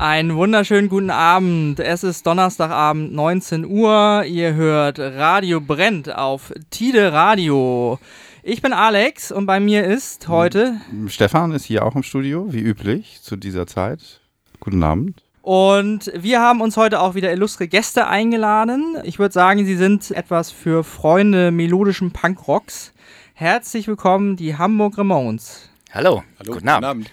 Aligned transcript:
Einen 0.00 0.36
wunderschönen 0.36 0.88
guten 0.88 1.10
Abend. 1.10 1.80
Es 1.80 2.04
ist 2.04 2.24
Donnerstagabend, 2.24 3.12
19 3.12 3.66
Uhr. 3.66 4.22
Ihr 4.28 4.54
hört 4.54 5.00
Radio 5.00 5.60
Brennt 5.60 6.14
auf 6.14 6.52
Tide 6.70 7.12
Radio. 7.12 7.98
Ich 8.44 8.62
bin 8.62 8.72
Alex 8.72 9.32
und 9.32 9.46
bei 9.46 9.58
mir 9.58 9.82
ist 9.82 10.28
heute. 10.28 10.80
Stefan 11.08 11.50
ist 11.50 11.64
hier 11.64 11.84
auch 11.84 11.96
im 11.96 12.04
Studio, 12.04 12.46
wie 12.52 12.60
üblich, 12.60 13.18
zu 13.22 13.34
dieser 13.34 13.66
Zeit. 13.66 14.20
Guten 14.60 14.84
Abend. 14.84 15.24
Und 15.42 16.12
wir 16.14 16.40
haben 16.40 16.60
uns 16.60 16.76
heute 16.76 17.00
auch 17.00 17.16
wieder 17.16 17.32
illustre 17.32 17.66
Gäste 17.66 18.06
eingeladen. 18.06 18.98
Ich 19.02 19.18
würde 19.18 19.32
sagen, 19.32 19.66
sie 19.66 19.74
sind 19.74 20.12
etwas 20.12 20.52
für 20.52 20.84
Freunde 20.84 21.50
melodischen 21.50 22.12
Punkrocks. 22.12 22.92
Herzlich 23.34 23.88
willkommen, 23.88 24.36
die 24.36 24.56
Hamburg 24.56 24.96
Ramones. 24.96 25.68
Hallo, 25.90 26.22
Hallo 26.38 26.52
guten 26.52 26.68
Abend. 26.68 26.84
Guten 26.84 26.84
Abend. 26.84 27.10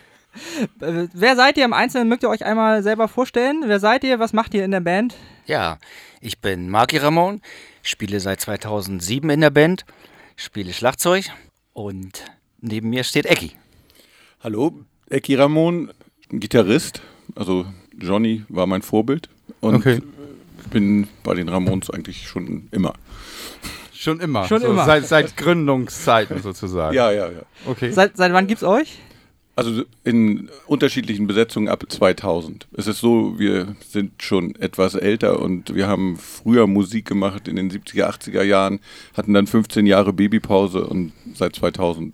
Wer 0.80 1.36
seid 1.36 1.58
ihr 1.58 1.66
im 1.66 1.74
Einzelnen? 1.74 2.10
Mögt 2.10 2.24
ihr 2.24 2.30
euch 2.30 2.46
einmal 2.46 2.84
selber 2.84 3.08
vorstellen? 3.08 3.64
Wer 3.66 3.80
seid 3.80 4.04
ihr? 4.04 4.20
Was 4.20 4.34
macht 4.34 4.54
ihr 4.54 4.66
in 4.66 4.72
der 4.72 4.80
Band? 4.80 5.16
Ja, 5.46 5.78
ich 6.22 6.40
bin 6.40 6.70
Marky 6.70 6.98
Ramon, 6.98 7.42
spiele 7.84 8.20
seit 8.20 8.42
2007 8.42 9.30
in 9.30 9.42
der 9.42 9.50
Band, 9.50 9.86
spiele 10.36 10.74
Schlagzeug 10.74 11.26
und 11.74 12.26
neben 12.62 12.90
mir 12.90 13.04
steht 13.04 13.26
Ecki. 13.26 13.52
Hallo, 14.44 14.80
Ecki 15.10 15.36
Ramon, 15.36 15.92
Gitarrist. 16.30 17.02
Also 17.36 17.66
Johnny 17.98 18.44
war 18.50 18.68
mein 18.68 18.82
Vorbild 18.82 19.30
und 19.62 19.76
okay. 19.76 20.02
bin 20.72 21.08
bei 21.24 21.34
den 21.34 21.50
Ramones 21.50 21.90
eigentlich 21.90 22.28
schon 22.28 22.68
immer. 22.72 22.94
Schon 23.94 24.20
immer. 24.20 24.48
Schon 24.48 24.62
so 24.62 24.68
immer. 24.68 24.86
Seit, 24.86 25.08
seit 25.08 25.38
Gründungszeiten 25.38 26.42
sozusagen. 26.42 26.94
Ja, 26.96 27.12
ja, 27.12 27.32
ja. 27.32 27.42
Okay. 27.66 27.92
Seit, 27.92 28.18
seit 28.18 28.34
wann 28.34 28.46
gibt's 28.46 28.64
euch? 28.64 29.00
Also 29.56 29.84
in 30.04 30.50
unterschiedlichen 30.68 31.28
Besetzungen 31.28 31.70
ab 31.70 31.86
2000. 31.88 32.68
Es 32.74 32.88
ist 32.88 33.00
so, 33.00 33.40
wir 33.40 33.76
sind 33.88 34.22
schon 34.22 34.56
etwas 34.56 34.96
älter 34.96 35.40
und 35.40 35.74
wir 35.74 35.88
haben 35.88 36.18
früher 36.18 36.68
Musik 36.68 37.06
gemacht 37.06 37.48
in 37.48 37.56
den 37.56 37.72
70er, 37.72 38.10
80er 38.10 38.44
Jahren, 38.44 38.80
hatten 39.16 39.34
dann 39.34 39.48
15 39.48 39.86
Jahre 39.86 40.12
Babypause 40.12 40.86
und 40.86 41.14
seit 41.34 41.56
2000 41.56 42.14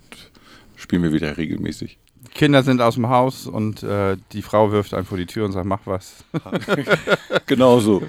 spielen 0.75 1.01
wir 1.01 1.13
wieder 1.13 1.37
regelmäßig. 1.37 1.97
Kinder 2.33 2.63
sind 2.63 2.81
aus 2.81 2.95
dem 2.95 3.09
Haus 3.09 3.47
und 3.47 3.83
äh, 3.83 4.17
die 4.31 4.41
Frau 4.41 4.71
wirft 4.71 4.93
einen 4.93 5.05
vor 5.05 5.17
die 5.17 5.25
Tür 5.25 5.45
und 5.45 5.51
sagt, 5.51 5.65
mach 5.65 5.81
was. 5.85 6.23
genau 7.45 7.79
so. 7.79 8.01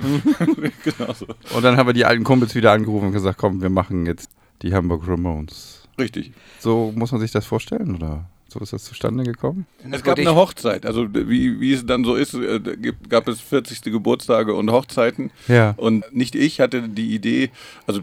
genau 0.84 1.12
so. 1.12 1.27
Und 1.55 1.62
dann 1.62 1.77
haben 1.77 1.89
wir 1.89 1.92
die 1.92 2.05
alten 2.05 2.22
Kumpels 2.22 2.55
wieder 2.55 2.72
angerufen 2.72 3.06
und 3.06 3.12
gesagt, 3.12 3.39
komm, 3.39 3.62
wir 3.62 3.70
machen 3.70 4.06
jetzt 4.06 4.30
die 4.62 4.74
Hamburg 4.74 5.08
Ramones. 5.08 5.89
Richtig. 5.98 6.33
So 6.61 6.92
muss 6.94 7.12
man 7.12 7.20
sich 7.20 7.33
das 7.33 7.46
vorstellen, 7.46 7.96
oder? 7.96 8.27
So 8.53 8.61
ist 8.61 8.75
das 8.75 8.84
zustande 8.84 9.25
gekommen? 9.25 9.67
Es 9.91 10.03
gab 10.03 10.19
eine 10.19 10.34
Hochzeit. 10.34 10.84
Also 10.84 11.08
wie, 11.14 11.58
wie 11.58 11.72
es 11.72 11.86
dann 11.86 12.05
so 12.05 12.14
ist, 12.14 12.34
äh, 12.34 12.61
gab 13.08 13.27
es 13.27 13.41
40. 13.41 13.81
Geburtstage 13.84 14.55
und 14.55 14.70
Hochzeiten. 14.70 15.31
Ja. 15.48 15.72
Und 15.78 16.05
nicht 16.14 16.34
ich 16.34 16.61
hatte 16.61 16.86
die 16.86 17.14
Idee, 17.14 17.50
also 17.86 18.03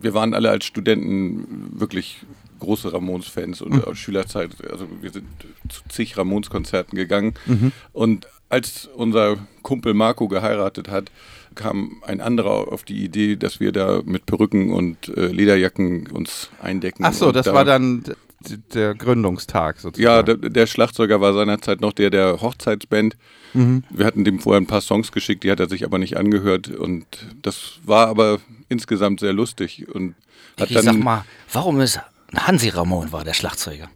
wir 0.00 0.14
waren 0.14 0.32
alle 0.32 0.48
als 0.48 0.64
Studenten 0.64 1.78
wirklich 1.78 2.20
große 2.60 2.94
Ramones-Fans 2.94 3.60
und 3.60 3.74
mhm. 3.74 3.84
aus 3.84 3.98
Schülerzeit, 3.98 4.52
also 4.70 4.86
wir 5.02 5.10
sind 5.10 5.26
zu 5.68 5.82
zig 5.90 6.16
Ramones-Konzerten 6.16 6.96
gegangen. 6.96 7.34
Mhm. 7.44 7.72
Und 7.92 8.26
als 8.48 8.88
unser 8.94 9.36
Kumpel 9.62 9.92
Marco 9.92 10.28
geheiratet 10.28 10.88
hat, 10.88 11.10
kam 11.54 12.02
ein 12.06 12.22
anderer 12.22 12.72
auf 12.72 12.84
die 12.84 13.04
Idee, 13.04 13.36
dass 13.36 13.60
wir 13.60 13.70
da 13.72 14.00
mit 14.02 14.24
Perücken 14.24 14.72
und 14.72 15.08
äh, 15.08 15.26
Lederjacken 15.26 16.06
uns 16.10 16.48
eindecken. 16.62 17.04
Ach 17.04 17.12
so, 17.12 17.32
das 17.32 17.44
da 17.44 17.52
war 17.52 17.66
dann 17.66 18.02
der 18.74 18.94
Gründungstag 18.94 19.80
sozusagen. 19.80 20.02
Ja, 20.02 20.22
der, 20.22 20.36
der, 20.36 20.66
Schlagzeuger 20.66 21.20
war 21.20 21.32
seinerzeit 21.34 21.80
noch 21.80 21.92
der 21.92 22.10
der 22.10 22.40
Hochzeitsband. 22.40 23.16
Mhm. 23.52 23.84
Wir 23.90 24.06
hatten 24.06 24.24
dem 24.24 24.40
vorher 24.40 24.60
ein 24.60 24.66
paar 24.66 24.80
Songs 24.80 25.12
geschickt, 25.12 25.44
die 25.44 25.50
hat 25.50 25.60
er 25.60 25.68
sich 25.68 25.84
aber 25.84 25.98
nicht 25.98 26.16
angehört 26.16 26.68
und 26.68 27.06
das 27.42 27.78
war 27.84 28.08
aber 28.08 28.38
insgesamt 28.68 29.20
sehr 29.20 29.32
lustig. 29.32 29.86
Und 29.88 30.14
hat 30.58 30.70
ich 30.70 30.76
dann, 30.76 30.84
sag 30.84 30.98
mal, 30.98 31.24
warum 31.52 31.80
ist 31.80 32.00
Hansi 32.34 32.68
Ramon 32.68 33.12
war 33.12 33.24
der 33.24 33.34
Schlagzeuger? 33.34 33.88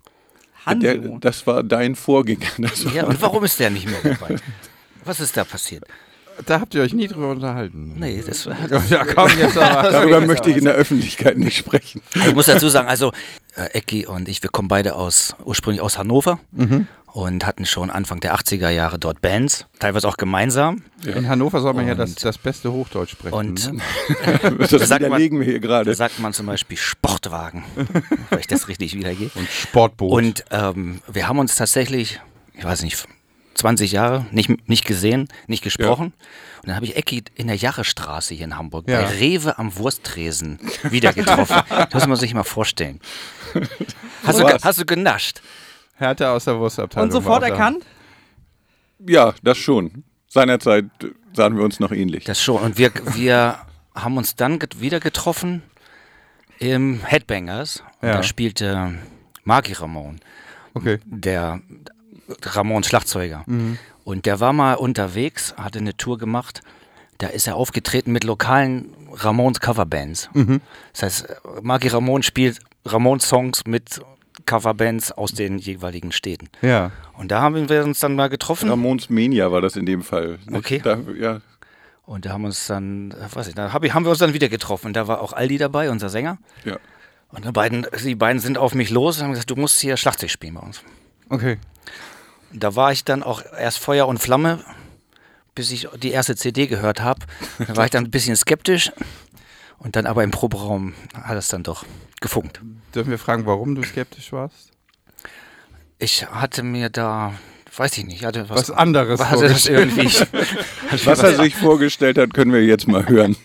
Hansi? 0.64 0.80
Der, 0.80 0.96
das 1.20 1.46
war 1.46 1.62
dein 1.62 1.94
Vorgänger. 1.94 2.46
Ja, 2.94 3.06
und 3.06 3.20
warum 3.20 3.44
ist 3.44 3.58
der 3.58 3.70
nicht 3.70 3.88
mehr 3.88 4.00
dabei? 4.02 4.36
Was 5.04 5.20
ist 5.20 5.36
da 5.36 5.44
passiert? 5.44 5.84
Da 6.46 6.60
habt 6.60 6.74
ihr 6.74 6.82
euch 6.82 6.92
nie 6.92 7.08
drüber 7.08 7.30
unterhalten. 7.30 7.96
Nee, 7.98 8.22
das 8.24 8.46
war. 8.46 8.56
Ja, 8.88 9.04
komm, 9.04 9.30
jetzt 9.38 9.58
aber. 9.58 9.90
Darüber 9.90 10.20
möchte 10.20 10.50
ich 10.50 10.56
in 10.58 10.64
der 10.64 10.74
Öffentlichkeit 10.74 11.36
nicht 11.36 11.56
sprechen. 11.56 12.00
Ich 12.14 12.34
muss 12.34 12.46
dazu 12.46 12.68
sagen, 12.68 12.88
also 12.88 13.12
Ecki 13.66 14.06
und 14.06 14.28
ich, 14.28 14.42
wir 14.42 14.50
kommen 14.50 14.68
beide 14.68 14.94
aus, 14.94 15.34
ursprünglich 15.44 15.80
aus 15.80 15.98
Hannover. 15.98 16.38
Mhm. 16.52 16.86
Und 17.10 17.46
hatten 17.46 17.64
schon 17.64 17.90
Anfang 17.90 18.20
der 18.20 18.36
80er 18.36 18.68
Jahre 18.68 18.98
dort 18.98 19.22
Bands, 19.22 19.66
teilweise 19.80 20.06
auch 20.06 20.18
gemeinsam. 20.18 20.82
Ja. 21.02 21.14
In 21.14 21.26
Hannover 21.26 21.60
soll 21.60 21.72
man 21.72 21.84
und 21.84 21.88
ja 21.88 21.94
das, 21.94 22.14
das 22.16 22.36
beste 22.36 22.70
Hochdeutsch 22.70 23.12
sprechen. 23.12 23.34
Und 23.34 23.72
ne? 23.72 23.80
das 24.58 24.70
da 24.70 24.78
sagt 24.86 25.08
man, 25.08 25.18
wir 25.18 25.42
hier 25.42 25.58
gerade. 25.58 25.86
Da 25.90 25.96
sagt 25.96 26.20
man 26.20 26.34
zum 26.34 26.46
Beispiel 26.46 26.76
Sportwagen, 26.76 27.64
weil 28.30 28.40
ich 28.40 28.46
das 28.46 28.68
richtig 28.68 28.94
wiedergehe. 28.94 29.30
Und 29.34 29.48
Sportboot. 29.48 30.12
Und 30.12 30.44
ähm, 30.50 31.00
wir 31.10 31.26
haben 31.26 31.38
uns 31.38 31.56
tatsächlich, 31.56 32.20
ich 32.54 32.64
weiß 32.64 32.82
nicht, 32.82 33.08
20 33.58 33.92
Jahre 33.92 34.26
nicht, 34.30 34.68
nicht 34.68 34.84
gesehen, 34.84 35.28
nicht 35.46 35.62
gesprochen. 35.62 36.12
Ja. 36.16 36.26
Und 36.62 36.68
dann 36.68 36.76
habe 36.76 36.86
ich 36.86 36.96
Ecki 36.96 37.24
in 37.34 37.48
der 37.48 37.56
Jarrestraße 37.56 38.34
hier 38.34 38.44
in 38.44 38.56
Hamburg 38.56 38.88
ja. 38.88 39.00
bei 39.00 39.06
Rewe 39.06 39.58
am 39.58 39.76
Wursttresen 39.76 40.58
wieder 40.84 41.12
getroffen. 41.12 41.60
das 41.68 41.92
muss 41.92 42.06
man 42.06 42.16
sich 42.16 42.34
mal 42.34 42.44
vorstellen. 42.44 43.00
Hast, 44.24 44.38
du, 44.38 44.44
hast 44.44 44.80
du 44.80 44.84
genascht? 44.84 45.40
Härte 45.94 46.30
aus 46.30 46.44
der 46.44 46.58
Wurstabteilung. 46.58 47.08
Und 47.08 47.12
sofort 47.12 47.42
erkannt? 47.42 47.84
Ja, 49.06 49.34
das 49.42 49.58
schon. 49.58 50.04
Seinerzeit 50.28 50.86
sahen 51.32 51.56
wir 51.56 51.64
uns 51.64 51.80
noch 51.80 51.90
ähnlich. 51.92 52.24
Das 52.24 52.40
schon. 52.40 52.62
Und 52.62 52.78
wir, 52.78 52.92
wir 53.14 53.58
haben 53.94 54.16
uns 54.16 54.36
dann 54.36 54.60
wieder 54.76 55.00
getroffen 55.00 55.62
im 56.58 57.00
Headbangers. 57.04 57.82
Und 58.00 58.08
ja. 58.08 58.14
da 58.16 58.22
spielte 58.22 58.94
Marky 59.44 59.72
Ramon. 59.72 60.20
Okay. 60.74 60.98
Der 61.04 61.60
Ramon 62.42 62.84
Schlagzeuger. 62.84 63.44
Mhm. 63.46 63.78
Und 64.04 64.26
der 64.26 64.40
war 64.40 64.52
mal 64.52 64.74
unterwegs, 64.74 65.54
hatte 65.56 65.78
eine 65.78 65.96
Tour 65.96 66.18
gemacht. 66.18 66.62
Da 67.18 67.28
ist 67.28 67.46
er 67.46 67.56
aufgetreten 67.56 68.12
mit 68.12 68.24
lokalen 68.24 68.92
Ramones 69.12 69.60
Coverbands. 69.60 70.30
Mhm. 70.34 70.60
Das 70.92 71.02
heißt, 71.02 71.28
Marky 71.62 71.88
Ramon 71.88 72.22
spielt 72.22 72.60
Ramones-Songs 72.86 73.64
mit 73.66 74.00
Coverbands 74.46 75.12
aus 75.12 75.32
den 75.32 75.58
jeweiligen 75.58 76.12
Städten. 76.12 76.48
Ja. 76.62 76.92
Und 77.14 77.30
da 77.30 77.40
haben 77.42 77.68
wir 77.68 77.84
uns 77.84 78.00
dann 78.00 78.14
mal 78.14 78.28
getroffen. 78.28 78.70
Ramones 78.70 79.10
Mania 79.10 79.50
war 79.52 79.60
das 79.60 79.76
in 79.76 79.84
dem 79.84 80.02
Fall. 80.02 80.38
Okay. 80.52 80.80
Da, 80.82 80.98
ja. 81.18 81.40
Und 82.06 82.24
da 82.24 82.30
haben 82.30 82.42
wir 82.42 82.46
uns 82.48 82.66
dann, 82.66 83.14
weiß 83.34 83.48
ich, 83.48 83.54
da 83.54 83.72
haben 83.72 83.84
wir 84.04 84.10
uns 84.10 84.18
dann 84.18 84.32
wieder 84.32 84.48
getroffen. 84.48 84.94
Da 84.94 85.08
war 85.08 85.20
auch 85.20 85.34
Aldi 85.34 85.58
dabei, 85.58 85.90
unser 85.90 86.08
Sänger. 86.08 86.38
Ja. 86.64 86.78
Und 87.30 87.44
die 87.44 87.52
beiden, 87.52 87.86
die 88.02 88.14
beiden 88.14 88.40
sind 88.40 88.56
auf 88.56 88.74
mich 88.74 88.88
los 88.88 89.18
und 89.18 89.24
haben 89.24 89.32
gesagt, 89.32 89.50
du 89.50 89.56
musst 89.56 89.78
hier 89.80 89.98
Schlagzeug 89.98 90.30
spielen 90.30 90.54
bei 90.54 90.60
uns. 90.60 90.82
Okay. 91.28 91.58
Da 92.52 92.74
war 92.74 92.92
ich 92.92 93.04
dann 93.04 93.22
auch 93.22 93.42
erst 93.58 93.78
Feuer 93.78 94.06
und 94.08 94.18
Flamme, 94.18 94.64
bis 95.54 95.70
ich 95.70 95.88
die 95.96 96.10
erste 96.10 96.36
CD 96.36 96.66
gehört 96.66 97.00
habe. 97.00 97.20
Da 97.66 97.76
war 97.76 97.84
ich 97.84 97.90
dann 97.90 98.04
ein 98.04 98.10
bisschen 98.10 98.36
skeptisch. 98.36 98.92
Und 99.78 99.94
dann 99.94 100.06
aber 100.06 100.24
im 100.24 100.30
Proberaum 100.30 100.94
hat 101.14 101.36
es 101.36 101.48
dann 101.48 101.62
doch 101.62 101.84
gefunkt. 102.20 102.60
Dürfen 102.94 103.10
wir 103.10 103.18
fragen, 103.18 103.46
warum 103.46 103.74
du 103.74 103.82
skeptisch 103.84 104.32
warst? 104.32 104.72
Ich 105.98 106.26
hatte 106.26 106.64
mir 106.64 106.90
da, 106.90 107.34
weiß 107.76 107.98
ich 107.98 108.04
nicht, 108.04 108.24
hatte 108.24 108.48
was, 108.48 108.68
was 108.68 108.70
anderes 108.72 109.20
hatte 109.24 109.48
das 109.48 109.66
irgendwie. 109.66 110.06
was 111.04 111.22
er 111.22 111.36
sich 111.36 111.54
vorgestellt 111.54 112.18
hat, 112.18 112.34
können 112.34 112.52
wir 112.52 112.64
jetzt 112.64 112.88
mal 112.88 113.08
hören. 113.08 113.36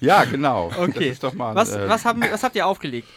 ja, 0.00 0.24
genau. 0.24 0.70
Okay. 0.78 1.14
Mal, 1.34 1.54
was, 1.54 1.72
äh, 1.72 1.88
was, 1.88 2.04
haben, 2.04 2.22
was 2.30 2.42
habt 2.42 2.56
ihr 2.56 2.66
aufgelegt? 2.66 3.08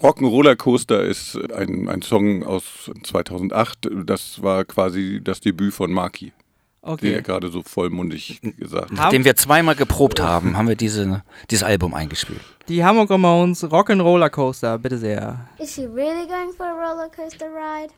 Rock'n'Rollercoaster 0.00 1.00
ist 1.00 1.38
ein, 1.52 1.88
ein 1.88 2.02
Song 2.02 2.44
aus 2.44 2.90
2008. 3.02 3.88
Das 4.04 4.42
war 4.42 4.64
quasi 4.64 5.20
das 5.22 5.40
Debüt 5.40 5.72
von 5.72 5.90
Maki. 5.90 6.32
Okay. 6.82 7.06
Den 7.06 7.14
er 7.14 7.22
gerade 7.22 7.48
so 7.48 7.62
vollmundig 7.62 8.40
gesagt 8.58 8.90
hat. 8.90 8.92
Nachdem 8.92 9.24
wir 9.24 9.34
zweimal 9.36 9.74
geprobt 9.74 10.20
haben, 10.20 10.56
haben 10.56 10.68
wir 10.68 10.76
diese, 10.76 11.24
dieses 11.50 11.64
Album 11.64 11.94
eingespielt. 11.94 12.40
Die 12.68 12.84
Hamburg 12.84 13.10
Amounts 13.10 13.64
Rock'n'Rollercoaster, 13.64 14.78
bitte 14.78 14.98
sehr. 14.98 15.48
Is 15.58 15.74
she 15.74 15.86
really 15.86 16.26
going 16.28 16.52
for 16.56 16.66
a 16.66 16.72
rollercoaster 16.72 17.46
ride? 17.46 17.92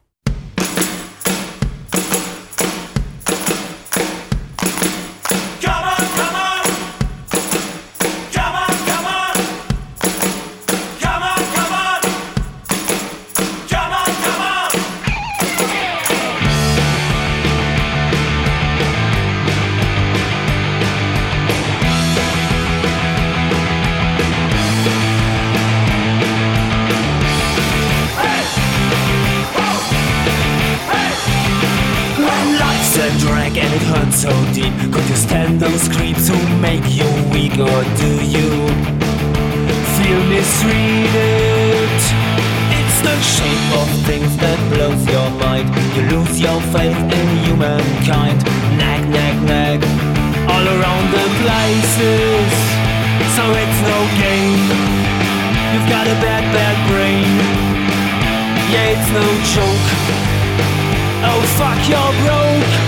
Come 5.60 5.84
on, 5.84 5.96
come 5.96 6.34
on! 6.34 6.37
So 34.18 34.34
deep? 34.52 34.74
Could 34.90 35.08
you 35.08 35.14
stand 35.14 35.60
those 35.60 35.86
creeps 35.94 36.26
who 36.26 36.38
make 36.58 36.82
you 36.90 37.06
weak, 37.30 37.54
or 37.54 37.80
do 38.02 38.10
you 38.26 38.50
feel 39.94 40.20
mistreated? 40.26 41.98
It's 42.78 42.98
the 43.06 43.14
shape 43.22 43.68
of 43.78 43.86
things 44.10 44.34
that 44.42 44.58
blows 44.74 45.06
your 45.06 45.30
mind. 45.38 45.70
You 45.94 46.02
lose 46.10 46.34
your 46.40 46.58
faith 46.74 46.98
in 46.98 47.28
humankind. 47.46 48.42
Nag, 48.74 49.06
nag, 49.06 49.36
nag, 49.46 49.78
all 50.50 50.66
around 50.66 51.04
the 51.14 51.26
places. 51.38 52.50
So 53.38 53.44
it's 53.54 53.80
no 53.86 53.98
game. 54.18 54.66
You've 55.70 55.88
got 55.94 56.10
a 56.10 56.16
bad, 56.18 56.42
bad 56.50 56.76
brain. 56.90 57.30
Yeah, 58.74 58.98
it's 58.98 59.08
no 59.14 59.26
joke. 59.54 59.88
Oh 61.22 61.38
fuck, 61.54 61.78
you're 61.86 62.14
broke. 62.26 62.87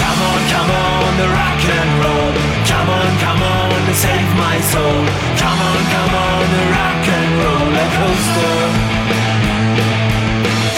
Come 0.00 0.20
on, 0.30 0.40
come 0.54 0.70
on, 0.70 1.10
the 1.20 1.28
rock 1.28 1.62
and 1.78 1.90
roll. 2.02 2.32
Come 2.70 2.88
on, 2.90 3.10
come 3.24 3.42
on, 3.42 3.80
save 3.94 4.30
my 4.36 4.56
soul. 4.72 4.98
Come 5.42 5.60
on, 5.70 5.80
come 5.94 6.14
on, 6.26 6.42
the 6.54 6.64
rock 6.76 7.04
and 7.16 7.30
roller 7.44 7.88
coaster. 7.98 8.56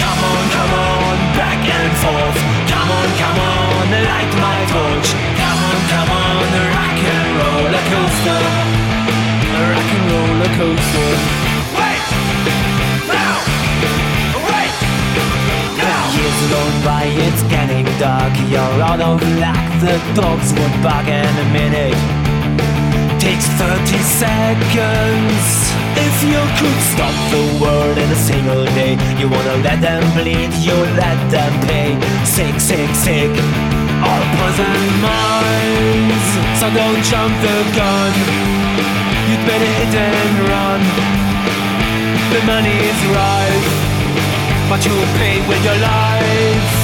Come 0.03 0.21
on, 0.31 0.45
come 0.57 0.73
on, 0.75 1.15
back 1.39 1.63
and 1.77 1.91
forth. 2.03 2.39
Come 2.73 2.91
on, 2.99 3.09
come 3.23 3.39
on, 3.53 3.85
light 4.11 4.33
my 4.45 4.59
torch. 4.75 5.09
Come 5.41 5.61
on, 5.69 5.79
come 5.95 6.11
on, 6.23 6.43
the 6.55 6.65
rock 6.77 7.01
and 7.15 7.29
roller 7.41 7.85
coaster. 7.93 8.41
The 9.55 9.63
rock 9.73 9.91
and 9.97 10.05
roller 10.13 10.51
coaster. 10.59 11.54
Gone 16.51 16.85
by, 16.85 17.05
it's 17.25 17.43
getting 17.49 17.87
dark. 17.99 18.33
You're 18.53 18.81
out 18.85 19.01
of 19.01 19.17
luck, 19.41 19.65
the 19.81 19.97
dogs 20.13 20.53
would 20.53 20.77
bark 20.85 21.09
in 21.09 21.35
a 21.45 21.49
minute. 21.57 21.97
Takes 23.19 23.47
30 23.57 23.97
seconds. 24.05 25.45
If 25.97 26.17
you 26.21 26.43
could 26.61 26.81
stop 26.93 27.17
the 27.33 27.45
world 27.63 27.97
in 27.97 28.09
a 28.13 28.21
single 28.29 28.67
day, 28.77 28.93
you 29.17 29.29
wanna 29.29 29.57
let 29.65 29.81
them 29.81 30.05
bleed, 30.13 30.53
you 30.61 30.77
let 31.01 31.19
them 31.33 31.53
pay. 31.65 31.97
Sick, 32.25 32.61
sick, 32.61 32.91
sick. 32.93 33.33
All 34.05 34.25
poison 34.37 34.85
minds. 35.01 36.27
So 36.61 36.67
don't 36.69 37.01
jump 37.09 37.33
the 37.41 37.57
gun. 37.79 38.13
You'd 39.29 39.45
better 39.49 39.71
hit 39.81 39.95
and 39.97 40.35
run. 40.53 40.81
The 42.33 42.41
money 42.45 42.77
is 42.91 43.01
rife 43.17 43.94
but 44.69 44.85
you'll 44.85 45.13
pay 45.19 45.47
with 45.49 45.63
your 45.65 45.79
life. 45.79 46.84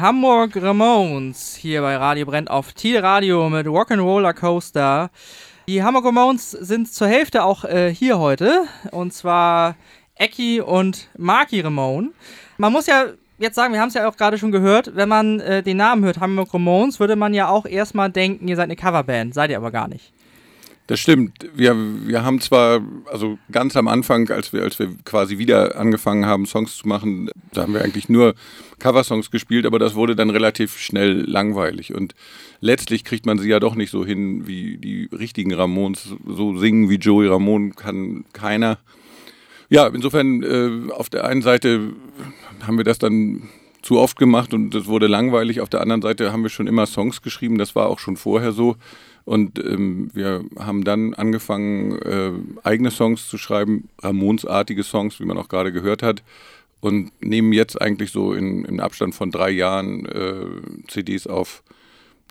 Hamburg 0.00 0.56
Ramones 0.56 1.56
hier 1.56 1.80
bei 1.80 1.96
Radio 1.96 2.26
Brennt 2.26 2.50
auf 2.50 2.72
Tide 2.72 3.02
Radio 3.02 3.48
mit 3.50 3.66
Rock'n'Roller 3.66 4.32
Coaster. 4.32 5.10
Die 5.66 5.82
Hamburg 5.82 6.04
Ramones 6.04 6.52
sind 6.52 6.92
zur 6.92 7.08
Hälfte 7.08 7.42
auch 7.42 7.64
äh, 7.64 7.92
hier 7.92 8.18
heute 8.18 8.64
und 8.92 9.12
zwar 9.12 9.76
Ecki 10.14 10.60
und 10.60 11.08
Marky 11.16 11.60
Ramone. 11.60 12.10
Man 12.58 12.72
muss 12.72 12.86
ja 12.86 13.06
jetzt 13.38 13.56
sagen, 13.56 13.72
wir 13.72 13.80
haben 13.80 13.88
es 13.88 13.94
ja 13.94 14.08
auch 14.08 14.16
gerade 14.16 14.38
schon 14.38 14.52
gehört, 14.52 14.94
wenn 14.94 15.08
man 15.08 15.40
äh, 15.40 15.62
den 15.62 15.78
Namen 15.78 16.04
hört, 16.04 16.20
Hamburg 16.20 16.54
Ramones, 16.54 17.00
würde 17.00 17.16
man 17.16 17.34
ja 17.34 17.48
auch 17.48 17.66
erstmal 17.66 18.10
denken, 18.10 18.46
ihr 18.46 18.56
seid 18.56 18.64
eine 18.64 18.76
Coverband. 18.76 19.34
Seid 19.34 19.50
ihr 19.50 19.56
aber 19.56 19.70
gar 19.70 19.88
nicht. 19.88 20.12
Das 20.88 21.00
stimmt. 21.00 21.46
Wir, 21.54 21.76
wir 22.06 22.24
haben 22.24 22.40
zwar, 22.40 22.80
also 23.12 23.38
ganz 23.52 23.76
am 23.76 23.88
Anfang, 23.88 24.30
als 24.30 24.54
wir, 24.54 24.62
als 24.62 24.78
wir 24.78 24.88
quasi 25.04 25.36
wieder 25.36 25.76
angefangen 25.76 26.24
haben, 26.24 26.46
Songs 26.46 26.78
zu 26.78 26.88
machen, 26.88 27.30
da 27.52 27.62
haben 27.62 27.74
wir 27.74 27.82
eigentlich 27.82 28.08
nur 28.08 28.34
Coversongs 28.78 29.30
gespielt, 29.30 29.66
aber 29.66 29.78
das 29.78 29.94
wurde 29.94 30.16
dann 30.16 30.30
relativ 30.30 30.78
schnell 30.78 31.30
langweilig. 31.30 31.94
Und 31.94 32.14
letztlich 32.62 33.04
kriegt 33.04 33.26
man 33.26 33.38
sie 33.38 33.50
ja 33.50 33.60
doch 33.60 33.74
nicht 33.74 33.90
so 33.90 34.06
hin 34.06 34.46
wie 34.46 34.78
die 34.78 35.10
richtigen 35.12 35.52
Ramones. 35.52 36.14
So 36.26 36.56
singen 36.56 36.88
wie 36.88 36.96
Joey 36.96 37.28
Ramone 37.28 37.72
kann 37.72 38.24
keiner. 38.32 38.78
Ja, 39.68 39.88
insofern, 39.88 40.42
äh, 40.42 40.90
auf 40.90 41.10
der 41.10 41.24
einen 41.24 41.42
Seite 41.42 41.92
haben 42.66 42.78
wir 42.78 42.84
das 42.84 42.98
dann 42.98 43.50
zu 43.82 43.98
oft 43.98 44.18
gemacht 44.18 44.54
und 44.54 44.74
es 44.74 44.86
wurde 44.86 45.06
langweilig. 45.06 45.60
Auf 45.60 45.68
der 45.68 45.82
anderen 45.82 46.00
Seite 46.00 46.32
haben 46.32 46.44
wir 46.44 46.50
schon 46.50 46.66
immer 46.66 46.86
Songs 46.86 47.20
geschrieben, 47.20 47.58
das 47.58 47.76
war 47.76 47.88
auch 47.88 47.98
schon 47.98 48.16
vorher 48.16 48.52
so. 48.52 48.76
Und 49.28 49.62
ähm, 49.62 50.08
wir 50.14 50.42
haben 50.58 50.84
dann 50.84 51.12
angefangen, 51.12 51.98
äh, 51.98 52.32
eigene 52.66 52.90
Songs 52.90 53.28
zu 53.28 53.36
schreiben, 53.36 53.90
Ramones-artige 54.00 54.82
Songs, 54.82 55.20
wie 55.20 55.26
man 55.26 55.36
auch 55.36 55.50
gerade 55.50 55.70
gehört 55.70 56.02
hat. 56.02 56.22
Und 56.80 57.12
nehmen 57.20 57.52
jetzt 57.52 57.78
eigentlich 57.78 58.10
so 58.10 58.32
in, 58.32 58.64
in 58.64 58.80
Abstand 58.80 59.14
von 59.14 59.30
drei 59.30 59.50
Jahren 59.50 60.06
äh, 60.06 60.46
CDs 60.86 61.26
auf, 61.26 61.62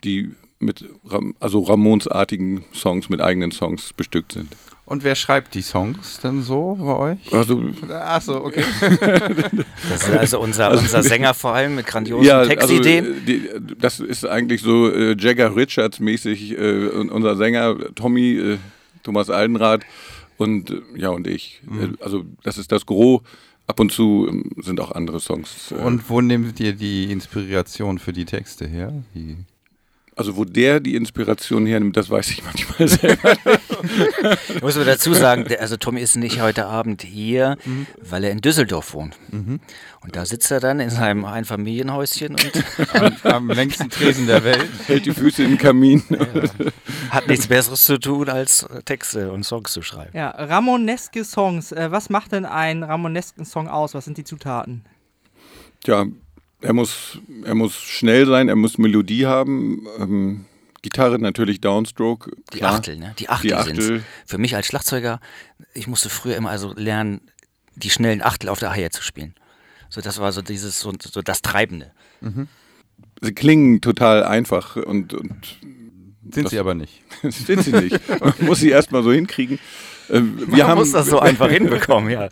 die 0.02 0.32
mit 0.58 0.86
Ram 1.04 1.36
also 1.38 1.60
Ramones-artigen 1.60 2.64
Songs, 2.74 3.08
mit 3.08 3.20
eigenen 3.20 3.52
Songs 3.52 3.92
bestückt 3.92 4.32
sind. 4.32 4.48
Und 4.88 5.04
wer 5.04 5.14
schreibt 5.16 5.54
die 5.54 5.60
Songs 5.60 6.18
dann 6.22 6.42
so 6.42 6.74
bei 6.80 6.96
euch? 6.96 7.18
Also, 7.34 7.62
Achso, 7.90 8.42
okay. 8.42 8.64
Das 9.90 10.08
ist 10.08 10.16
also 10.16 10.40
unser, 10.40 10.70
unser 10.70 11.02
Sänger 11.02 11.34
vor 11.34 11.52
allem 11.52 11.74
mit 11.74 11.86
grandiosen 11.86 12.26
ja, 12.26 12.38
also 12.38 12.48
Textideen. 12.48 13.26
die, 13.26 13.50
das 13.78 14.00
ist 14.00 14.24
eigentlich 14.24 14.62
so 14.62 14.90
äh, 14.90 15.14
Jagger 15.18 15.54
Richards 15.54 16.00
mäßig, 16.00 16.58
äh, 16.58 16.88
unser 16.88 17.36
Sänger 17.36 17.76
Tommy, 17.96 18.38
äh, 18.38 18.58
Thomas 19.02 19.28
Aldenrath 19.28 19.82
und 20.38 20.70
äh, 20.70 20.80
ja 20.96 21.10
und 21.10 21.26
ich. 21.26 21.60
Äh, 21.70 22.02
also 22.02 22.24
das 22.42 22.56
ist 22.56 22.72
das 22.72 22.86
Gros. 22.86 23.20
Ab 23.66 23.80
und 23.80 23.92
zu 23.92 24.26
ähm, 24.26 24.52
sind 24.56 24.80
auch 24.80 24.92
andere 24.92 25.20
Songs. 25.20 25.70
Äh, 25.70 25.74
Und 25.84 26.08
wo 26.08 26.22
nehmt 26.22 26.58
ihr 26.60 26.72
die 26.72 27.12
Inspiration 27.12 27.98
für 27.98 28.14
die 28.14 28.24
Texte 28.24 28.66
her? 28.66 28.90
Die 29.14 29.36
also 30.18 30.36
wo 30.36 30.44
der 30.44 30.80
die 30.80 30.94
Inspiration 30.96 31.64
hernimmt, 31.66 31.96
das 31.96 32.10
weiß 32.10 32.30
ich 32.30 32.42
manchmal 32.44 32.88
selber. 32.88 33.32
Ich 34.54 34.60
muss 34.62 34.76
aber 34.76 34.84
dazu 34.84 35.14
sagen, 35.14 35.46
also 35.58 35.76
Tommy 35.76 36.00
ist 36.00 36.16
nicht 36.16 36.40
heute 36.40 36.66
Abend 36.66 37.02
hier, 37.02 37.56
Mhm. 37.64 37.86
weil 38.02 38.24
er 38.24 38.30
in 38.32 38.40
Düsseldorf 38.40 38.92
wohnt. 38.94 39.16
Und 39.30 40.16
da 40.16 40.24
sitzt 40.26 40.50
er 40.50 40.60
dann 40.60 40.80
in 40.80 40.90
seinem 40.90 41.24
Einfamilienhäuschen 41.24 42.30
und 42.36 42.94
am, 42.94 43.16
am 43.22 43.48
längsten 43.50 43.90
Tresen 43.90 44.26
der 44.26 44.44
Welt. 44.44 44.68
Hält 44.86 45.06
die 45.06 45.12
Füße 45.12 45.42
im 45.44 45.56
Kamin. 45.58 46.02
hat 47.10 47.26
nichts 47.28 47.46
Besseres 47.46 47.84
zu 47.84 47.98
tun, 47.98 48.28
als 48.28 48.66
Texte 48.84 49.30
und 49.32 49.44
Songs 49.44 49.72
zu 49.72 49.82
schreiben. 49.82 50.10
Ja, 50.14 50.30
Ramoneske 50.30 51.24
Songs. 51.24 51.72
Äh, 51.72 51.90
was 51.90 52.10
macht 52.10 52.32
denn 52.32 52.44
ein 52.44 52.82
Ramonesken 52.82 53.44
Song 53.44 53.68
aus? 53.68 53.94
Was 53.94 54.04
sind 54.04 54.18
die 54.18 54.24
Zutaten? 54.24 54.84
Tja, 55.84 56.06
er 56.60 56.72
muss, 56.72 57.18
er 57.44 57.54
muss 57.54 57.74
schnell 57.74 58.26
sein, 58.26 58.48
er 58.48 58.56
muss 58.56 58.78
Melodie 58.78 59.26
haben. 59.26 59.86
Ähm, 59.98 60.44
Gitarre 60.82 61.18
natürlich 61.18 61.60
Downstroke. 61.60 62.30
Die 62.52 62.58
klar. 62.58 62.74
Achtel, 62.74 62.96
ne? 62.98 63.14
Die 63.18 63.28
Achtel, 63.28 63.50
Die 63.50 63.62
sind's. 63.64 63.84
Achtel. 63.84 64.04
Für 64.26 64.38
mich 64.38 64.54
als 64.54 64.66
Schlagzeuger, 64.66 65.20
ich 65.74 65.86
musste 65.88 66.08
früher 66.08 66.36
immer 66.36 66.50
also 66.50 66.72
lernen, 66.74 67.20
die 67.74 67.90
schnellen 67.90 68.22
Achtel 68.22 68.48
auf 68.48 68.60
der 68.60 68.70
Hi-Hat 68.70 68.92
zu 68.92 69.02
spielen. 69.02 69.34
So, 69.88 70.00
das 70.00 70.20
war 70.20 70.32
so 70.32 70.42
dieses, 70.42 70.78
so, 70.80 70.92
so 71.02 71.22
das 71.22 71.42
Treibende. 71.42 71.92
Sie 73.20 73.32
klingen 73.34 73.80
total 73.80 74.22
einfach 74.24 74.76
und, 74.76 75.14
und 75.14 75.58
Sind 76.30 76.44
Das- 76.44 76.50
sie 76.50 76.58
aber 76.58 76.74
nicht. 76.74 77.02
sind 77.22 77.62
sie 77.64 77.72
nicht. 77.72 78.00
Man 78.20 78.34
muss 78.40 78.60
sie 78.60 78.68
erstmal 78.70 79.02
so 79.02 79.12
hinkriegen. 79.12 79.58
Ähm, 80.10 80.38
wir 80.38 80.46
Man 80.58 80.66
haben, 80.68 80.78
muss 80.78 80.92
das 80.92 81.06
so 81.06 81.18
einfach 81.20 81.50
hinbekommen, 81.50 82.10
ja. 82.10 82.28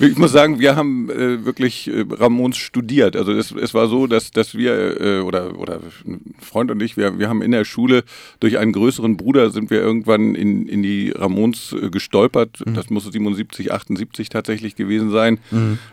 Ich 0.00 0.16
muss 0.16 0.32
sagen, 0.32 0.58
wir 0.58 0.76
haben 0.76 1.10
äh, 1.10 1.44
wirklich 1.44 1.88
äh, 1.88 2.04
Ramones 2.10 2.56
studiert. 2.56 3.16
Also 3.16 3.32
es, 3.32 3.52
es 3.52 3.74
war 3.74 3.88
so, 3.88 4.06
dass, 4.06 4.30
dass 4.30 4.54
wir, 4.54 5.00
äh, 5.00 5.20
oder, 5.20 5.58
oder 5.58 5.80
ein 6.06 6.34
Freund 6.40 6.70
und 6.70 6.82
ich, 6.82 6.96
wir, 6.96 7.18
wir 7.18 7.28
haben 7.28 7.42
in 7.42 7.50
der 7.50 7.64
Schule 7.64 8.04
durch 8.40 8.58
einen 8.58 8.72
größeren 8.72 9.16
Bruder 9.16 9.50
sind 9.50 9.70
wir 9.70 9.80
irgendwann 9.80 10.34
in, 10.34 10.66
in 10.66 10.82
die 10.82 11.10
Ramones 11.10 11.72
äh, 11.72 11.90
gestolpert. 11.90 12.62
Mhm. 12.64 12.74
Das 12.74 12.90
muss 12.90 13.04
77, 13.04 13.72
78 13.72 14.28
tatsächlich 14.28 14.76
gewesen 14.76 15.10
sein. 15.10 15.38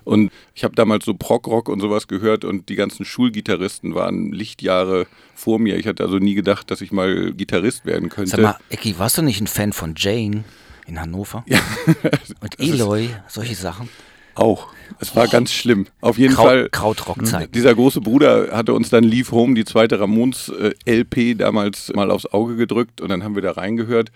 Und 0.04 0.32
ich 0.54 0.64
habe 0.64 0.76
damals 0.76 1.06
so 1.06 1.14
Prog-Rock 1.14 1.70
und 1.70 1.80
sowas 1.80 2.08
gehört 2.08 2.46
und 2.46 2.70
die 2.70 2.76
ganzen 2.76 3.06
Schulgitarristen 3.06 3.96
waren 3.96 4.32
Lichtjahre 4.32 5.08
vor 5.36 5.60
mir. 5.60 5.78
Ich 5.78 5.88
hatte 5.88 6.04
also 6.04 6.18
nie 6.18 6.36
gedacht, 6.36 6.72
dass 6.72 6.82
ich 6.82 6.92
mal 6.92 7.34
Gitarrist 7.34 7.86
werden 7.86 8.10
könnte. 8.10 8.32
Sag 8.32 8.42
mal, 8.42 8.58
Ecki, 8.70 8.98
warst 8.98 9.18
du 9.18 9.22
nicht 9.22 9.42
ein 9.42 9.48
Fan 9.48 9.74
von 9.74 9.96
Jane 9.98 10.44
in 10.88 11.00
Hannover? 11.00 11.44
Ja. 11.48 11.60
Und 12.41 12.60
Eloy, 12.60 13.10
solche 13.27 13.56
Sachen? 13.56 13.89
Auch. 14.36 14.67
Es 15.00 15.15
war 15.15 15.27
ganz 15.27 15.51
schlimm. 15.51 15.88
Auf 16.00 16.17
jeden 16.17 16.36
Krau 16.36 16.44
Fall. 16.44 16.70
Krautrock-Zeiten. 16.70 17.51
Dieser 17.51 17.74
große 17.74 18.01
Bruder 18.01 18.50
hatte 18.51 18.74
uns 18.74 18.89
dann 18.89 19.03
Leave 19.03 19.32
Home, 19.32 19.56
die 19.56 19.65
zweite 19.65 20.00
Ramones-LP, 20.00 21.38
damals 21.38 21.91
mal 21.96 22.12
aufs 22.12 22.27
Auge 22.27 22.56
gedrückt 22.56 23.01
und 23.01 23.10
dann 23.10 23.24
haben 23.24 23.36
wir 23.36 23.41
da 23.41 23.51
reingehört. 23.51 24.12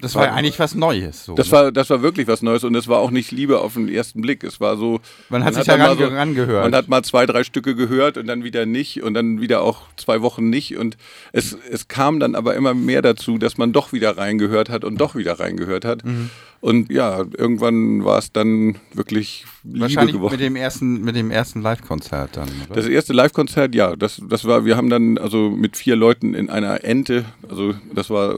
Das 0.00 0.14
war 0.14 0.26
ja 0.26 0.32
eigentlich 0.34 0.58
was 0.58 0.74
Neues. 0.74 1.24
So, 1.24 1.34
Das 1.34 1.46
ne? 1.46 1.52
war, 1.52 1.72
das 1.72 1.88
war 1.90 2.02
wirklich 2.02 2.26
was 2.28 2.42
Neues 2.42 2.64
und 2.64 2.74
es 2.74 2.86
war 2.88 2.98
auch 2.98 3.10
nicht 3.10 3.30
Liebe 3.32 3.60
auf 3.60 3.74
den 3.74 3.88
ersten 3.88 4.20
Blick. 4.20 4.44
Es 4.44 4.60
war 4.60 4.76
so. 4.76 5.00
Man 5.30 5.42
hat 5.44 5.54
sich 5.54 5.64
dann 5.64 5.78
daran 5.80 5.98
mal 5.98 6.08
ge- 6.08 6.18
angehört. 6.18 6.64
Man 6.64 6.74
hat 6.74 6.88
mal 6.88 7.02
zwei, 7.02 7.24
drei 7.26 7.44
Stücke 7.44 7.74
gehört 7.74 8.18
und 8.18 8.26
dann 8.26 8.44
wieder 8.44 8.66
nicht 8.66 9.02
und 9.02 9.14
dann 9.14 9.40
wieder 9.40 9.62
auch 9.62 9.82
zwei 9.96 10.20
Wochen 10.22 10.50
nicht. 10.50 10.76
Und 10.76 10.96
es, 11.32 11.56
es 11.70 11.88
kam 11.88 12.20
dann 12.20 12.34
aber 12.34 12.54
immer 12.56 12.74
mehr 12.74 13.00
dazu, 13.02 13.38
dass 13.38 13.56
man 13.58 13.72
doch 13.72 13.92
wieder 13.92 14.16
reingehört 14.18 14.68
hat 14.68 14.84
und 14.84 15.00
doch 15.00 15.14
wieder 15.14 15.38
reingehört 15.40 15.84
hat. 15.84 16.04
Mhm. 16.04 16.30
Und 16.60 16.90
ja, 16.90 17.18
irgendwann 17.36 18.04
war 18.04 18.18
es 18.18 18.32
dann 18.32 18.76
wirklich 18.92 19.44
Liebe 19.62 19.80
Wahrscheinlich 19.80 20.14
geworden. 20.14 20.32
mit 20.32 20.40
dem 20.40 20.56
ersten, 20.56 21.02
mit 21.02 21.14
dem 21.14 21.30
ersten 21.30 21.60
Live-Konzert 21.62 22.36
dann, 22.36 22.48
oder? 22.66 22.74
Das 22.80 22.86
erste 22.86 23.12
Live-Konzert, 23.12 23.74
ja, 23.74 23.94
das, 23.94 24.20
das 24.28 24.44
war, 24.46 24.64
wir 24.64 24.76
haben 24.76 24.88
dann 24.90 25.18
also 25.18 25.50
mit 25.50 25.76
vier 25.76 25.96
Leuten 25.96 26.34
in 26.34 26.48
einer 26.50 26.82
Ente, 26.84 27.24
also 27.48 27.74
das 27.94 28.10
war 28.10 28.36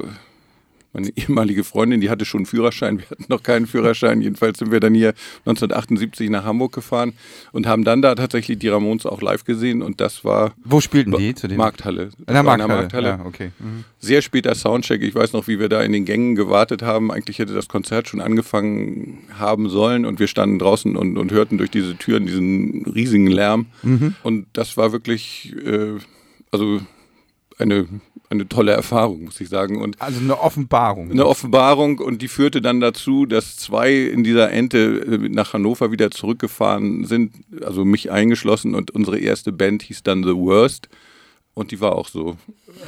meine 0.99 1.12
ehemalige 1.17 1.64
Freundin, 1.64 2.00
die 2.00 2.11
hatte 2.11 2.25
schon 2.25 2.40
einen 2.40 2.47
Führerschein, 2.47 2.99
wir 2.99 3.09
hatten 3.11 3.26
noch 3.28 3.43
keinen 3.43 3.67
Führerschein. 3.67 4.21
Jedenfalls 4.21 4.59
sind 4.59 4.73
wir 4.73 4.81
dann 4.81 4.95
hier 4.95 5.14
1978 5.47 6.28
nach 6.31 6.45
Hamburg 6.45 6.73
gefahren 6.73 7.12
und 7.52 7.67
haben 7.67 7.85
dann 7.85 8.02
da 8.02 8.14
tatsächlich 8.14 8.59
die 8.59 8.69
Ramones 8.69 9.07
auch 9.07 9.23
live 9.23 9.45
gesehen 9.45 9.83
und 9.83 10.00
das 10.00 10.25
war 10.25 10.52
Wo 10.64 10.81
spielten 10.81 11.12
die? 11.17 11.35
Zu 11.35 11.47
dem 11.47 11.59
Markthalle. 11.59 12.11
In 12.26 12.35
der 12.35 12.45
war 12.45 12.59
Markthalle. 12.59 13.09
Ja, 13.09 13.21
okay. 13.25 13.52
Mhm. 13.59 13.85
Sehr 14.00 14.23
später 14.23 14.55
Soundcheck. 14.55 15.02
Ich 15.02 15.14
weiß 15.14 15.33
noch, 15.33 15.47
wie 15.47 15.61
wir 15.61 15.69
da 15.69 15.83
in 15.83 15.93
den 15.93 16.05
Gängen 16.05 16.35
gewartet 16.35 16.83
haben. 16.83 17.12
Eigentlich 17.12 17.38
hätte 17.38 17.55
das 17.55 17.69
Konzert 17.69 18.09
schon 18.09 18.21
angefangen 18.21 19.19
haben 19.38 19.69
sollen 19.69 20.05
und 20.05 20.19
wir 20.19 20.26
standen 20.26 20.59
draußen 20.59 20.97
und, 20.97 21.17
und 21.17 21.33
hörten 21.33 21.59
durch 21.59 21.71
diese 21.71 21.97
Türen 21.97 22.26
diesen 22.26 22.85
riesigen 22.87 23.28
Lärm. 23.28 23.67
Und 24.23 24.47
das 24.52 24.76
war 24.76 24.93
wirklich, 24.93 25.55
äh, 25.64 25.99
also 26.50 26.81
eine, 27.59 27.87
eine 28.30 28.49
tolle 28.49 28.73
Erfahrung, 28.73 29.25
muss 29.25 29.40
ich 29.40 29.49
sagen. 29.49 29.80
Und 29.80 30.00
Also 30.00 30.20
eine 30.20 30.38
Offenbarung. 30.40 31.11
eine 31.11 31.26
Offenbarung 31.26 31.99
und 31.99 32.20
die 32.20 32.28
führte 32.28 32.61
dann 32.61 32.80
dazu, 32.80 33.26
dass 33.26 33.56
zwei 33.56 33.92
in 33.94 34.23
dieser 34.25 34.50
Ente 34.50 34.78
äh, 35.00 35.28
nach 35.28 35.54
Hannover 35.54 35.90
wieder 35.92 36.11
zurückgefahren 36.11 37.04
sind, 37.04 37.32
also 37.64 37.85
mich 37.85 38.11
eingeschlossen 38.11 38.75
und 38.75 38.90
unsere 38.90 39.18
erste 39.18 39.52
Band 39.52 39.82
hieß 39.82 40.02
dann 40.02 40.23
The 40.25 40.35
Worst 40.35 40.88
und 41.54 41.70
die 41.70 41.80
war 41.80 41.97
auch 41.97 42.08
so. 42.08 42.37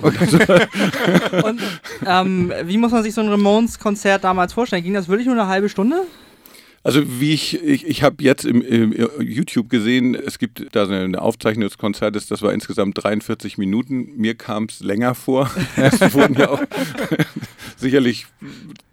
Und 0.03 1.61
ähm, 2.07 2.53
wie 2.65 2.77
muss 2.79 2.93
man 2.93 3.03
sich 3.03 3.15
so 3.15 3.21
ein 3.21 3.29
Ramones-Konzert 3.29 4.23
damals 4.25 4.53
vorstellen? 4.53 4.85
Ging 4.85 4.95
das 4.95 5.09
wirklich 5.09 5.27
nur 5.27 5.35
eine 5.35 5.49
halbe 5.49 5.69
Stunde? 5.69 6.03
Also 6.83 7.03
wie 7.21 7.35
ich, 7.35 7.63
ich, 7.63 7.87
ich 7.87 8.03
habe 8.03 8.25
jetzt 8.25 8.47
im, 8.47 8.63
im 8.63 8.95
YouTube 9.21 9.69
gesehen, 9.69 10.15
es 10.15 10.39
gibt 10.39 10.75
da 10.75 10.87
so 10.87 10.93
eine 10.95 11.21
Aufzeichnung 11.21 11.69
des 11.69 11.77
Konzertes, 11.77 12.27
das 12.27 12.41
war 12.41 12.55
insgesamt 12.55 13.03
43 13.03 13.59
Minuten. 13.59 14.13
Mir 14.17 14.35
kam 14.35 14.65
es 14.65 14.81
länger 14.81 15.15
vor. 15.15 15.51
Es 15.77 16.01
wurden 16.15 16.35
ja 16.39 16.49
auch 16.49 16.63
sicherlich 17.77 18.27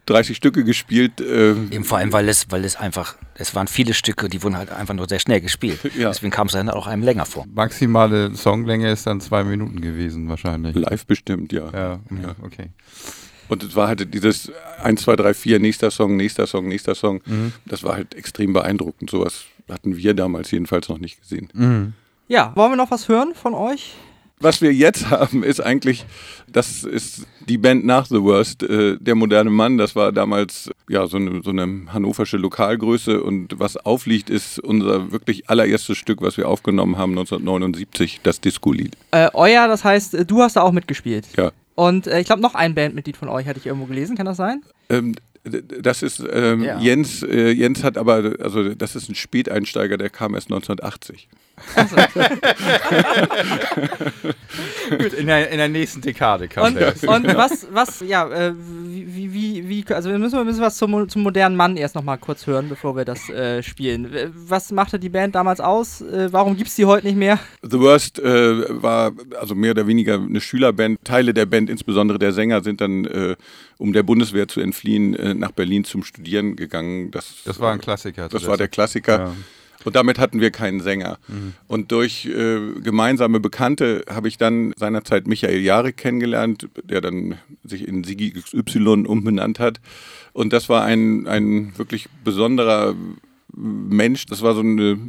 30 0.05 0.35
Stücke 0.35 0.63
gespielt. 0.65 1.21
Äh, 1.21 1.51
Eben 1.51 1.83
vor 1.85 1.97
allem, 1.99 2.11
weil 2.11 2.27
es, 2.29 2.47
weil 2.49 2.65
es 2.65 2.75
einfach, 2.75 3.15
es 3.35 3.55
waren 3.55 3.67
viele 3.67 3.93
Stücke, 3.93 4.27
die 4.29 4.43
wurden 4.43 4.57
halt 4.57 4.69
einfach 4.71 4.93
nur 4.93 5.07
sehr 5.07 5.19
schnell 5.19 5.39
gespielt. 5.41 5.79
Ja. 5.97 6.09
Deswegen 6.09 6.31
kam 6.31 6.47
es 6.47 6.53
dann 6.53 6.69
auch 6.69 6.87
einem 6.87 7.03
länger 7.03 7.25
vor. 7.25 7.45
Maximale 7.53 8.35
Songlänge 8.35 8.91
ist 8.91 9.07
dann 9.07 9.19
zwei 9.21 9.43
Minuten 9.43 9.79
gewesen, 9.81 10.27
wahrscheinlich. 10.29 10.75
live 10.75 11.05
bestimmt, 11.05 11.53
ja. 11.53 11.71
Ja, 11.73 11.99
Ja. 12.21 12.35
okay. 12.43 12.69
Und 13.49 13.63
es 13.63 13.75
war 13.75 13.87
halt 13.87 14.13
dieses 14.13 14.51
1, 14.81 15.01
2, 15.01 15.15
3, 15.15 15.33
4, 15.33 15.59
nächster 15.59 15.91
Song, 15.91 16.17
nächster 16.17 16.47
Song, 16.47 16.67
nächster 16.67 16.95
Song. 16.95 17.21
Das 17.65 17.83
war 17.83 17.95
halt 17.95 18.13
extrem 18.15 18.53
beeindruckend. 18.53 19.09
Sowas 19.09 19.45
hatten 19.69 19.97
wir 19.97 20.13
damals 20.13 20.51
jedenfalls 20.51 20.89
noch 20.89 20.97
nicht 20.99 21.21
gesehen. 21.21 21.49
Mhm. 21.53 21.93
Ja, 22.27 22.51
wollen 22.55 22.71
wir 22.73 22.75
noch 22.75 22.91
was 22.91 23.07
hören 23.07 23.33
von 23.33 23.53
euch? 23.53 23.93
Was 24.39 24.61
wir 24.61 24.71
jetzt 24.71 25.09
haben, 25.09 25.43
ist 25.43 25.61
eigentlich, 25.61 26.05
das 26.47 26.83
ist 26.83 27.25
die 27.47 27.57
Band 27.57 27.85
nach 27.85 28.05
The 28.05 28.21
Worst, 28.21 28.63
äh, 28.63 28.97
der 28.99 29.15
moderne 29.15 29.49
Mann. 29.49 29.77
Das 29.77 29.95
war 29.95 30.11
damals 30.11 30.69
ja 30.89 31.07
so 31.07 31.17
eine, 31.17 31.41
so 31.43 31.49
eine 31.49 31.85
hannoversche 31.91 32.37
Lokalgröße 32.37 33.23
und 33.23 33.59
was 33.59 33.77
aufliegt, 33.77 34.29
ist 34.29 34.59
unser 34.59 35.11
wirklich 35.11 35.49
allererstes 35.49 35.97
Stück, 35.97 36.21
was 36.21 36.37
wir 36.37 36.47
aufgenommen 36.47 36.97
haben 36.97 37.11
1979, 37.13 38.19
das 38.23 38.41
Disco-Lied. 38.41 38.95
Äh, 39.11 39.29
euer, 39.33 39.67
das 39.67 39.83
heißt, 39.83 40.29
du 40.29 40.41
hast 40.41 40.55
da 40.55 40.61
auch 40.61 40.71
mitgespielt. 40.71 41.27
Ja. 41.35 41.51
Und 41.77 42.07
äh, 42.07 42.19
ich 42.19 42.25
glaube, 42.25 42.41
noch 42.41 42.55
ein 42.55 42.73
Bandmitglied 42.73 43.15
von 43.15 43.29
euch 43.29 43.45
hatte 43.45 43.59
ich 43.59 43.67
irgendwo 43.67 43.85
gelesen, 43.85 44.17
kann 44.17 44.25
das 44.25 44.37
sein? 44.37 44.63
Ähm, 44.89 45.13
das 45.43 46.01
ist 46.01 46.23
ähm, 46.31 46.63
Ja. 46.63 46.79
Jens. 46.79 47.21
Äh, 47.21 47.51
Jens 47.51 47.83
hat 47.83 47.99
aber, 47.99 48.33
also 48.39 48.73
das 48.73 48.95
ist 48.95 49.09
ein 49.09 49.15
Späteinsteiger, 49.15 49.95
der 49.95 50.09
kam 50.09 50.33
erst 50.33 50.47
1980. 50.47 51.29
Gut, 54.89 55.13
in 55.13 55.27
der, 55.27 55.49
in 55.49 55.57
der 55.57 55.69
nächsten 55.69 56.01
Dekade 56.01 56.47
kam 56.47 56.65
Und, 56.67 56.75
der. 56.75 56.93
und 57.07 57.25
was, 57.35 57.67
was, 57.71 57.99
ja, 58.01 58.27
äh, 58.29 58.53
wie, 58.55 59.33
wie, 59.33 59.67
wie, 59.67 59.83
also 59.93 60.09
wir 60.09 60.19
müssen 60.19 60.37
wir 60.37 60.45
müssen 60.45 60.61
was 60.61 60.77
zum, 60.77 61.09
zum 61.09 61.23
modernen 61.23 61.55
Mann 61.55 61.77
erst 61.77 61.95
noch 61.95 62.03
mal 62.03 62.17
kurz 62.17 62.45
hören, 62.47 62.69
bevor 62.69 62.95
wir 62.95 63.05
das 63.05 63.29
äh, 63.29 63.63
spielen. 63.63 64.31
Was 64.35 64.71
machte 64.71 64.99
die 64.99 65.09
Band 65.09 65.35
damals 65.35 65.59
aus? 65.59 66.01
Äh, 66.01 66.31
warum 66.31 66.55
gibt 66.57 66.69
es 66.69 66.75
die 66.75 66.85
heute 66.85 67.07
nicht 67.07 67.17
mehr? 67.17 67.39
The 67.63 67.79
Worst 67.79 68.19
äh, 68.19 68.81
war 68.81 69.11
also 69.39 69.55
mehr 69.55 69.71
oder 69.71 69.87
weniger 69.87 70.15
eine 70.15 70.41
Schülerband. 70.41 70.99
Teile 71.03 71.33
der 71.33 71.45
Band, 71.47 71.69
insbesondere 71.69 72.19
der 72.19 72.31
Sänger, 72.33 72.63
sind 72.63 72.81
dann, 72.81 73.05
äh, 73.05 73.35
um 73.77 73.93
der 73.93 74.03
Bundeswehr 74.03 74.47
zu 74.47 74.61
entfliehen, 74.61 75.15
äh, 75.15 75.33
nach 75.33 75.51
Berlin 75.51 75.83
zum 75.83 76.03
Studieren 76.03 76.55
gegangen. 76.55 77.09
Das, 77.11 77.41
Das 77.45 77.59
war 77.59 77.71
ein 77.73 77.79
Klassiker. 77.79 78.29
Das 78.29 78.45
war 78.47 78.57
der 78.57 78.67
Klassiker. 78.67 79.19
Ja. 79.19 79.33
Und 79.87 79.95
damit 79.95 80.19
hatten 80.19 80.41
wir 80.41 80.51
keinen 80.51 80.81
Sänger. 80.81 81.17
Und 81.67 81.93
durch 81.93 82.25
äh, 82.25 82.59
gemeinsame 82.81 83.39
Bekannte 83.39 84.03
habe 84.09 84.27
ich 84.27 84.37
dann 84.37 84.73
seinerzeit 84.75 85.27
Michael 85.27 85.61
Jarek 85.61 85.95
kennengelernt, 85.95 86.67
der 86.83 86.99
dann 86.99 87.35
sich 87.63 87.87
in 87.87 88.03
Sigi 88.03 88.31
XY 88.31 89.05
umbenannt 89.07 89.59
hat. 89.59 89.79
Und 90.33 90.51
das 90.51 90.67
war 90.67 90.83
ein, 90.83 91.25
ein 91.25 91.71
wirklich 91.77 92.09
besonderer 92.25 92.95
Mensch. 93.55 94.25
Das 94.25 94.41
war 94.41 94.55
so 94.55 94.59
eine 94.59 94.99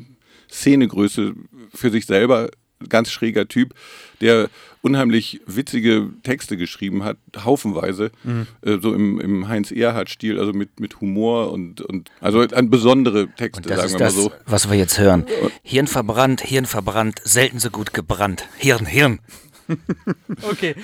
Szenegröße 0.48 1.34
für 1.74 1.90
sich 1.90 2.06
selber, 2.06 2.48
ganz 2.88 3.10
schräger 3.10 3.48
Typ, 3.48 3.74
der 4.20 4.48
unheimlich 4.82 5.40
witzige 5.46 6.10
Texte 6.22 6.56
geschrieben 6.56 7.04
hat, 7.04 7.16
haufenweise, 7.44 8.10
äh, 8.62 8.78
so 8.80 8.94
im, 8.94 9.20
im 9.20 9.48
Heinz-Erhardt-Stil, 9.48 10.38
also 10.38 10.52
mit, 10.52 10.80
mit 10.80 11.00
Humor 11.00 11.52
und, 11.52 11.80
und 11.80 12.10
also 12.20 12.40
an 12.40 12.70
besondere 12.70 13.28
Texte, 13.28 13.62
Und 13.62 13.70
das 13.70 13.76
sagen 13.76 13.86
ist 13.86 13.92
wir 13.94 13.98
mal 13.98 14.04
das, 14.06 14.14
so. 14.14 14.32
was 14.46 14.70
wir 14.70 14.76
jetzt 14.76 14.98
hören. 14.98 15.26
Hirn 15.62 15.86
verbrannt, 15.86 16.40
Hirn 16.42 16.66
verbrannt, 16.66 17.20
selten 17.24 17.58
so 17.58 17.70
gut 17.70 17.92
gebrannt. 17.92 18.48
Hirn, 18.56 18.86
Hirn. 18.86 19.18
Okay. 20.50 20.74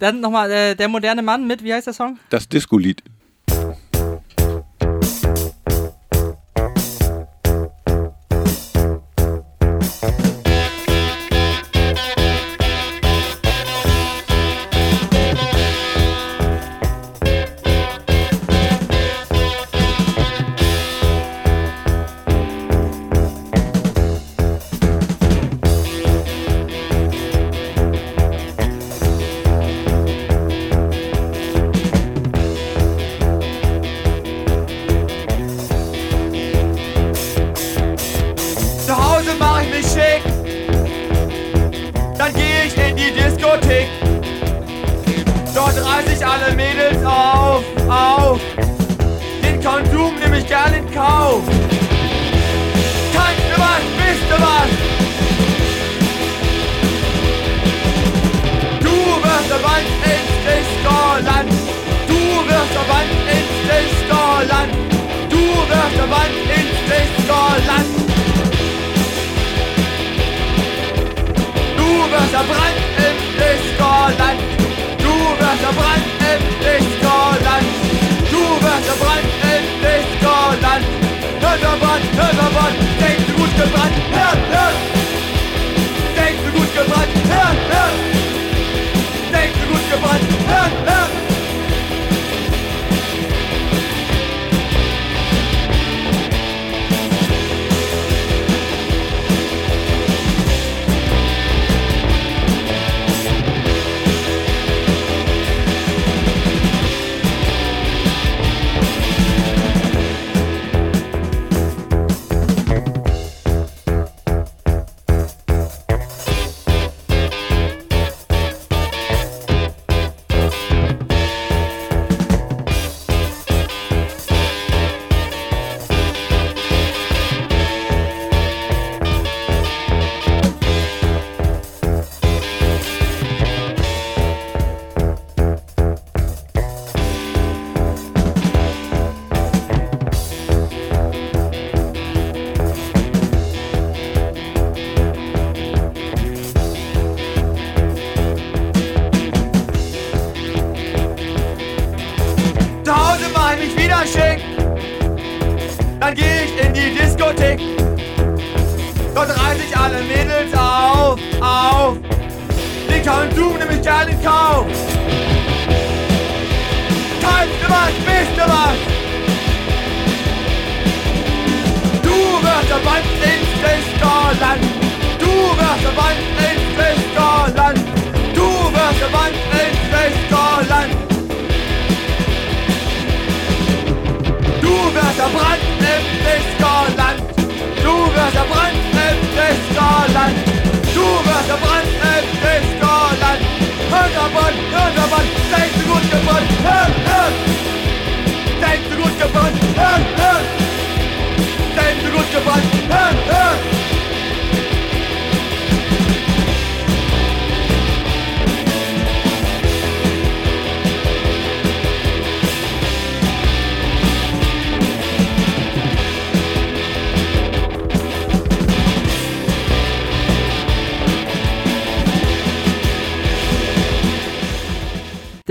Dann 0.00 0.20
nochmal 0.20 0.50
äh, 0.50 0.74
der 0.74 0.88
moderne 0.88 1.22
Mann 1.22 1.46
mit, 1.46 1.62
wie 1.62 1.72
heißt 1.72 1.86
der 1.86 1.94
Song? 1.94 2.18
Das 2.28 2.48
Disco-Lied. 2.48 3.02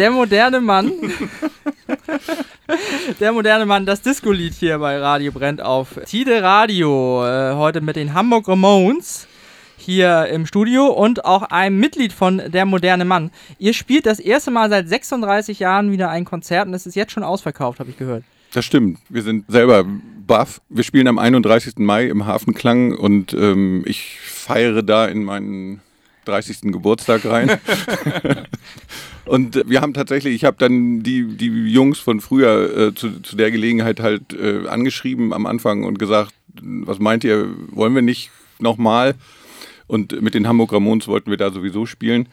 Der 0.01 0.09
moderne 0.09 0.61
Mann. 0.61 0.93
Der 3.19 3.31
moderne 3.33 3.67
Mann, 3.67 3.85
das 3.85 4.01
Disco-Lied 4.01 4.55
hier 4.55 4.79
bei 4.79 4.97
Radio 4.97 5.31
brennt 5.31 5.61
auf 5.61 5.89
Tide 6.07 6.41
Radio. 6.41 7.23
Äh, 7.23 7.53
heute 7.53 7.81
mit 7.81 7.97
den 7.97 8.15
Hamburg 8.15 8.47
Ramones 8.47 9.27
hier 9.77 10.25
im 10.25 10.47
Studio 10.47 10.87
und 10.87 11.23
auch 11.23 11.43
einem 11.43 11.79
Mitglied 11.79 12.13
von 12.13 12.41
Der 12.47 12.65
moderne 12.65 13.05
Mann. 13.05 13.29
Ihr 13.59 13.75
spielt 13.75 14.07
das 14.07 14.19
erste 14.19 14.49
Mal 14.49 14.71
seit 14.71 14.89
36 14.89 15.59
Jahren 15.59 15.91
wieder 15.91 16.09
ein 16.09 16.25
Konzert 16.25 16.65
und 16.65 16.73
es 16.73 16.87
ist 16.87 16.95
jetzt 16.95 17.11
schon 17.11 17.21
ausverkauft, 17.21 17.79
habe 17.79 17.91
ich 17.91 17.97
gehört. 17.99 18.23
Das 18.55 18.65
stimmt. 18.65 18.97
Wir 19.07 19.21
sind 19.21 19.45
selber 19.51 19.85
baff. 20.25 20.61
Wir 20.67 20.83
spielen 20.83 21.09
am 21.09 21.19
31. 21.19 21.77
Mai 21.77 22.07
im 22.07 22.25
Hafenklang 22.25 22.97
und 22.97 23.33
ähm, 23.33 23.83
ich 23.85 24.17
feiere 24.19 24.81
da 24.81 25.05
in 25.05 25.23
meinen 25.23 25.79
30. 26.25 26.71
Geburtstag 26.71 27.25
rein. 27.25 27.59
und 29.25 29.61
wir 29.65 29.81
haben 29.81 29.93
tatsächlich, 29.93 30.35
ich 30.35 30.45
habe 30.45 30.57
dann 30.59 31.03
die, 31.03 31.37
die 31.37 31.47
Jungs 31.47 31.99
von 31.99 32.21
früher 32.21 32.77
äh, 32.77 32.95
zu, 32.95 33.21
zu 33.21 33.35
der 33.35 33.51
Gelegenheit 33.51 33.99
halt 33.99 34.33
äh, 34.33 34.67
angeschrieben 34.67 35.33
am 35.33 35.45
Anfang 35.45 35.83
und 35.83 35.99
gesagt, 35.99 36.33
was 36.61 36.99
meint 36.99 37.23
ihr, 37.23 37.47
wollen 37.71 37.95
wir 37.95 38.01
nicht 38.01 38.31
nochmal? 38.59 39.15
Und 39.87 40.21
mit 40.21 40.33
den 40.33 40.47
Hamburg 40.47 40.73
Ramones 40.73 41.07
wollten 41.07 41.29
wir 41.29 41.37
da 41.37 41.51
sowieso 41.51 41.85
spielen. 41.85 42.27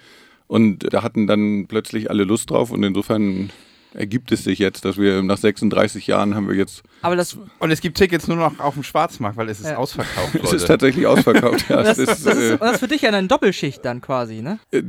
Und 0.46 0.92
da 0.92 1.02
hatten 1.02 1.26
dann 1.26 1.66
plötzlich 1.66 2.10
alle 2.10 2.24
Lust 2.24 2.50
drauf 2.50 2.70
und 2.70 2.82
insofern 2.82 3.50
ergibt 3.94 4.30
es 4.32 4.44
sich 4.44 4.58
jetzt, 4.58 4.84
dass 4.84 4.96
wir 4.98 5.22
nach 5.22 5.38
36 5.38 6.06
Jahren 6.06 6.34
haben 6.34 6.48
wir 6.48 6.54
jetzt, 6.54 6.82
Aber 7.02 7.16
das, 7.16 7.36
Und 7.58 7.70
es 7.70 7.80
gibt 7.80 7.96
Tickets 7.98 8.28
nur 8.28 8.36
noch 8.36 8.58
auf 8.60 8.74
dem 8.74 8.82
Schwarzmarkt, 8.82 9.36
weil 9.36 9.48
es 9.48 9.60
ist 9.60 9.66
Ja. 9.70 9.76
ausverkauft. 9.76 10.34
es 10.34 10.42
ist 10.42 10.52
Leute. 10.52 10.66
tatsächlich 10.66 11.06
ausverkauft. 11.06 11.68
Ja, 11.68 11.82
das, 11.82 11.98
es 11.98 12.06
das, 12.06 12.18
ist, 12.20 12.26
ist, 12.26 12.50
äh, 12.52 12.58
das 12.58 12.72
ist 12.74 12.78
für 12.80 12.88
dich 12.88 13.02
ja 13.02 13.10
eine 13.10 13.26
Doppelschicht 13.26 13.84
dann 13.84 14.00
quasi, 14.00 14.42
ne? 14.42 14.58
äh, 14.72 14.82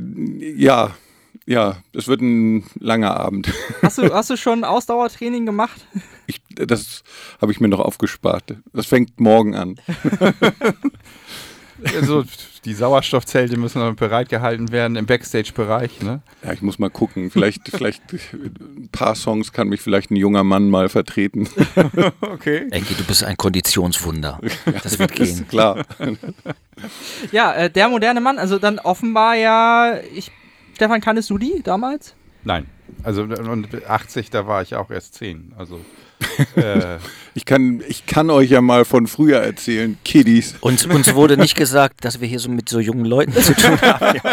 ja, 0.56 0.94
ja, 1.46 1.78
es 1.94 2.06
wird 2.06 2.20
ein 2.20 2.64
langer 2.78 3.16
Abend. 3.18 3.52
Hast 3.82 3.98
du, 3.98 4.12
hast 4.12 4.30
du 4.30 4.36
schon 4.36 4.62
Ausdauertraining 4.62 5.46
gemacht? 5.46 5.80
Ich, 6.26 6.40
das 6.54 7.02
habe 7.40 7.50
ich 7.50 7.60
mir 7.60 7.68
noch 7.68 7.80
aufgespart. 7.80 8.54
Das 8.72 8.86
fängt 8.86 9.18
morgen 9.18 9.54
an. 9.56 9.76
also, 11.94 12.24
die 12.64 12.74
Sauerstoffzelte 12.74 13.56
müssen 13.56 13.80
noch 13.80 13.94
bereitgehalten 13.94 14.70
werden 14.72 14.96
im 14.96 15.06
Backstage-Bereich. 15.06 16.02
Ne? 16.02 16.22
Ja, 16.44 16.52
ich 16.52 16.62
muss 16.62 16.78
mal 16.78 16.90
gucken. 16.90 17.30
Vielleicht, 17.30 17.68
vielleicht 17.68 18.02
ein 18.12 18.88
paar 18.92 19.14
Songs 19.14 19.52
kann 19.52 19.68
mich 19.68 19.80
vielleicht 19.80 20.10
ein 20.10 20.16
junger 20.16 20.44
Mann 20.44 20.70
mal 20.70 20.88
vertreten. 20.88 21.48
Okay. 22.20 22.66
Enki, 22.70 22.94
du 22.94 23.04
bist 23.04 23.24
ein 23.24 23.36
Konditionswunder. 23.36 24.40
Das 24.82 24.98
wird 24.98 25.18
Ist 25.18 25.36
gehen. 25.36 25.48
klar. 25.48 25.84
Ja, 27.32 27.52
äh, 27.52 27.70
der 27.70 27.88
moderne 27.88 28.20
Mann, 28.20 28.38
also 28.38 28.58
dann 28.58 28.78
offenbar 28.78 29.34
ja, 29.36 29.98
ich, 30.14 30.30
Stefan, 30.74 31.00
kanntest 31.00 31.28
du 31.30 31.38
die 31.38 31.62
damals? 31.62 32.14
Nein. 32.44 32.66
Also 33.02 33.22
und 33.22 33.84
80, 33.86 34.30
da 34.30 34.46
war 34.46 34.62
ich 34.62 34.74
auch 34.74 34.90
erst 34.90 35.14
10. 35.14 35.54
Also 35.56 35.80
äh, 36.56 36.98
Ich 37.34 37.44
kann, 37.44 37.82
ich 37.86 38.06
kann 38.06 38.28
euch 38.30 38.50
ja 38.50 38.60
mal 38.60 38.84
von 38.84 39.06
früher 39.06 39.38
erzählen, 39.38 39.96
Kiddies. 40.04 40.56
Uns, 40.60 40.84
uns 40.86 41.14
wurde 41.14 41.36
nicht 41.36 41.54
gesagt, 41.56 42.04
dass 42.04 42.20
wir 42.20 42.26
hier 42.26 42.40
so 42.40 42.50
mit 42.50 42.68
so 42.68 42.80
jungen 42.80 43.04
Leuten 43.04 43.32
zu 43.32 43.54
tun 43.54 43.80
haben. 43.80 44.20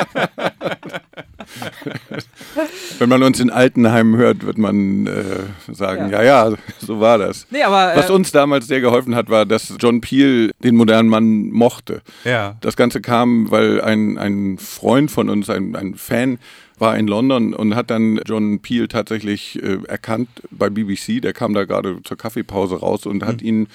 Wenn 2.99 3.09
man 3.09 3.23
uns 3.23 3.39
in 3.39 3.49
Altenheim 3.49 4.17
hört, 4.17 4.45
wird 4.45 4.57
man 4.57 5.05
äh, 5.05 5.23
sagen, 5.71 6.09
ja. 6.09 6.23
ja, 6.23 6.51
so 6.79 6.99
war 6.99 7.17
das. 7.19 7.45
Nee, 7.51 7.63
aber. 7.63 7.93
Was 7.95 8.09
äh, 8.09 8.13
uns 8.13 8.31
damals 8.31 8.67
sehr 8.67 8.81
geholfen 8.81 9.15
hat, 9.15 9.29
war, 9.29 9.45
dass 9.45 9.73
John 9.79 10.01
Peel 10.01 10.51
den 10.63 10.75
modernen 10.75 11.09
Mann 11.09 11.49
mochte. 11.51 12.01
ja. 12.23 12.55
Das 12.61 12.75
Ganze 12.75 13.01
kam, 13.01 13.51
weil 13.51 13.79
ein, 13.81 14.17
ein 14.17 14.57
Freund 14.57 15.11
von 15.11 15.29
uns, 15.29 15.49
ein, 15.49 15.75
ein 15.75 15.95
Fan, 15.95 16.39
war 16.79 16.97
in 16.97 17.07
London 17.07 17.53
und 17.53 17.75
hat 17.75 17.89
dann 17.89 18.19
John 18.25 18.59
Peel 18.59 18.87
tatsächlich 18.87 19.61
äh, 19.61 19.79
erkannt 19.87 20.29
bei 20.51 20.69
BBC. 20.69 21.21
Der 21.21 21.33
kam 21.33 21.53
da 21.53 21.65
gerade 21.65 21.99
zur 22.03 22.17
Kaffeepause 22.17 22.79
raus 22.79 23.05
und 23.05 23.25
hat 23.25 23.41
ihn 23.41 23.67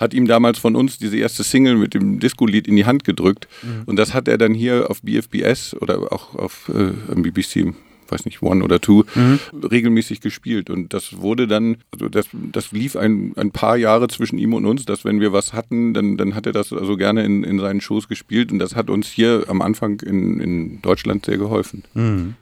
hat 0.00 0.12
ihm 0.12 0.26
damals 0.26 0.58
von 0.58 0.74
uns 0.74 0.98
diese 0.98 1.16
erste 1.16 1.44
Single 1.44 1.76
mit 1.76 1.94
dem 1.94 2.18
Disco-Lied 2.18 2.66
in 2.66 2.74
die 2.74 2.84
Hand 2.84 3.04
gedrückt. 3.04 3.46
Und 3.86 3.96
das 3.96 4.12
hat 4.12 4.26
er 4.26 4.38
dann 4.38 4.52
hier 4.52 4.90
auf 4.90 5.00
BFBS 5.02 5.74
oder 5.80 6.12
auch 6.12 6.34
auf 6.34 6.68
äh, 6.68 7.14
BBC 7.14 7.72
weiß 8.08 8.24
nicht, 8.24 8.42
One 8.42 8.64
oder 8.64 8.80
Two, 8.80 9.04
regelmäßig 9.52 10.20
gespielt. 10.20 10.70
Und 10.70 10.92
das 10.92 11.18
wurde 11.20 11.46
dann, 11.46 11.76
also 11.92 12.08
das, 12.08 12.26
das 12.32 12.72
lief 12.72 12.96
ein, 12.96 13.32
ein 13.36 13.50
paar 13.50 13.76
Jahre 13.76 14.08
zwischen 14.08 14.38
ihm 14.38 14.54
und 14.54 14.66
uns, 14.66 14.84
dass 14.84 15.04
wenn 15.04 15.20
wir 15.20 15.32
was 15.32 15.52
hatten, 15.52 15.94
dann, 15.94 16.16
dann 16.16 16.34
hat 16.34 16.46
er 16.46 16.52
das 16.52 16.72
also 16.72 16.96
gerne 16.96 17.24
in, 17.24 17.44
in 17.44 17.58
seinen 17.58 17.80
Shows 17.80 18.08
gespielt. 18.08 18.52
Und 18.52 18.58
das 18.58 18.76
hat 18.76 18.90
uns 18.90 19.08
hier 19.08 19.44
am 19.48 19.62
Anfang 19.62 20.00
in, 20.00 20.40
in 20.40 20.82
Deutschland 20.82 21.24
sehr 21.26 21.38
geholfen. 21.38 21.84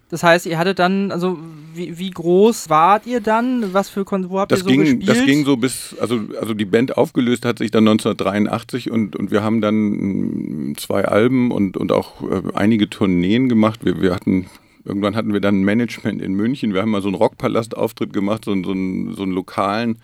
Das 0.09 0.23
heißt, 0.23 0.47
ihr 0.47 0.59
hattet 0.59 0.79
dann, 0.79 1.11
also 1.11 1.39
wie, 1.75 1.99
wie 1.99 2.11
groß 2.11 2.69
wart 2.69 3.07
ihr 3.07 3.21
dann? 3.21 3.73
Was 3.73 3.89
für 3.89 4.05
Kon 4.05 4.29
wo 4.29 4.41
habt 4.41 4.53
Das 4.53 4.61
ihr 4.61 4.65
so 4.65 4.69
ging, 4.71 4.81
gespielt? 4.81 5.09
das 5.09 5.25
ging 5.25 5.45
so 5.45 5.57
bis, 5.57 5.97
also, 6.01 6.21
also 6.39 6.53
die 6.53 6.67
Band 6.67 6.99
aufgelöst 6.99 7.47
hat 7.47 7.59
sich 7.59 7.71
dann 7.71 7.89
1983 7.89 8.91
und, 8.91 9.17
und 9.17 9.31
wir 9.31 9.43
haben 9.43 9.61
dann 9.61 10.71
mm, 10.71 10.75
zwei 10.77 11.07
Alben 11.07 11.51
und, 11.51 11.77
und 11.77 11.93
auch 11.93 12.23
äh, 12.31 12.43
einige 12.55 12.91
Tourneen 12.91 13.49
gemacht. 13.49 13.81
Wir, 13.85 14.03
wir 14.03 14.15
hatten, 14.15 14.47
irgendwann 14.85 15.17
hatten 15.17 15.33
wir 15.33 15.41
dann 15.41 15.61
ein 15.61 15.65
Management 15.65 16.23
in 16.23 16.35
München. 16.35 16.75
Wir 16.75 16.83
haben 16.83 16.91
mal 16.91 17.03
so 17.03 17.09
einen 17.09 17.17
Rockpalast-Auftritt 17.17 18.13
gemacht, 18.13 18.45
so, 18.45 18.63
so, 18.63 18.73
einen, 18.73 19.15
so 19.15 19.23
einen 19.23 19.33
lokalen. 19.33 19.99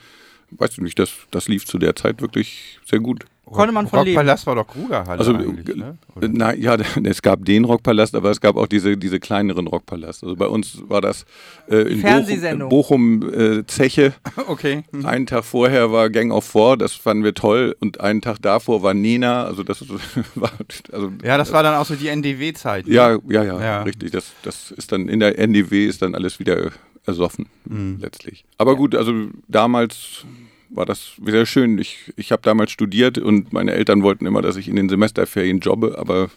Weißt 0.51 0.79
du 0.79 0.83
nicht, 0.83 0.99
das, 0.99 1.13
das 1.31 1.49
lief 1.49 1.67
zu 1.67 1.79
der 1.79 1.95
Zeit 1.95 2.21
wirklich 2.21 2.79
sehr 2.85 3.01
gut. 3.01 3.27
Konnte 3.53 3.73
man 3.73 3.87
von 3.89 4.05
leben. 4.05 4.17
Rockpalast 4.17 4.47
war 4.47 4.55
doch 4.57 4.67
Krugerhalle 4.67 5.19
Also, 5.19 5.35
eigentlich, 5.35 5.69
äh, 5.69 5.79
ne? 5.79 5.99
Oder? 6.15 6.29
Na 6.31 6.55
ja, 6.55 6.77
es 7.05 7.23
gab 7.23 7.45
den 7.45 7.65
Rockpalast, 7.65 8.15
aber 8.15 8.31
es 8.31 8.41
gab 8.41 8.57
auch 8.57 8.67
diese, 8.67 8.97
diese 8.97 9.21
kleineren 9.21 9.67
Rockpalast. 9.67 10.23
Also 10.25 10.37
bei 10.37 10.47
uns 10.47 10.83
war 10.89 11.01
das 11.01 11.25
äh, 11.71 11.77
in 11.93 12.01
Fernsehsendung. 12.01 12.69
Bochum, 12.69 13.21
Bochum 13.21 13.59
äh, 13.61 13.67
Zeche. 13.67 14.15
Okay. 14.49 14.83
Einen 15.05 15.27
Tag 15.27 15.45
vorher 15.45 15.93
war 15.93 16.11
Gang 16.11 16.33
of 16.33 16.45
Four, 16.45 16.77
das 16.77 16.93
fanden 16.95 17.23
wir 17.25 17.35
toll. 17.35 17.77
Und 17.81 18.01
einen 18.01 18.21
Tag 18.23 18.39
davor 18.41 18.83
war 18.83 18.95
Nena. 18.95 19.45
Also 19.45 19.63
das 19.63 19.83
ist- 19.83 19.91
war, 20.35 20.51
also 20.93 21.13
Ja, 21.23 21.37
das 21.39 21.53
war 21.53 21.63
dann 21.63 21.75
auch 21.75 21.85
so 21.87 21.95
die 21.95 22.09
NDW-Zeit. 22.09 22.87
ne? 22.87 22.95
ja, 22.95 23.11
ja, 23.29 23.45
ja, 23.45 23.61
Ja. 23.61 23.83
richtig. 23.83 24.11
Das, 24.13 24.33
das 24.43 24.71
ist 24.71 24.91
dann 24.93 25.09
in 25.09 25.21
der 25.21 25.39
NDW 25.39 25.87
ist 25.87 26.03
dann 26.03 26.15
alles 26.15 26.39
wieder 26.39 26.71
ersoffen 27.07 27.47
Mhm. 27.65 27.99
letztlich. 28.01 28.45
Aber 28.59 28.77
gut, 28.77 28.95
also 28.95 29.13
damals 29.49 30.25
war 30.71 30.87
das 30.87 31.13
sehr 31.25 31.47
schön. 31.47 31.79
Ich, 31.79 32.13
ich 32.17 32.33
habe 32.33 32.43
damals 32.43 32.71
studiert 32.71 33.19
und 33.19 33.53
meine 33.53 33.73
Eltern 33.73 34.03
wollten 34.03 34.27
immer, 34.27 34.43
dass 34.43 34.57
ich 34.57 34.69
in 34.69 34.77
den 34.77 34.89
Semesterferien 34.89 35.61
jobbe, 35.61 35.99
aber 35.99 36.31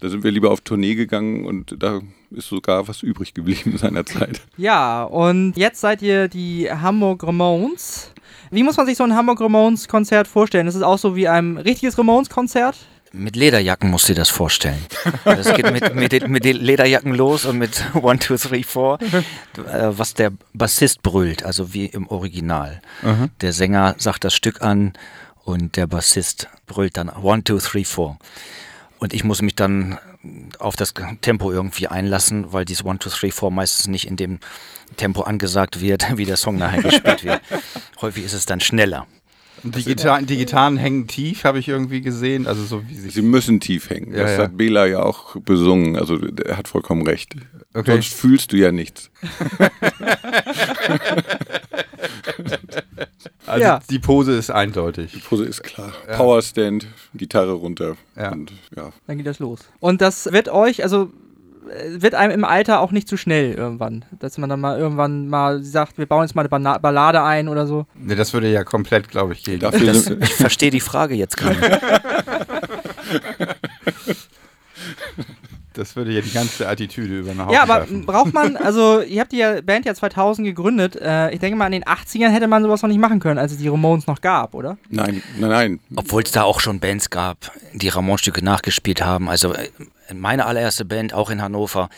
da 0.00 0.08
sind 0.08 0.24
wir 0.24 0.32
lieber 0.32 0.50
auf 0.50 0.60
Tournee 0.60 0.94
gegangen 0.94 1.44
und 1.44 1.76
da 1.78 2.00
ist 2.30 2.48
sogar 2.48 2.88
was 2.88 3.02
übrig 3.02 3.34
geblieben 3.34 3.74
seinerzeit. 3.78 4.40
Ja, 4.56 5.04
und 5.04 5.56
jetzt 5.56 5.80
seid 5.80 6.02
ihr 6.02 6.28
die 6.28 6.70
Hamburg 6.70 7.22
Ramones. 7.24 8.12
Wie 8.50 8.62
muss 8.62 8.76
man 8.76 8.86
sich 8.86 8.96
so 8.96 9.04
ein 9.04 9.14
Hamburg 9.14 9.40
Ramones 9.40 9.88
Konzert 9.88 10.26
vorstellen? 10.26 10.66
Ist 10.66 10.74
es 10.74 10.82
auch 10.82 10.98
so 10.98 11.16
wie 11.16 11.28
ein 11.28 11.56
richtiges 11.56 11.96
Ramones 11.98 12.28
Konzert? 12.28 12.76
Mit 13.14 13.36
Lederjacken 13.36 13.90
musst 13.90 14.08
du 14.08 14.14
dir 14.14 14.20
das 14.20 14.30
vorstellen. 14.30 14.78
Das 15.24 15.54
geht 15.54 15.70
mit, 15.70 15.94
mit, 15.94 16.12
den- 16.12 16.30
mit 16.30 16.44
den 16.44 16.56
Lederjacken 16.56 17.14
los 17.14 17.44
und 17.44 17.58
mit 17.58 17.82
1, 17.94 18.24
2, 18.24 18.36
3, 18.48 18.62
4, 18.62 18.98
äh, 19.66 19.98
was 19.98 20.14
der 20.14 20.32
Bassist 20.54 21.02
brüllt, 21.02 21.44
also 21.44 21.74
wie 21.74 21.86
im 21.86 22.08
Original. 22.08 22.80
Der 23.42 23.52
Sänger 23.52 23.94
sagt 23.98 24.24
das 24.24 24.34
Stück 24.34 24.62
an 24.62 24.94
und 25.44 25.76
der 25.76 25.86
Bassist 25.86 26.48
brüllt 26.66 26.96
dann 26.96 27.10
1, 27.10 27.44
2, 27.44 27.58
3, 27.58 27.84
4. 27.84 28.16
Und 28.98 29.12
ich 29.12 29.24
muss 29.24 29.42
mich 29.42 29.56
dann 29.56 29.98
auf 30.58 30.76
das 30.76 30.94
Tempo 31.20 31.50
irgendwie 31.52 31.88
einlassen, 31.88 32.52
weil 32.52 32.64
dieses 32.64 32.86
1, 32.86 33.00
2, 33.04 33.10
3, 33.28 33.30
4 33.32 33.50
meistens 33.50 33.88
nicht 33.88 34.06
in 34.06 34.16
dem 34.16 34.38
Tempo 34.96 35.22
angesagt 35.22 35.80
wird, 35.80 36.06
wie 36.16 36.24
der 36.24 36.36
Song 36.38 36.56
nachher 36.56 36.82
gespielt 36.82 37.24
wird. 37.24 37.40
Häufig 38.00 38.24
ist 38.24 38.32
es 38.32 38.46
dann 38.46 38.60
schneller. 38.60 39.06
Die, 39.64 39.84
Gitarren, 39.84 40.26
die 40.26 40.36
Gitarren 40.36 40.76
hängen 40.76 41.06
tief, 41.06 41.44
habe 41.44 41.58
ich 41.58 41.68
irgendwie 41.68 42.00
gesehen. 42.00 42.46
Also 42.46 42.64
so 42.64 42.82
wie. 42.88 42.94
Sie 42.94 43.22
müssen 43.22 43.60
tief 43.60 43.90
hängen. 43.90 44.12
Ja, 44.12 44.22
das 44.22 44.32
ja. 44.32 44.38
hat 44.44 44.56
Bela 44.56 44.86
ja 44.86 45.02
auch 45.02 45.36
besungen. 45.36 45.96
Also 45.96 46.18
er 46.44 46.56
hat 46.56 46.68
vollkommen 46.68 47.06
recht. 47.06 47.36
Okay. 47.74 47.92
Sonst 47.92 48.12
fühlst 48.12 48.52
du 48.52 48.56
ja 48.56 48.72
nichts. 48.72 49.10
Also 53.46 53.64
Ja. 53.64 53.80
die 53.90 53.98
Pose 53.98 54.32
ist 54.32 54.50
eindeutig. 54.50 55.12
Die 55.12 55.18
Pose 55.18 55.44
ist 55.44 55.62
klar. 55.62 55.92
Powerstand, 56.16 56.86
Gitarre 57.14 57.52
runter. 57.52 57.96
Ja. 58.16 58.32
Und 58.32 58.52
ja. 58.74 58.92
Dann 59.06 59.18
geht 59.18 59.26
das 59.26 59.40
los. 59.40 59.60
Und 59.80 60.00
das 60.00 60.32
wird 60.32 60.48
euch, 60.48 60.82
also 60.82 61.10
wird 61.88 62.14
einem 62.14 62.32
im 62.32 62.44
Alter 62.44 62.80
auch 62.80 62.92
nicht 62.92 63.08
zu 63.08 63.16
schnell 63.16 63.54
irgendwann. 63.54 64.04
Dass 64.18 64.38
man 64.38 64.50
dann 64.50 64.60
mal 64.60 64.78
irgendwann 64.78 65.28
mal 65.28 65.62
sagt, 65.62 65.98
wir 65.98 66.06
bauen 66.06 66.22
jetzt 66.22 66.34
mal 66.34 66.42
eine 66.42 66.48
Bana 66.48 66.78
Ballade 66.78 67.22
ein 67.22 67.48
oder 67.48 67.66
so. 67.66 67.86
Ne, 67.94 68.16
das 68.16 68.32
würde 68.32 68.50
ja 68.50 68.64
komplett, 68.64 69.08
glaube 69.08 69.32
ich, 69.32 69.44
gehen. 69.44 69.60
Dafür 69.60 69.86
Das, 69.86 70.06
ich 70.06 70.34
verstehe 70.34 70.70
die 70.70 70.80
Frage 70.80 71.14
jetzt 71.14 71.36
gar 71.36 71.50
nicht. 71.50 71.62
Das 75.74 75.96
würde 75.96 76.12
ja 76.12 76.20
die 76.20 76.32
ganze 76.32 76.68
Attitüde 76.68 77.20
über 77.20 77.30
den 77.30 77.40
Haufen 77.40 77.52
Ja, 77.54 77.62
aber 77.62 77.76
werfen. 77.76 78.04
braucht 78.06 78.32
man, 78.34 78.56
also 78.58 79.00
ihr 79.00 79.20
habt 79.20 79.32
die 79.32 79.44
Band 79.62 79.84
ja 79.86 79.94
2000 79.94 80.46
gegründet. 80.46 80.96
Äh, 80.96 81.30
ich 81.32 81.40
denke 81.40 81.56
mal, 81.56 81.66
in 81.66 81.72
den 81.72 81.84
80ern 81.84 82.30
hätte 82.30 82.48
man 82.48 82.62
sowas 82.62 82.82
noch 82.82 82.88
nicht 82.88 83.00
machen 83.00 83.20
können, 83.20 83.38
als 83.38 83.52
es 83.52 83.58
die 83.58 83.68
Ramones 83.68 84.06
noch 84.06 84.20
gab, 84.20 84.54
oder? 84.54 84.76
nein, 84.90 85.22
nein, 85.38 85.50
nein. 85.50 85.80
Obwohl 85.96 86.22
es 86.22 86.32
da 86.32 86.42
auch 86.42 86.60
schon 86.60 86.80
Bands 86.80 87.10
gab, 87.10 87.52
die 87.72 87.88
Ramon-Stücke 87.88 88.44
nachgespielt 88.44 89.02
haben. 89.04 89.28
Also 89.28 89.54
äh, 89.54 89.68
meine 90.14 90.46
allererste 90.46 90.84
Band, 90.84 91.14
auch 91.14 91.30
in 91.30 91.42
Hannover, 91.42 91.88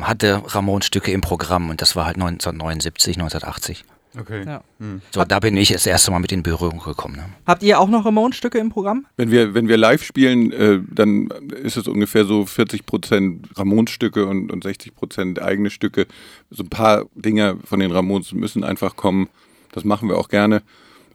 hatte 0.00 0.42
Ramon-Stücke 0.46 1.12
im 1.12 1.20
Programm 1.20 1.68
und 1.70 1.82
das 1.82 1.96
war 1.96 2.06
halt 2.06 2.16
1979, 2.16 3.16
1980. 3.16 3.84
Okay. 4.18 4.44
Ja. 4.44 4.62
So, 5.10 5.24
da 5.24 5.40
bin 5.40 5.56
ich 5.56 5.70
das 5.70 5.86
erste 5.86 6.10
Mal 6.10 6.18
mit 6.18 6.32
in 6.32 6.42
Berührung 6.42 6.80
gekommen. 6.80 7.16
Ne? 7.16 7.24
Habt 7.46 7.62
ihr 7.62 7.80
auch 7.80 7.88
noch 7.88 8.04
Ramones-Stücke 8.04 8.58
im 8.58 8.68
Programm? 8.68 9.06
Wenn 9.16 9.30
wir, 9.30 9.54
wenn 9.54 9.68
wir 9.68 9.76
live 9.78 10.02
spielen, 10.04 10.52
äh, 10.52 10.80
dann 10.90 11.28
ist 11.28 11.76
es 11.76 11.88
ungefähr 11.88 12.24
so 12.24 12.44
40 12.44 12.84
Prozent 12.84 13.48
Ramones-Stücke 13.56 14.26
und, 14.26 14.52
und 14.52 14.64
60 14.64 14.94
Prozent 14.94 15.40
eigene 15.40 15.70
Stücke. 15.70 16.06
So 16.50 16.62
ein 16.62 16.68
paar 16.68 17.06
Dinge 17.14 17.56
von 17.64 17.80
den 17.80 17.90
Ramones 17.90 18.32
müssen 18.32 18.64
einfach 18.64 18.96
kommen. 18.96 19.28
Das 19.72 19.84
machen 19.84 20.08
wir 20.08 20.18
auch 20.18 20.28
gerne. 20.28 20.62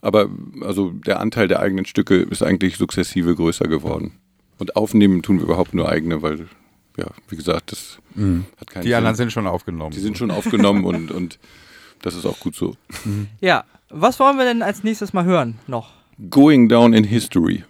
Aber 0.02 0.30
also 0.62 0.90
der 0.92 1.20
Anteil 1.20 1.48
der 1.48 1.60
eigenen 1.60 1.86
Stücke 1.86 2.16
ist 2.16 2.42
eigentlich 2.42 2.78
sukzessive 2.78 3.36
größer 3.36 3.68
geworden. 3.68 4.14
Und 4.58 4.76
aufnehmen 4.76 5.22
tun 5.22 5.38
wir 5.38 5.46
überhaupt 5.46 5.74
nur 5.76 5.90
eigene, 5.90 6.24
weil, 6.24 6.48
ja, 6.98 7.06
wie 7.30 7.36
gesagt, 7.36 7.72
das 7.72 8.00
hat 8.60 8.72
keinen 8.72 8.84
Die 8.86 8.96
anderen 8.96 9.16
Sinn. 9.16 9.26
sind 9.26 9.32
schon 9.34 9.46
aufgenommen. 9.48 9.92
Die 9.92 10.00
sind 10.00 10.18
schon 10.18 10.32
aufgenommen 10.32 10.84
und, 10.86 11.12
und 11.12 11.38
das 12.02 12.16
ist 12.16 12.26
auch 12.26 12.40
gut 12.40 12.56
so. 12.56 12.76
Ja. 13.42 13.64
Was 13.90 14.20
wollen 14.20 14.38
wir 14.38 14.44
denn 14.44 14.62
als 14.62 14.84
nächstes 14.84 15.14
mal 15.14 15.24
hören 15.24 15.60
noch? 15.66 15.92
Going 16.30 16.68
down 16.68 16.94
in 16.94 17.06
history. 17.06 17.64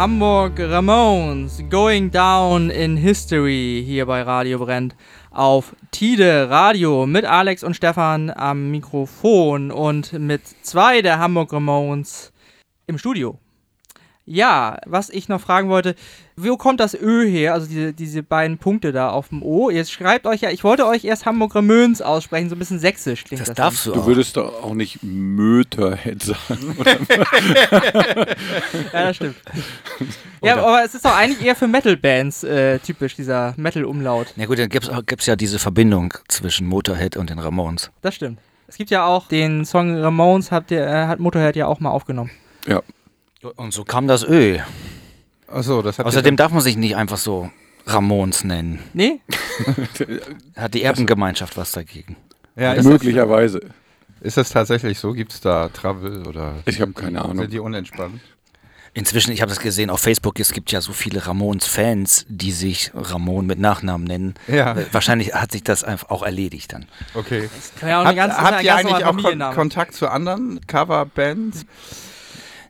Hamburg 0.00 0.58
Ramones 0.58 1.62
Going 1.68 2.10
Down 2.10 2.70
in 2.70 2.96
History 2.96 3.84
hier 3.86 4.06
bei 4.06 4.22
Radio 4.22 4.58
Brennt 4.58 4.96
auf 5.30 5.76
Tide 5.90 6.48
Radio 6.48 7.04
mit 7.04 7.26
Alex 7.26 7.62
und 7.62 7.76
Stefan 7.76 8.30
am 8.30 8.70
Mikrofon 8.70 9.70
und 9.70 10.14
mit 10.14 10.40
zwei 10.62 11.02
der 11.02 11.18
Hamburg 11.18 11.52
Ramones 11.52 12.32
im 12.86 12.96
Studio. 12.96 13.38
Ja, 14.32 14.78
was 14.86 15.10
ich 15.10 15.28
noch 15.28 15.40
fragen 15.40 15.68
wollte, 15.70 15.96
wo 16.36 16.56
kommt 16.56 16.78
das 16.78 16.94
Ö 16.94 17.26
her? 17.28 17.52
Also 17.52 17.66
diese, 17.66 17.92
diese 17.92 18.22
beiden 18.22 18.58
Punkte 18.58 18.92
da 18.92 19.10
auf 19.10 19.30
dem 19.30 19.42
O. 19.42 19.70
Jetzt 19.70 19.90
schreibt 19.90 20.24
euch 20.24 20.42
ja, 20.42 20.50
ich 20.50 20.62
wollte 20.62 20.86
euch 20.86 21.04
erst 21.04 21.26
Hamburg 21.26 21.56
Ramöns 21.56 22.00
aussprechen, 22.00 22.48
so 22.48 22.54
ein 22.54 22.60
bisschen 22.60 22.78
sächsisch 22.78 23.24
klingt 23.24 23.40
Das 23.40 23.48
das. 23.48 23.56
darfst 23.56 23.86
du 23.86 23.92
Du 23.92 24.00
auch. 24.02 24.06
würdest 24.06 24.36
doch 24.36 24.62
auch 24.62 24.74
nicht 24.74 25.00
Möterhead 25.02 26.22
sagen. 26.22 26.38
Ja, 28.92 29.04
das 29.06 29.16
stimmt. 29.16 29.36
ja, 30.42 30.56
aber 30.56 30.84
es 30.84 30.94
ist 30.94 31.04
doch 31.04 31.16
eigentlich 31.16 31.44
eher 31.44 31.56
für 31.56 31.68
Metal-Bands 31.68 32.44
äh, 32.44 32.78
typisch, 32.78 33.16
dieser 33.16 33.54
Metal-Umlaut. 33.56 34.28
Na 34.36 34.46
gut, 34.46 34.58
dann 34.58 34.68
gibt 34.68 35.20
es 35.20 35.26
ja 35.26 35.36
diese 35.36 35.58
Verbindung 35.58 36.14
zwischen 36.28 36.66
Motorhead 36.66 37.16
und 37.16 37.30
den 37.30 37.38
Ramones. 37.38 37.90
Das 38.02 38.14
stimmt. 38.14 38.38
Es 38.68 38.76
gibt 38.76 38.90
ja 38.90 39.04
auch 39.04 39.26
den 39.26 39.64
Song 39.64 39.96
Ramones, 39.96 40.52
habt 40.52 40.70
ihr, 40.70 40.86
äh, 40.86 41.06
hat 41.06 41.18
Motorhead 41.18 41.56
ja 41.56 41.66
auch 41.66 41.80
mal 41.80 41.90
aufgenommen. 41.90 42.30
ja. 42.66 42.80
Und 43.56 43.72
so 43.72 43.84
kam 43.84 44.06
das 44.06 44.22
Ö. 44.22 44.58
Achso, 45.46 45.82
das 45.82 45.98
hat 45.98 46.06
Außerdem 46.06 46.36
darf 46.36 46.52
man 46.52 46.60
sich 46.60 46.76
nicht 46.76 46.96
einfach 46.96 47.16
so 47.16 47.50
Ramones 47.86 48.44
nennen. 48.44 48.80
Nee? 48.92 49.20
Hat 50.56 50.74
die 50.74 50.82
Erbengemeinschaft 50.82 51.56
was 51.56 51.72
dagegen. 51.72 52.16
ja, 52.54 52.74
ist, 52.74 52.84
Möglicherweise. 52.84 53.60
das, 53.60 53.70
ist 54.20 54.36
das 54.36 54.50
tatsächlich 54.50 54.98
so? 54.98 55.12
Gibt 55.12 55.32
es 55.32 55.40
da 55.40 55.68
Trouble 55.70 56.26
oder 56.28 56.56
Ich 56.66 56.80
habe 56.80 56.92
keine 56.92 57.22
Ahnung. 57.22 57.38
sind 57.38 57.52
die 57.52 57.58
unentspannt? 57.58 58.20
Inzwischen, 58.92 59.30
ich 59.32 59.40
habe 59.40 59.50
das 59.50 59.60
gesehen 59.60 59.88
auf 59.88 60.00
Facebook, 60.00 60.40
es 60.40 60.52
gibt 60.52 60.72
ja 60.72 60.80
so 60.80 60.92
viele 60.92 61.24
Ramones-Fans, 61.26 62.26
die 62.28 62.50
sich 62.50 62.90
Ramon 62.92 63.46
mit 63.46 63.60
Nachnamen 63.60 64.04
nennen. 64.04 64.34
Ja. 64.48 64.76
Äh, 64.76 64.86
Wahrscheinlich 64.92 65.32
hat 65.32 65.52
sich 65.52 65.62
das 65.62 65.84
einfach 65.84 66.10
auch 66.10 66.24
erledigt 66.24 66.72
dann. 66.72 66.86
Okay. 67.14 67.48
Kann 67.78 67.88
ja 67.88 68.02
auch 68.02 68.04
eine 68.04 68.20
Habt, 68.20 68.30
ganz, 68.30 68.34
habt 68.34 68.52
ein 68.58 68.64
ihr 68.64 68.70
ganz 68.72 68.86
eigentlich 68.86 69.04
auch 69.06 69.16
Kon. 69.16 69.54
Kontakt 69.54 69.94
zu 69.94 70.08
anderen 70.10 70.60
Coverbands? 70.66 71.66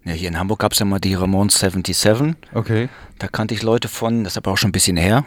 Ja, 0.04 0.12
hier 0.12 0.28
in 0.28 0.38
Hamburg 0.38 0.60
gab 0.60 0.72
es 0.72 0.78
ja 0.78 0.86
mal 0.86 0.98
die 0.98 1.14
Ramones 1.14 1.60
77. 1.60 2.34
Okay. 2.54 2.88
Da 3.18 3.28
kannte 3.28 3.54
ich 3.54 3.62
Leute 3.62 3.88
von, 3.88 4.24
das 4.24 4.34
ist 4.34 4.36
aber 4.38 4.52
auch 4.52 4.56
schon 4.56 4.70
ein 4.70 4.72
bisschen 4.72 4.96
her. 4.96 5.24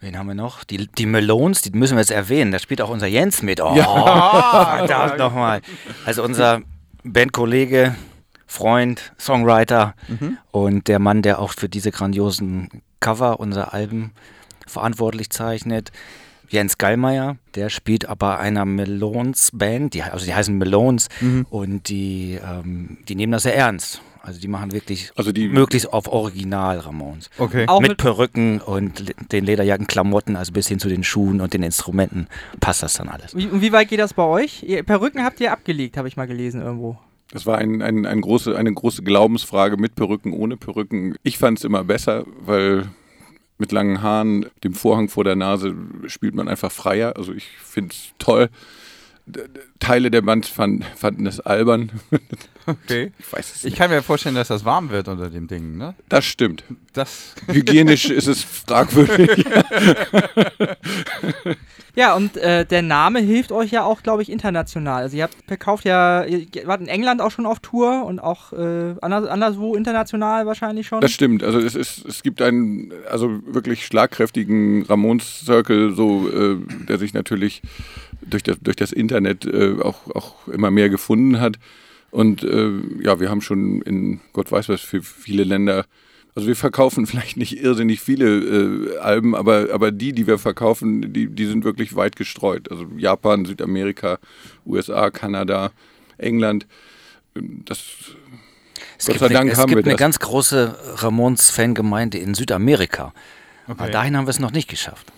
Wen 0.00 0.18
haben 0.18 0.26
wir 0.26 0.34
noch? 0.34 0.64
Die, 0.64 0.88
die 0.88 1.06
Melones, 1.06 1.62
die 1.62 1.70
müssen 1.70 1.94
wir 1.94 2.00
jetzt 2.00 2.10
erwähnen. 2.10 2.50
Da 2.50 2.58
spielt 2.58 2.80
auch 2.80 2.90
unser 2.90 3.06
Jens 3.06 3.42
mit. 3.42 3.60
Oh, 3.60 3.74
verdammt 3.74 5.18
nochmal. 5.18 5.60
Also 6.04 6.24
unser 6.24 6.62
Bandkollege, 7.04 7.94
Freund, 8.46 9.12
Songwriter 9.18 9.94
und 10.50 10.88
der 10.88 10.98
Mann, 10.98 11.22
der 11.22 11.38
auch 11.38 11.52
für 11.52 11.68
diese 11.68 11.92
grandiosen 11.92 12.82
Cover 13.00 13.38
unserer 13.38 13.72
Alben 13.74 14.12
verantwortlich 14.66 15.30
zeichnet. 15.30 15.92
Jens 16.52 16.78
Gallmeier, 16.78 17.36
der 17.54 17.68
spielt 17.70 18.08
aber 18.08 18.38
einer 18.38 18.64
Melones-Band, 18.64 19.94
die, 19.94 20.02
also 20.02 20.24
die 20.24 20.34
heißen 20.34 20.56
Melones 20.56 21.08
und 21.50 21.88
die, 21.88 22.38
ähm, 22.44 22.98
die 23.08 23.14
nehmen 23.14 23.32
das 23.32 23.42
sehr 23.44 23.56
ernst. 23.56 24.02
Also 24.24 24.38
die 24.40 24.46
machen 24.46 24.70
wirklich 24.70 25.10
Also 25.16 25.32
die- 25.32 25.48
möglichst 25.48 25.92
auf 25.92 26.06
Original 26.06 26.78
Ramones. 26.78 27.28
Okay. 27.38 27.64
Auch 27.66 27.80
mit, 27.80 27.90
mit- 27.90 27.98
Perücken 27.98 28.60
und 28.60 29.12
den 29.32 29.44
Lederjacken, 29.44 29.88
Klamotten, 29.88 30.36
also 30.36 30.52
bis 30.52 30.68
hin 30.68 30.78
zu 30.78 30.88
den 30.88 31.02
Schuhen 31.02 31.40
und 31.40 31.54
den 31.54 31.64
Instrumenten 31.64 32.28
passt 32.60 32.84
das 32.84 32.94
dann 32.94 33.08
alles. 33.08 33.34
Wie, 33.34 33.48
und 33.48 33.62
wie 33.62 33.72
weit 33.72 33.88
geht 33.88 33.98
das 33.98 34.14
bei 34.14 34.22
euch? 34.22 34.62
Ihr, 34.62 34.84
Perücken 34.84 35.24
habt 35.24 35.40
ihr 35.40 35.50
abgelegt, 35.50 35.96
habe 35.96 36.06
ich 36.06 36.16
mal 36.16 36.26
gelesen 36.28 36.62
irgendwo. 36.62 36.96
Das 37.32 37.46
war 37.46 37.58
ein, 37.58 37.82
ein, 37.82 38.06
ein 38.06 38.20
große, 38.20 38.56
eine 38.56 38.72
große 38.72 39.02
Glaubensfrage 39.02 39.76
mit 39.76 39.96
Perücken, 39.96 40.32
ohne 40.34 40.56
Perücken. 40.56 41.16
Ich 41.24 41.38
fand 41.38 41.58
es 41.58 41.64
immer 41.64 41.82
besser, 41.82 42.24
weil 42.44 42.90
mit 43.58 43.72
langen 43.72 44.02
Haaren, 44.02 44.46
dem 44.64 44.74
Vorhang 44.74 45.08
vor 45.08 45.24
der 45.24 45.36
Nase 45.36 45.74
spielt 46.06 46.34
man 46.34 46.48
einfach 46.48 46.72
freier. 46.72 47.16
Also 47.16 47.32
ich 47.32 47.48
finde 47.58 47.94
es 47.94 48.12
toll. 48.18 48.48
Teile 49.78 50.10
der 50.10 50.22
Band 50.22 50.46
fand, 50.46 50.84
fanden 50.84 51.26
es 51.26 51.40
albern. 51.40 51.92
okay. 52.66 53.12
Ich 53.18 53.32
weiß 53.32 53.50
es 53.50 53.56
Ich 53.58 53.64
nicht. 53.64 53.76
kann 53.76 53.90
mir 53.90 54.02
vorstellen, 54.02 54.34
dass 54.34 54.48
das 54.48 54.64
warm 54.64 54.90
wird 54.90 55.08
unter 55.08 55.30
dem 55.30 55.46
Ding, 55.48 55.76
ne? 55.76 55.94
Das 56.08 56.24
stimmt. 56.24 56.64
Das. 56.92 57.34
Hygienisch 57.46 58.06
ist 58.10 58.26
es 58.26 58.42
fragwürdig. 58.42 59.44
Ja, 61.94 62.14
und 62.14 62.38
äh, 62.38 62.64
der 62.64 62.80
Name 62.80 63.20
hilft 63.20 63.52
euch 63.52 63.70
ja 63.70 63.84
auch, 63.84 64.02
glaube 64.02 64.22
ich, 64.22 64.32
international. 64.32 65.02
Also 65.02 65.18
ihr 65.18 65.24
habt 65.24 65.36
verkauft 65.46 65.84
ja, 65.84 66.24
ihr 66.24 66.46
wart 66.64 66.80
in 66.80 66.88
England 66.88 67.20
auch 67.20 67.30
schon 67.30 67.44
auf 67.44 67.60
Tour 67.60 68.06
und 68.06 68.18
auch 68.18 68.54
äh, 68.54 68.94
anders, 69.02 69.28
anderswo 69.28 69.74
international 69.76 70.46
wahrscheinlich 70.46 70.86
schon. 70.86 71.02
Das 71.02 71.12
stimmt. 71.12 71.42
Also 71.44 71.58
es 71.58 71.74
ist, 71.74 72.06
es 72.06 72.22
gibt 72.22 72.40
einen 72.40 72.92
also 73.10 73.40
wirklich 73.44 73.84
schlagkräftigen 73.84 74.84
Ramones 74.84 75.40
Circle, 75.44 75.94
so 75.94 76.30
äh, 76.30 76.56
der 76.88 76.96
sich 76.96 77.12
natürlich 77.12 77.60
durch 78.22 78.42
das, 78.42 78.56
durch 78.62 78.76
das 78.76 78.92
Internet 78.92 79.44
äh, 79.44 79.74
auch, 79.82 80.08
auch 80.14 80.48
immer 80.48 80.70
mehr 80.70 80.88
gefunden 80.88 81.40
hat. 81.40 81.58
Und 82.12 82.44
äh, 82.44 82.70
ja, 83.02 83.18
wir 83.20 83.30
haben 83.30 83.40
schon 83.40 83.80
in 83.82 84.20
Gott 84.34 84.52
weiß 84.52 84.68
was 84.68 84.82
für 84.82 85.02
viele 85.02 85.44
Länder. 85.44 85.86
Also 86.34 86.46
wir 86.46 86.56
verkaufen 86.56 87.06
vielleicht 87.08 87.38
nicht 87.38 87.58
irrsinnig 87.58 88.00
viele 88.00 88.26
äh, 88.26 88.98
Alben, 88.98 89.34
aber, 89.34 89.68
aber 89.72 89.90
die, 89.90 90.12
die 90.12 90.26
wir 90.26 90.38
verkaufen, 90.38 91.12
die, 91.12 91.26
die 91.28 91.46
sind 91.46 91.64
wirklich 91.64 91.96
weit 91.96 92.14
gestreut. 92.16 92.70
Also 92.70 92.86
Japan, 92.96 93.46
Südamerika, 93.46 94.18
USA, 94.66 95.10
Kanada, 95.10 95.72
England. 96.18 96.66
Das 97.34 97.78
Es 98.98 99.06
Gott 99.06 99.14
gibt, 99.14 99.18
sei 99.20 99.26
eine, 99.26 99.34
Dank 99.34 99.52
es 99.52 99.58
haben 99.58 99.68
gibt 99.70 99.78
wir 99.78 99.84
eine 99.84 99.94
das. 99.94 100.00
ganz 100.00 100.18
große 100.18 100.76
Ramones-Fangemeinde 100.96 102.18
in 102.18 102.34
Südamerika. 102.34 103.14
Aber 103.66 103.88
dahin 103.88 104.18
haben 104.18 104.26
wir 104.26 104.30
es 104.30 104.38
noch 104.38 104.52
nicht 104.52 104.68
geschafft. 104.68 105.10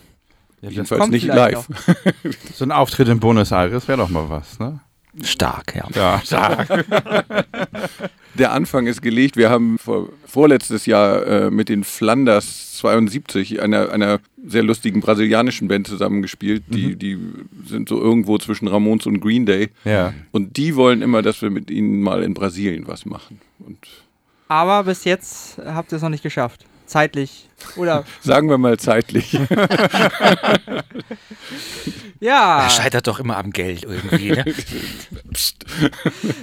jedenfalls 0.63 1.01
kommt 1.01 1.13
nicht 1.13 1.27
live. 1.27 1.67
So 2.55 2.65
ein 2.65 2.71
Auftritt 2.71 3.09
in 3.09 3.19
Buenos 3.19 3.51
Aires 3.51 3.89
wäre 3.89 3.99
doch 3.99 4.11
mal 4.11 4.31
was, 4.31 4.61
ne? 4.61 4.79
Stark, 5.23 5.75
ja. 5.77 5.89
Ja, 5.95 6.21
stark. 6.25 6.69
Der 8.35 8.53
Anfang 8.53 8.89
ist 8.89 9.01
gelegt. 9.01 9.37
Wir 9.37 9.49
haben 9.49 9.79
vor, 9.79 10.09
vorletztes 10.27 10.87
Jahr 10.87 11.25
äh, 11.27 11.51
mit 11.51 11.69
den 11.69 11.85
Flanders 11.85 12.79
72, 12.79 13.63
einer, 13.63 13.91
einer 13.91 14.19
sehr 14.45 14.65
lustigen 14.65 15.01
brasilianischen 15.01 15.69
Band 15.69 15.87
zusammengespielt. 15.87 16.65
Die, 16.69 16.97
die 16.97 17.17
sind 17.67 17.89
so 17.89 18.01
irgendwo 18.01 18.39
zwischen 18.39 18.67
Ramones 18.67 19.07
und 19.07 19.21
Green 19.21 19.47
Day. 19.47 19.71
ja. 19.85 20.13
Und 20.33 20.57
die 20.57 20.75
wollen 20.75 21.01
immer, 21.01 21.23
dass 21.23 21.43
wir 21.43 21.51
mit 21.51 21.71
ihnen 21.71 22.03
mal 22.03 22.23
in 22.25 22.35
Brasilien 22.35 22.89
was 22.89 23.07
machen. 23.07 23.41
Und 23.61 23.79
Aber 24.49 24.83
bis 24.83 25.05
jetzt 25.05 25.59
habt 25.65 25.93
ihr 25.93 25.97
es 25.97 26.03
noch 26.03 26.11
nicht 26.11 26.25
geschafft. 26.25 26.67
Zeitlich. 26.87 27.49
Oder? 27.77 28.05
sagen 28.21 28.49
wir 28.49 28.59
mal 28.59 28.79
zeitlich. 28.79 29.33
ja. 32.21 32.65
Er 32.65 32.71
scheitert 32.71 33.07
doch 33.07 33.19
immer 33.21 33.37
am 33.39 33.51
Geld 33.51 33.85
irgendwie. 33.85 34.33
Ne? 34.33 34.45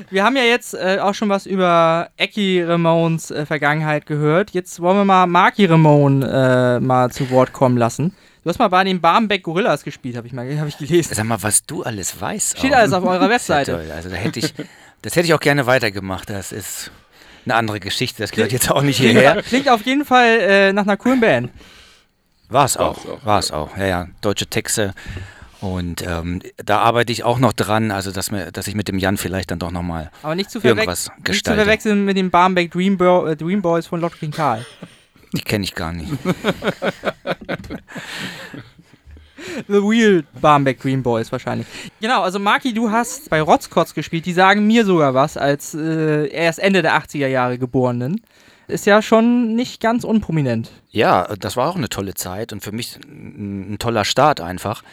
Wir 0.10 0.24
haben 0.24 0.36
ja 0.36 0.44
jetzt 0.44 0.74
äh, 0.74 0.98
auch 1.00 1.14
schon 1.14 1.30
was 1.30 1.46
über 1.46 2.10
Eki 2.18 2.64
Ramones 2.64 3.30
äh, 3.32 3.46
Vergangenheit 3.46 4.06
gehört. 4.06 4.52
Jetzt 4.52 4.80
wollen 4.82 4.98
wir 4.98 5.06
mal 5.06 5.28
Marky 5.28 5.66
Ramone 5.66 6.26
äh, 6.28 6.80
mal 6.80 7.12
zu 7.12 7.30
Wort 7.30 7.54
kommen 7.54 7.78
lassen. 7.78 8.16
Du 8.44 8.50
hast 8.50 8.58
mal 8.58 8.70
bei 8.70 8.84
den 8.84 9.00
Barmbek 9.00 9.44
Gorillas 9.44 9.84
gespielt, 9.84 10.18
habe 10.18 10.26
ich 10.26 10.34
mal 10.34 10.60
hab 10.60 10.68
ich 10.68 10.78
gelesen. 10.78 11.14
Sag 11.14 11.26
mal, 11.26 11.42
was 11.44 11.64
du 11.66 11.84
alles 11.84 12.20
weißt. 12.20 12.58
Steht 12.58 12.74
auch. 12.74 12.78
alles 12.78 12.94
auf 12.94 13.04
eurer 13.06 13.30
Webseite. 13.30 13.74
toll. 13.74 13.92
Also 13.96 14.10
da 14.10 14.16
hätte 14.16 14.40
ich, 14.40 14.56
das 15.04 15.16
hätte 15.16 15.28
ich 15.28 15.34
auch 15.36 15.40
gerne 15.40 15.68
weitergemacht. 15.68 16.30
Das 16.32 16.52
ist 16.52 16.92
eine 17.46 17.56
andere 17.56 17.80
Geschichte. 17.80 18.22
Das 18.22 18.32
gehört 18.32 18.52
jetzt 18.52 18.70
auch 18.72 18.82
nicht 18.82 18.98
hierher. 18.98 19.42
Klingt 19.44 19.70
auf 19.70 19.84
jeden 19.84 20.06
Fall 20.06 20.40
äh, 20.40 20.74
nach 20.74 20.84
einer 20.84 20.98
coolen 20.98 21.20
Band. 21.20 21.50
War 22.50 22.66
es 22.66 22.78
auch. 22.78 22.98
War's 23.06 23.08
auch, 23.08 23.26
War 23.26 23.40
es 23.40 23.52
auch. 23.52 23.78
Ja, 23.78 23.86
ja. 23.86 24.08
Deutsche 24.22 24.48
Texte. 24.48 24.94
Und 25.62 26.02
ähm, 26.06 26.42
da 26.58 26.80
arbeite 26.80 27.12
ich 27.12 27.24
auch 27.24 27.38
noch 27.38 27.54
dran, 27.54 27.92
also 27.92 28.12
dass, 28.12 28.32
mir, 28.32 28.52
dass 28.52 28.66
ich 28.68 28.74
mit 28.74 28.88
dem 28.88 28.98
Jan 28.98 29.18
vielleicht 29.18 29.52
dann 29.52 29.60
doch 29.60 29.70
nochmal. 29.72 30.10
Aber 30.24 30.34
nicht 30.36 30.50
zu, 30.50 30.60
Irgendwas 30.60 31.04
verwech 31.06 31.18
nicht 31.20 31.26
zu 31.28 31.32
gestalte. 31.32 31.62
verwechseln 31.64 32.04
mit 32.06 32.18
den 32.18 32.32
Barmbek 32.32 32.72
Dream, 32.72 32.98
Bo 32.98 33.28
äh, 33.28 33.36
Dream 33.36 33.62
Boys 33.62 33.86
von 33.86 34.02
Lottkin 34.02 34.32
Karl. 34.32 34.66
Die 35.34 35.42
kenne 35.42 35.64
ich 35.64 35.76
gar 35.76 35.94
nicht. 35.94 36.12
The 39.68 39.78
Real 39.78 40.24
Barmbek 40.40 40.80
Green 40.80 41.04
Boys 41.04 41.32
wahrscheinlich. 41.32 41.68
Genau, 42.00 42.22
also 42.22 42.40
Marki, 42.40 42.74
du 42.74 42.92
hast 42.92 43.30
bei 43.30 43.42
Rotzkotz 43.42 43.94
gespielt. 43.94 44.26
Die 44.26 44.34
sagen 44.34 44.68
mir 44.68 44.86
sogar 44.86 45.14
was 45.14 45.38
als 45.38 45.74
äh, 45.74 46.28
erst 46.28 46.60
Ende 46.60 46.82
der 46.82 46.98
80er 47.00 47.28
Jahre 47.28 47.58
Geborenen. 47.58 48.22
Ist 48.68 48.86
ja 48.86 49.02
schon 49.02 49.56
nicht 49.56 49.82
ganz 49.82 50.04
unprominent. 50.04 50.72
Ja, 50.90 51.36
das 51.40 51.58
war 51.58 51.70
auch 51.70 51.76
eine 51.76 51.90
tolle 51.90 52.14
Zeit 52.14 52.54
und 52.54 52.64
für 52.64 52.72
mich 52.72 52.98
ein, 53.06 53.74
ein 53.74 53.80
toller 53.80 54.06
Start 54.06 54.40
einfach. 54.40 54.84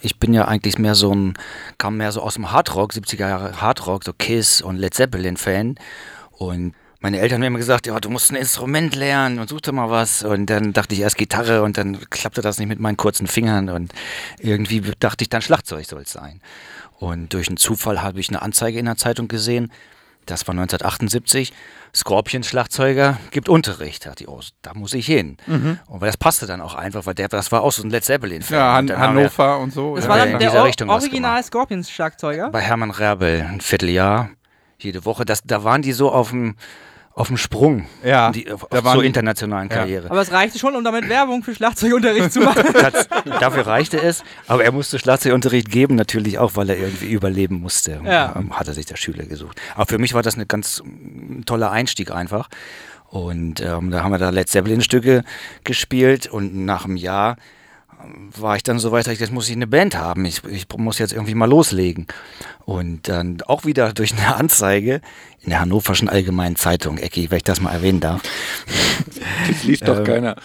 Ich 0.00 0.18
bin 0.18 0.34
ja 0.34 0.46
eigentlich 0.46 0.78
mehr 0.78 0.94
so 0.94 1.14
ein, 1.14 1.34
kam 1.78 1.96
mehr 1.96 2.12
so 2.12 2.20
aus 2.20 2.34
dem 2.34 2.52
Hardrock, 2.52 2.92
70er 2.92 3.28
Jahre 3.28 3.60
Hardrock, 3.60 4.04
so 4.04 4.12
Kiss 4.12 4.60
und 4.60 4.76
Led 4.76 4.92
Zeppelin 4.92 5.38
Fan. 5.38 5.76
Und 6.32 6.74
meine 7.04 7.20
Eltern 7.20 7.34
haben 7.34 7.40
mir 7.40 7.46
immer 7.48 7.58
gesagt, 7.58 7.86
ja, 7.86 8.00
du 8.00 8.08
musst 8.08 8.32
ein 8.32 8.36
Instrument 8.36 8.94
lernen 8.94 9.38
und 9.38 9.50
such 9.50 9.60
dir 9.60 9.72
mal 9.72 9.90
was. 9.90 10.22
Und 10.22 10.46
dann 10.46 10.72
dachte 10.72 10.94
ich 10.94 11.02
erst 11.02 11.18
Gitarre 11.18 11.62
und 11.62 11.76
dann 11.76 12.00
klappte 12.08 12.40
das 12.40 12.56
nicht 12.56 12.68
mit 12.68 12.80
meinen 12.80 12.96
kurzen 12.96 13.26
Fingern 13.26 13.68
und 13.68 13.92
irgendwie 14.38 14.80
dachte 15.00 15.22
ich 15.22 15.28
dann 15.28 15.42
Schlagzeug 15.42 15.84
soll 15.84 16.00
es 16.00 16.12
sein. 16.12 16.40
Und 16.98 17.34
durch 17.34 17.48
einen 17.48 17.58
Zufall 17.58 18.00
habe 18.00 18.20
ich 18.20 18.30
eine 18.30 18.40
Anzeige 18.40 18.78
in 18.78 18.86
der 18.86 18.96
Zeitung 18.96 19.28
gesehen, 19.28 19.70
Das 20.24 20.48
war 20.48 20.52
1978. 20.52 21.52
Scorpion-Schlagzeuger 21.94 23.18
gibt 23.32 23.50
Unterricht. 23.50 24.06
Da 24.06 24.08
dachte 24.08 24.24
ich, 24.24 24.28
oh, 24.30 24.40
da 24.62 24.72
muss 24.72 24.94
ich 24.94 25.04
hin. 25.04 25.36
Und 25.86 26.00
weil 26.00 26.08
das 26.08 26.16
passte 26.16 26.46
dann 26.46 26.62
auch 26.62 26.74
einfach, 26.74 27.04
weil 27.04 27.12
der, 27.12 27.28
das 27.28 27.52
war 27.52 27.60
auch 27.60 27.72
so 27.72 27.82
ein 27.82 27.90
Led 27.90 28.04
Zeppelin-Fan. 28.04 28.56
Ja, 28.56 28.72
Han 28.72 28.88
wir 28.88 28.98
Hannover 28.98 29.58
und 29.58 29.74
so. 29.74 29.94
Das 29.94 30.04
ja, 30.04 30.10
war 30.10 30.16
dann 30.16 30.30
in 30.30 30.38
der 30.38 30.48
dieser 30.48 30.62
Or 30.62 30.68
Richtung 30.68 30.88
Original. 30.88 31.42
Scorpions-Schlagzeuger. 31.42 32.48
Bei 32.48 32.62
Hermann 32.62 32.90
Räbel 32.90 33.42
ein 33.42 33.60
Vierteljahr, 33.60 34.30
jede 34.78 35.04
Woche. 35.04 35.26
Das, 35.26 35.42
da 35.44 35.64
waren 35.64 35.82
die 35.82 35.92
so 35.92 36.10
auf 36.10 36.30
dem, 36.30 36.56
auf 37.14 37.28
dem 37.28 37.36
Sprung. 37.36 37.86
Ja, 38.02 38.32
Die, 38.32 38.50
auf, 38.50 38.66
da 38.70 38.80
die- 38.96 39.06
internationalen 39.06 39.68
Karriere. 39.68 40.10
Aber 40.10 40.20
es 40.20 40.32
reichte 40.32 40.58
schon, 40.58 40.74
um 40.74 40.82
damit 40.82 41.08
Werbung 41.08 41.42
für 41.44 41.54
Schlagzeugunterricht 41.54 42.32
zu 42.32 42.40
machen. 42.40 42.64
Das, 42.74 43.08
dafür 43.40 43.66
reichte 43.66 44.00
es, 44.00 44.24
aber 44.48 44.64
er 44.64 44.72
musste 44.72 44.98
Schlagzeugunterricht 44.98 45.70
geben, 45.70 45.94
natürlich 45.94 46.38
auch, 46.38 46.56
weil 46.56 46.70
er 46.70 46.76
irgendwie 46.76 47.06
überleben 47.12 47.60
musste. 47.60 48.00
Ja. 48.04 48.34
Ähm, 48.36 48.58
Hat 48.58 48.66
er 48.68 48.74
sich 48.74 48.86
der 48.86 48.96
Schüler 48.96 49.24
gesucht. 49.26 49.60
Aber 49.74 49.86
für 49.86 49.98
mich 49.98 50.12
war 50.12 50.22
das 50.22 50.36
ein 50.36 50.46
ganz 50.48 50.82
mm, 50.84 51.42
toller 51.46 51.70
Einstieg 51.70 52.10
einfach. 52.10 52.48
Und 53.08 53.60
ähm, 53.60 53.90
da 53.92 54.02
haben 54.02 54.10
wir 54.10 54.18
da 54.18 54.30
Led 54.30 54.48
Zeppelin-Stücke 54.48 55.22
gespielt 55.62 56.26
und 56.26 56.64
nach 56.64 56.84
einem 56.84 56.96
Jahr 56.96 57.36
war 58.38 58.56
ich 58.56 58.62
dann 58.62 58.78
so 58.78 58.92
weit, 58.92 59.06
dass 59.06 59.14
ich, 59.14 59.20
jetzt 59.20 59.32
muss 59.32 59.48
ich 59.48 59.56
eine 59.56 59.66
Band 59.66 59.96
haben. 59.96 60.24
Ich, 60.24 60.42
ich 60.44 60.66
muss 60.76 60.98
jetzt 60.98 61.12
irgendwie 61.12 61.34
mal 61.34 61.48
loslegen. 61.48 62.06
Und 62.64 63.08
dann 63.08 63.40
auch 63.42 63.64
wieder 63.64 63.92
durch 63.92 64.12
eine 64.16 64.36
Anzeige 64.36 65.00
in 65.42 65.50
der 65.50 65.60
Hannoverschen 65.60 66.08
Allgemeinen 66.08 66.56
Zeitung, 66.56 66.98
Ecki, 66.98 67.30
wenn 67.30 67.36
ich 67.38 67.44
das 67.44 67.60
mal 67.60 67.72
erwähnen 67.72 68.00
darf, 68.00 68.22
Das 69.48 69.64
liest 69.64 69.86
doch 69.86 70.02
keiner. 70.04 70.36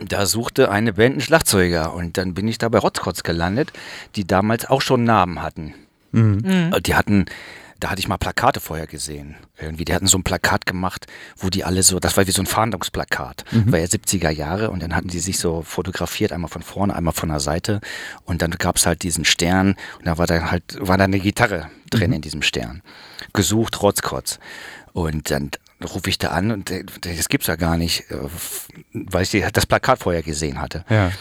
da 0.00 0.26
suchte 0.26 0.70
eine 0.70 0.92
Band 0.92 1.12
einen 1.12 1.20
Schlagzeuger 1.20 1.92
und 1.94 2.16
dann 2.18 2.34
bin 2.34 2.46
ich 2.48 2.58
da 2.58 2.68
bei 2.68 2.78
Rotzkotz 2.78 3.22
gelandet, 3.22 3.72
die 4.16 4.26
damals 4.26 4.66
auch 4.66 4.80
schon 4.82 5.04
Namen 5.04 5.42
hatten. 5.42 5.74
Äh, 6.14 6.80
Die 6.80 6.94
hatten, 6.94 7.26
da 7.80 7.90
hatte 7.90 8.00
ich 8.00 8.08
mal 8.08 8.16
Plakate 8.16 8.60
vorher 8.60 8.86
gesehen. 8.86 9.36
Irgendwie, 9.60 9.84
die 9.84 9.94
hatten 9.94 10.06
so 10.06 10.18
ein 10.18 10.24
Plakat 10.24 10.66
gemacht, 10.66 11.06
wo 11.36 11.48
die 11.48 11.64
alle 11.64 11.82
so, 11.82 12.00
das 12.00 12.16
war 12.16 12.26
wie 12.26 12.32
so 12.32 12.42
ein 12.42 12.46
Fahndungsplakat, 12.46 13.44
war 13.66 13.78
ja 13.78 13.86
70er 13.86 14.30
Jahre 14.30 14.70
und 14.70 14.82
dann 14.82 14.94
hatten 14.94 15.08
die 15.08 15.20
sich 15.20 15.38
so 15.38 15.62
fotografiert, 15.62 16.32
einmal 16.32 16.50
von 16.50 16.62
vorne, 16.62 16.94
einmal 16.94 17.14
von 17.14 17.28
der 17.28 17.40
Seite 17.40 17.80
und 18.24 18.42
dann 18.42 18.50
gab 18.52 18.76
es 18.76 18.86
halt 18.86 19.02
diesen 19.02 19.24
Stern 19.24 19.76
und 19.98 20.06
da 20.06 20.18
war 20.18 20.26
da 20.26 20.50
halt, 20.50 20.64
war 20.80 20.98
da 20.98 21.04
eine 21.04 21.20
Gitarre 21.20 21.70
drin 21.90 22.12
in 22.12 22.22
diesem 22.22 22.42
Stern. 22.42 22.82
Gesucht 23.32 23.80
Rotzkotz. 23.82 24.38
Und 24.92 25.30
dann 25.30 25.50
rufe 25.94 26.10
ich 26.10 26.18
da 26.18 26.30
an 26.30 26.50
und 26.50 26.70
äh, 26.70 26.84
das 27.02 27.28
gibt's 27.28 27.46
ja 27.46 27.56
gar 27.56 27.76
nicht, 27.76 28.10
äh, 28.10 28.16
weil 28.92 29.22
ich 29.22 29.44
das 29.52 29.66
Plakat 29.66 30.00
vorher 30.00 30.22
gesehen 30.22 30.60
hatte. 30.60 30.84
Ja. 30.88 31.12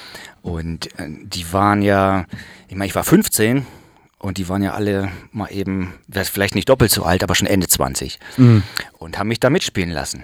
Und 0.42 0.88
äh, 1.00 1.08
die 1.08 1.52
waren 1.54 1.82
ja, 1.82 2.26
ich 2.68 2.76
meine, 2.76 2.88
ich 2.88 2.96
war 2.96 3.04
15 3.04 3.68
und 4.20 4.38
die 4.38 4.50
waren 4.50 4.64
ja 4.64 4.74
alle 4.74 5.12
mal 5.32 5.48
eben, 5.52 5.94
vielleicht 6.12 6.56
nicht 6.56 6.70
doppelt 6.70 6.92
so 6.92 7.04
alt, 7.04 7.24
aber 7.24 7.36
schon 7.36 7.48
Ende 7.48 7.68
20 7.68 8.20
und 8.98 9.18
haben 9.20 9.28
mich 9.28 9.40
da 9.40 9.50
mitspielen 9.50 9.92
lassen. 9.92 10.24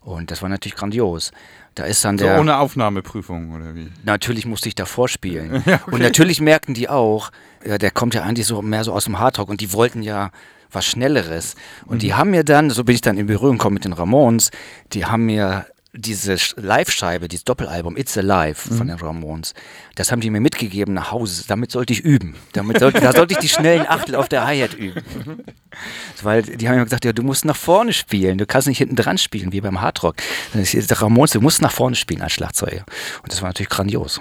Und 0.00 0.32
das 0.32 0.42
war 0.42 0.48
natürlich 0.48 0.74
grandios. 0.76 1.30
Da 1.76 1.84
ist 1.84 2.04
dann 2.04 2.18
So 2.18 2.24
der. 2.24 2.40
ohne 2.40 2.58
Aufnahmeprüfung 2.58 3.52
oder 3.52 3.74
wie? 3.76 3.88
Natürlich 4.04 4.44
musste 4.46 4.68
ich 4.68 4.74
da 4.74 4.84
vorspielen. 4.84 5.62
Und 5.86 6.00
natürlich 6.02 6.40
merkten 6.40 6.74
die 6.74 6.88
auch, 6.88 7.30
ja, 7.64 7.78
der 7.78 7.92
kommt 7.92 8.12
ja 8.14 8.24
eigentlich 8.24 8.46
so 8.46 8.60
mehr 8.62 8.82
so 8.84 8.92
aus 8.92 9.04
dem 9.04 9.18
Hardrock 9.20 9.48
und 9.48 9.60
die 9.62 9.72
wollten 9.72 10.02
ja 10.02 10.32
was 10.72 10.84
Schnelleres. 10.84 11.54
Und 11.86 11.96
Mhm. 11.96 12.00
die 12.00 12.14
haben 12.14 12.30
mir 12.30 12.44
dann, 12.44 12.68
so 12.70 12.82
bin 12.84 12.94
ich 12.96 13.00
dann 13.00 13.16
in 13.16 13.26
Berührung 13.26 13.56
gekommen 13.58 13.74
mit 13.74 13.84
den 13.84 13.92
Ramones, 13.94 14.50
die 14.92 15.06
haben 15.06 15.24
mir 15.26 15.66
diese 15.94 16.34
Sch- 16.34 16.58
Live-Scheibe, 16.58 17.28
dieses 17.28 17.44
Doppelalbum 17.44 17.96
It's 17.98 18.16
Alive 18.16 18.70
Mhm. 18.72 18.76
von 18.78 18.86
den 18.88 18.96
Ramones, 18.96 19.52
das 19.94 20.10
haben 20.10 20.20
die 20.22 20.30
mir 20.30 20.40
mitgegeben 20.40 20.94
nach 20.94 21.10
Hause. 21.10 21.44
Damit 21.46 21.70
sollte 21.70 21.92
ich 21.92 22.00
üben. 22.00 22.34
Damit 22.54 22.78
sollte, 22.78 23.00
da 23.00 23.12
sollte 23.12 23.34
ich 23.34 23.40
die 23.40 23.48
schnellen 23.48 23.86
Achtel 23.86 24.14
auf 24.14 24.28
der 24.28 24.46
Hi-Hat 24.46 24.74
üben. 24.74 25.02
Weil 26.22 26.42
die 26.42 26.68
haben 26.68 26.76
mir 26.76 26.84
gesagt, 26.84 27.04
ja, 27.04 27.12
du 27.12 27.22
musst 27.22 27.44
nach 27.44 27.56
vorne 27.56 27.92
spielen, 27.92 28.38
du 28.38 28.46
kannst 28.46 28.68
nicht 28.68 28.78
hinten 28.78 28.96
dran 28.96 29.18
spielen, 29.18 29.52
wie 29.52 29.60
beim 29.60 29.80
Hardrock. 29.80 30.16
Ramones, 30.54 31.32
du 31.32 31.40
musst 31.40 31.60
nach 31.60 31.72
vorne 31.72 31.96
spielen 31.96 32.22
als 32.22 32.32
Schlagzeuger. 32.32 32.84
Und 33.22 33.30
das 33.32 33.42
war 33.42 33.48
natürlich 33.50 33.68
grandios. 33.70 34.20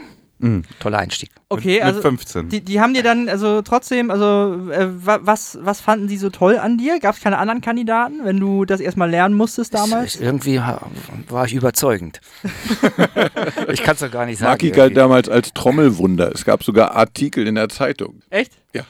Toller 0.79 0.97
Einstieg. 0.99 1.29
Okay, 1.49 1.75
mit 1.75 1.83
also 1.83 2.01
15. 2.01 2.49
Die, 2.49 2.61
die 2.61 2.79
haben 2.81 2.93
dir 2.93 3.03
dann, 3.03 3.29
also 3.29 3.61
trotzdem, 3.61 4.09
also 4.09 4.69
äh, 4.71 4.87
wa- 5.05 5.19
was, 5.21 5.57
was 5.61 5.81
fanden 5.81 6.07
die 6.07 6.17
so 6.17 6.29
toll 6.29 6.57
an 6.57 6.77
dir? 6.77 6.99
Gab 6.99 7.15
es 7.15 7.21
keine 7.21 7.37
anderen 7.37 7.61
Kandidaten, 7.61 8.21
wenn 8.23 8.39
du 8.39 8.65
das 8.65 8.79
erstmal 8.79 9.09
lernen 9.09 9.35
musstest 9.35 9.73
damals? 9.73 10.15
Ich, 10.15 10.21
irgendwie 10.21 10.59
war 10.59 11.45
ich 11.45 11.53
überzeugend. 11.53 12.21
ich 13.71 13.83
kann 13.83 13.93
es 13.95 13.99
doch 14.01 14.11
gar 14.11 14.25
nicht 14.25 14.39
sagen. 14.39 14.51
Maki 14.51 14.71
galt 14.71 14.97
damals 14.97 15.29
als 15.29 15.53
Trommelwunder. 15.53 16.31
Es 16.33 16.45
gab 16.45 16.63
sogar 16.63 16.95
Artikel 16.95 17.47
in 17.47 17.55
der 17.55 17.69
Zeitung. 17.69 18.21
Echt? 18.29 18.53
Ja. 18.73 18.83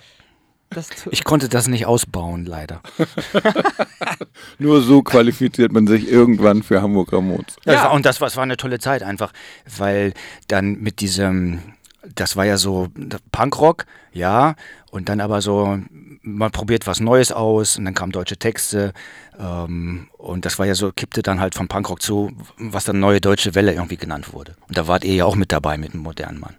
Ich 1.12 1.24
konnte 1.24 1.50
das 1.50 1.68
nicht 1.68 1.86
ausbauen, 1.86 2.46
leider. 2.46 2.82
Nur 4.60 4.82
so 4.82 5.04
qualifiziert 5.04 5.72
man 5.72 5.88
sich 5.88 6.10
irgendwann 6.10 6.64
für 6.64 6.82
Hamburg 6.82 7.12
Ramones. 7.14 7.58
Ja, 7.66 7.74
Ja. 7.74 7.88
Und 7.90 8.06
das 8.06 8.22
war, 8.22 8.28
das 8.28 8.38
war 8.38 8.44
eine 8.44 8.58
tolle 8.58 8.80
Zeit 8.80 9.04
einfach, 9.04 9.34
weil 9.78 10.14
dann 10.48 10.80
mit 10.80 11.02
diesem, 11.02 11.60
das 12.16 12.36
war 12.36 12.46
ja 12.46 12.58
so 12.58 12.88
Punkrock, 13.32 13.86
ja, 14.14 14.56
und 14.92 15.10
dann 15.10 15.20
aber 15.22 15.42
so, 15.42 15.80
man 16.22 16.52
probiert 16.52 16.88
was 16.88 17.00
Neues 17.00 17.32
aus 17.32 17.78
und 17.78 17.86
dann 17.86 17.94
kamen 17.94 18.12
deutsche 18.12 18.38
Texte 18.38 18.94
ähm, 19.40 20.08
und 20.18 20.46
das 20.46 20.60
war 20.60 20.66
ja 20.66 20.76
so, 20.76 20.92
kippte 20.92 21.22
dann 21.22 21.40
halt 21.40 21.56
vom 21.56 21.68
Punkrock 21.68 22.02
zu, 22.02 22.32
was 22.58 22.86
dann 22.86 23.00
neue 23.00 23.22
deutsche 23.22 23.56
Welle 23.56 23.74
irgendwie 23.74 23.98
genannt 23.98 24.34
wurde. 24.34 24.56
Und 24.68 24.78
da 24.78 24.88
wart 24.88 25.04
ihr 25.04 25.16
ja 25.16 25.26
auch 25.26 25.36
mit 25.36 25.52
dabei 25.52 25.78
mit 25.78 25.94
dem 25.94 26.02
modernen 26.02 26.40
Mann. 26.40 26.56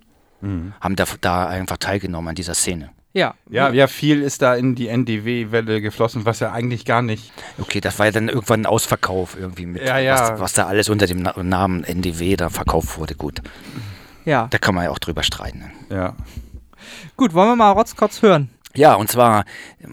Haben 0.81 0.97
da, 0.97 1.05
da 1.21 1.47
einfach 1.47 1.77
teilgenommen 1.77 2.29
an 2.29 2.35
dieser 2.35 2.55
Szene. 2.55 2.91
Ja. 3.13 3.35
Ja, 3.51 3.71
ja, 3.71 3.87
viel 3.87 4.23
ist 4.23 4.43
da 4.43 4.55
in 4.55 4.75
die 4.75 4.89
NDW-Welle 4.89 5.81
geflossen, 5.81 6.25
was 6.25 6.41
ja 6.41 6.53
eigentlich 6.53 6.85
gar 6.85 7.03
nicht. 7.03 7.33
Okay, 7.61 7.81
das 7.81 7.99
war 7.99 8.07
ja 8.07 8.13
dann 8.13 8.29
irgendwann 8.29 8.63
ein 8.63 8.67
Ausverkauf 8.67 9.37
irgendwie 9.39 9.67
mit, 9.67 9.83
Ja, 9.83 9.99
ja. 9.99 10.33
Was, 10.33 10.41
was 10.41 10.53
da 10.55 10.67
alles 10.67 10.89
unter 10.89 11.07
dem 11.07 11.23
Na 11.23 11.35
Namen 11.43 11.85
NDW 11.85 12.37
da 12.37 12.49
verkauft 12.49 12.99
wurde. 12.99 13.15
Gut, 13.15 13.43
ja. 14.25 14.49
da 14.51 14.59
kann 14.59 14.75
man 14.75 14.85
ja 14.85 14.91
auch 14.91 14.99
drüber 14.99 15.23
streiten. 15.23 15.59
Ne? 15.59 15.97
Ja. 15.97 16.17
Gut, 17.17 17.35
wollen 17.35 17.49
wir 17.49 17.57
mal 17.57 17.73
Rotzkotz 17.73 18.23
hören? 18.23 18.51
Ja, 18.75 18.95
und 18.95 19.11
zwar 19.11 19.45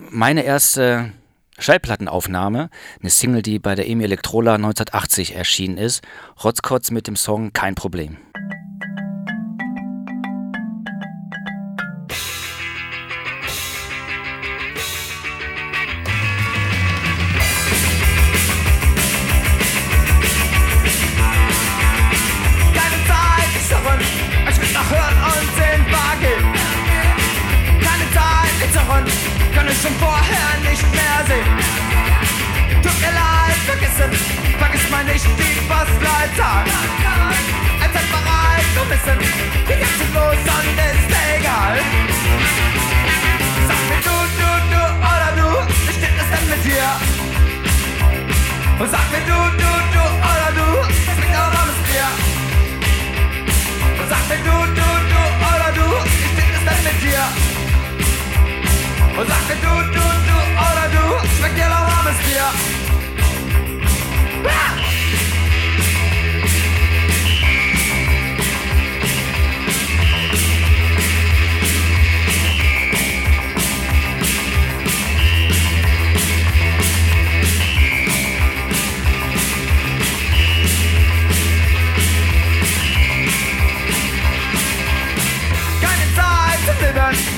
meine 0.09 0.43
erste 0.43 1.11
Schallplattenaufnahme, 1.57 2.69
eine 3.01 3.09
Single, 3.09 3.41
die 3.41 3.59
bei 3.59 3.75
der 3.75 3.87
EMI 3.87 4.05
Electrola 4.05 4.55
1980 4.55 5.35
erschienen 5.35 5.77
ist. 5.77 6.01
Rotzkotz 6.43 6.91
mit 6.91 7.07
dem 7.07 7.17
Song 7.17 7.51
Kein 7.51 7.75
Problem. 7.75 8.17
Schon 29.81 29.95
vorher 29.95 30.49
nicht 30.69 30.83
mehr 30.91 31.19
sehen. 31.27 31.55
Tut 32.83 32.99
mir 32.99 33.13
leid, 33.15 33.59
vergessen, 33.65 34.11
vergiss 34.59 34.89
mal 34.89 35.03
nicht 35.05 35.25
die 35.25 35.61
Postleitzahl. 35.71 36.65
Ein 37.83 37.91
Zeit 37.93 38.09
bereit 38.11 38.67
zu 38.75 38.81
wissen, 38.91 39.17
wie 39.67 39.75
geht's 39.79 39.99
denn 39.99 40.13
los 40.13 40.35
und 40.35 40.79
ist 40.83 41.11
egal. 41.37 41.75
Sag 43.69 43.81
mir 43.89 44.01
du, 44.07 44.15
du, 44.39 44.49
du 44.71 44.81
oder 45.11 45.31
du, 45.39 45.47
wie 45.87 45.93
steht 45.95 46.17
es 46.23 46.29
denn 46.33 46.45
mit 46.51 46.61
dir? 46.67 46.89
Und 48.79 48.91
sag 48.91 49.05
mir 49.11 49.23
du, 49.31 49.39
du, 49.61 49.71
du 49.95 50.03
oder 50.29 50.51
du, 50.59 50.67
trink 51.15 51.35
ein 51.39 51.51
warmes 51.55 51.79
Bier. 51.87 52.09
Und 53.99 54.07
sag 54.11 54.23
mir 54.27 54.41
du, 54.43 54.55
du, 54.77 54.87
du 55.11 55.21
oder 55.47 55.71
du, 55.79 55.87
wie 56.19 56.29
steht 56.35 56.53
es 56.57 56.63
denn 56.67 56.83
mit 56.83 56.97
dir? 57.01 57.48
Und 59.19 59.27
sag 59.27 59.49
mir 59.49 59.55
du, 59.55 59.67
du, 59.67 59.99
du 59.99 60.37
oder 60.55 60.87
du, 60.93 61.27
schmeckt 61.35 61.57
dir 61.57 61.65
ein 61.65 61.71
warmes 61.71 62.17
Bier. 62.23 62.53
Ah! 64.45 64.79
keine 87.09 87.28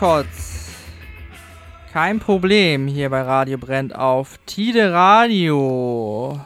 Rotzkotz. 0.00 0.70
Kein 1.92 2.20
Problem 2.20 2.86
hier 2.86 3.10
bei 3.10 3.22
Radio 3.22 3.58
Brennt 3.58 3.94
auf 3.94 4.38
Tide 4.46 4.92
Radio. 4.92 6.40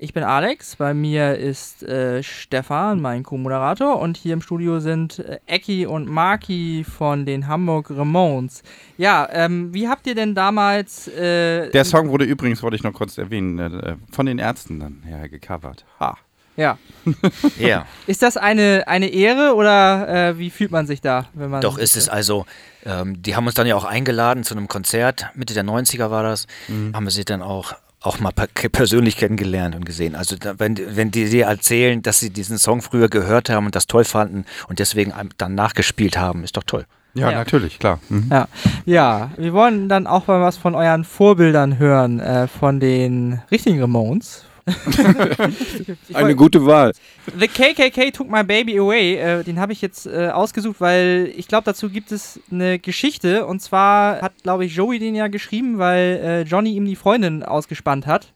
Ich 0.00 0.12
bin 0.12 0.22
Alex, 0.22 0.76
bei 0.76 0.94
mir 0.94 1.34
ist 1.36 1.82
äh, 1.82 2.22
Stefan, 2.22 3.00
mein 3.00 3.24
Co-Moderator, 3.24 3.98
und 3.98 4.16
hier 4.16 4.32
im 4.34 4.42
Studio 4.42 4.78
sind 4.78 5.18
äh, 5.18 5.40
Ecki 5.46 5.86
und 5.86 6.08
Marki 6.08 6.84
von 6.84 7.26
den 7.26 7.48
Hamburg 7.48 7.90
Ramones. 7.90 8.62
Ja, 8.96 9.28
ähm, 9.32 9.74
wie 9.74 9.88
habt 9.88 10.06
ihr 10.06 10.14
denn 10.14 10.36
damals. 10.36 11.08
Äh, 11.08 11.70
Der 11.70 11.84
Song 11.84 12.10
wurde 12.10 12.26
übrigens, 12.26 12.62
wollte 12.62 12.76
ich 12.76 12.84
noch 12.84 12.92
kurz 12.92 13.18
erwähnen, 13.18 13.58
äh, 13.58 13.96
von 14.12 14.26
den 14.26 14.38
Ärzten 14.38 14.78
dann 14.78 15.02
her 15.04 15.28
gecovert. 15.28 15.84
Ha. 15.98 16.16
Ja. 16.58 16.76
Ja, 17.58 17.86
Ist 18.06 18.22
das 18.22 18.36
eine, 18.36 18.84
eine 18.86 19.06
Ehre 19.08 19.54
oder 19.54 20.08
äh, 20.32 20.38
wie 20.38 20.50
fühlt 20.50 20.70
man 20.70 20.86
sich 20.86 21.00
da, 21.00 21.24
wenn 21.32 21.48
man. 21.48 21.62
doch 21.62 21.78
ist 21.78 21.96
es 21.96 22.10
also. 22.10 22.44
Ähm, 22.84 23.22
die 23.22 23.34
haben 23.34 23.46
uns 23.46 23.54
dann 23.54 23.66
ja 23.66 23.76
auch 23.76 23.84
eingeladen 23.84 24.44
zu 24.44 24.54
einem 24.54 24.68
Konzert, 24.68 25.26
Mitte 25.34 25.54
der 25.54 25.64
90er 25.64 26.10
war 26.10 26.22
das. 26.22 26.46
Haben 26.92 27.04
wir 27.04 27.10
sie 27.10 27.24
dann 27.24 27.40
auch, 27.40 27.72
auch 28.02 28.20
mal 28.20 28.30
per 28.32 28.46
persönlich 28.68 29.16
kennengelernt 29.16 29.74
und 29.74 29.86
gesehen. 29.86 30.14
Also 30.16 30.36
wenn, 30.58 30.78
wenn 30.96 31.10
die 31.10 31.30
dir 31.30 31.46
erzählen, 31.46 32.02
dass 32.02 32.20
sie 32.20 32.28
diesen 32.30 32.58
Song 32.58 32.82
früher 32.82 33.08
gehört 33.08 33.48
haben 33.48 33.64
und 33.66 33.74
das 33.74 33.86
toll 33.86 34.04
fanden 34.04 34.44
und 34.68 34.78
deswegen 34.78 35.14
dann 35.38 35.54
nachgespielt 35.54 36.18
haben, 36.18 36.44
ist 36.44 36.56
doch 36.58 36.64
toll. 36.64 36.84
Ja, 37.14 37.30
Ja. 37.30 37.38
natürlich, 37.38 37.78
klar. 37.78 38.00
Mhm. 38.10 38.28
Ja. 38.30 38.48
ja, 38.84 39.30
wir 39.38 39.54
wollen 39.54 39.88
dann 39.88 40.06
auch 40.06 40.26
mal 40.26 40.42
was 40.42 40.58
von 40.58 40.74
euren 40.74 41.04
Vorbildern 41.04 41.78
hören, 41.78 42.20
äh, 42.20 42.46
von 42.48 42.80
den 42.80 43.40
richtigen 43.50 43.80
Ramones. 43.80 44.44
Ich 46.08 46.16
Eine 46.16 46.34
gute 46.36 46.64
Wahl. 46.64 46.92
The 47.38 47.48
KKK 47.48 48.10
Took 48.10 48.30
My 48.30 48.42
Baby 48.42 48.78
Away, 48.78 49.16
äh, 49.16 49.44
den 49.44 49.58
habe 49.60 49.72
ich 49.72 49.80
jetzt 49.82 50.06
äh, 50.06 50.28
ausgesucht, 50.28 50.76
weil 50.80 51.32
ich 51.36 51.48
glaube, 51.48 51.64
dazu 51.64 51.90
gibt 51.90 52.12
es 52.12 52.40
eine 52.50 52.78
Geschichte. 52.78 53.46
Und 53.46 53.60
zwar 53.60 54.20
hat, 54.22 54.32
glaube 54.42 54.64
ich, 54.64 54.74
Joey 54.74 54.98
den 54.98 55.14
ja 55.14 55.28
geschrieben, 55.28 55.78
weil 55.78 56.20
äh, 56.22 56.42
Johnny 56.42 56.74
ihm 56.74 56.84
die 56.86 56.96
Freundin 56.96 57.42
ausgespannt 57.42 58.06
hat. 58.06 58.32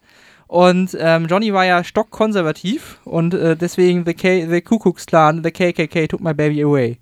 Und 0.46 0.96
ähm, 1.00 1.26
Johnny 1.28 1.52
war 1.54 1.64
ja 1.64 1.82
stockkonservativ 1.82 3.00
und 3.04 3.32
äh, 3.32 3.56
deswegen 3.56 4.04
The, 4.04 4.12
K 4.12 4.46
the 4.46 4.60
Ku 4.60 4.78
Klux 4.78 5.06
Klan, 5.06 5.42
The 5.42 5.50
KKK 5.50 6.08
Took 6.08 6.20
My 6.20 6.34
Baby 6.34 6.62
Away. 6.62 6.98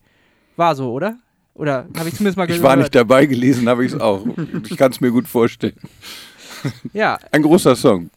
War 0.57 0.77
so, 0.77 0.93
oder? 0.93 1.17
Oder 1.55 1.87
habe 1.99 2.09
ich 2.09 2.15
zumindest 2.15 2.37
mal 2.37 2.45
Ich 2.45 2.51
gehört? 2.51 2.63
war 2.63 2.77
nicht 2.77 2.95
dabei, 2.95 3.27
gelesen 3.27 3.69
habe 3.69 3.85
ich 3.85 3.93
es 3.93 4.01
auch. 4.01 4.25
Ich 4.69 4.77
kann 4.77 4.93
es 4.93 5.01
mir 5.01 5.11
gut 5.11 5.27
vorstellen. 5.27 5.75
Ja, 6.93 7.19
Ein 7.33 7.43
großer 7.43 7.75
Song. 7.75 8.11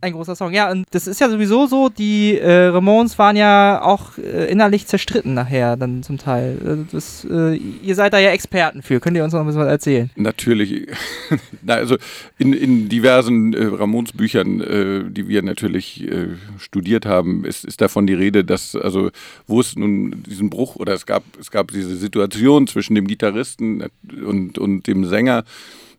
Ein 0.00 0.12
großer 0.12 0.36
Song, 0.36 0.52
ja, 0.52 0.70
und 0.70 0.86
das 0.92 1.06
ist 1.06 1.20
ja 1.20 1.28
sowieso 1.28 1.66
so, 1.66 1.88
die 1.88 2.38
äh, 2.38 2.66
Ramones 2.66 3.18
waren 3.18 3.36
ja 3.36 3.82
auch 3.82 4.16
äh, 4.18 4.50
innerlich 4.50 4.86
zerstritten 4.86 5.34
nachher, 5.34 5.76
dann 5.76 6.02
zum 6.02 6.18
Teil. 6.18 6.58
Äh, 6.64 6.92
Das, 6.92 7.26
äh, 7.28 7.56
ihr 7.56 7.94
seid 7.94 8.12
da 8.12 8.18
ja 8.18 8.30
Experten 8.30 8.82
für, 8.82 9.00
könnt 9.00 9.16
ihr 9.16 9.24
uns 9.24 9.32
noch 9.32 9.40
ein 9.40 9.46
bisschen 9.46 9.60
was 9.60 9.68
erzählen? 9.68 10.10
Natürlich, 10.16 10.86
na, 11.62 11.74
also 11.74 11.96
in, 12.38 12.52
in 12.52 12.88
diversen 12.88 13.54
äh, 13.54 13.64
Ramones-Büchern, 13.64 14.60
äh, 14.60 15.10
die 15.10 15.28
wir 15.28 15.42
natürlich 15.42 16.08
äh, 16.08 16.28
studiert 16.58 17.04
haben, 17.04 17.44
ist, 17.44 17.64
ist 17.64 17.80
davon 17.80 18.06
die 18.06 18.14
Rede, 18.14 18.44
dass, 18.44 18.76
also, 18.76 19.10
wo 19.46 19.60
es 19.60 19.76
nun 19.76 20.22
diesen 20.22 20.50
Bruch 20.50 20.76
oder 20.76 20.92
es 20.94 21.06
gab, 21.06 21.24
es 21.40 21.50
gab 21.50 21.72
diese 21.72 21.96
Situation 21.96 22.66
zwischen 22.66 22.94
dem 22.94 23.06
Gitarristen 23.06 23.84
und, 24.24 24.58
und 24.58 24.86
dem 24.86 25.04
Sänger, 25.04 25.44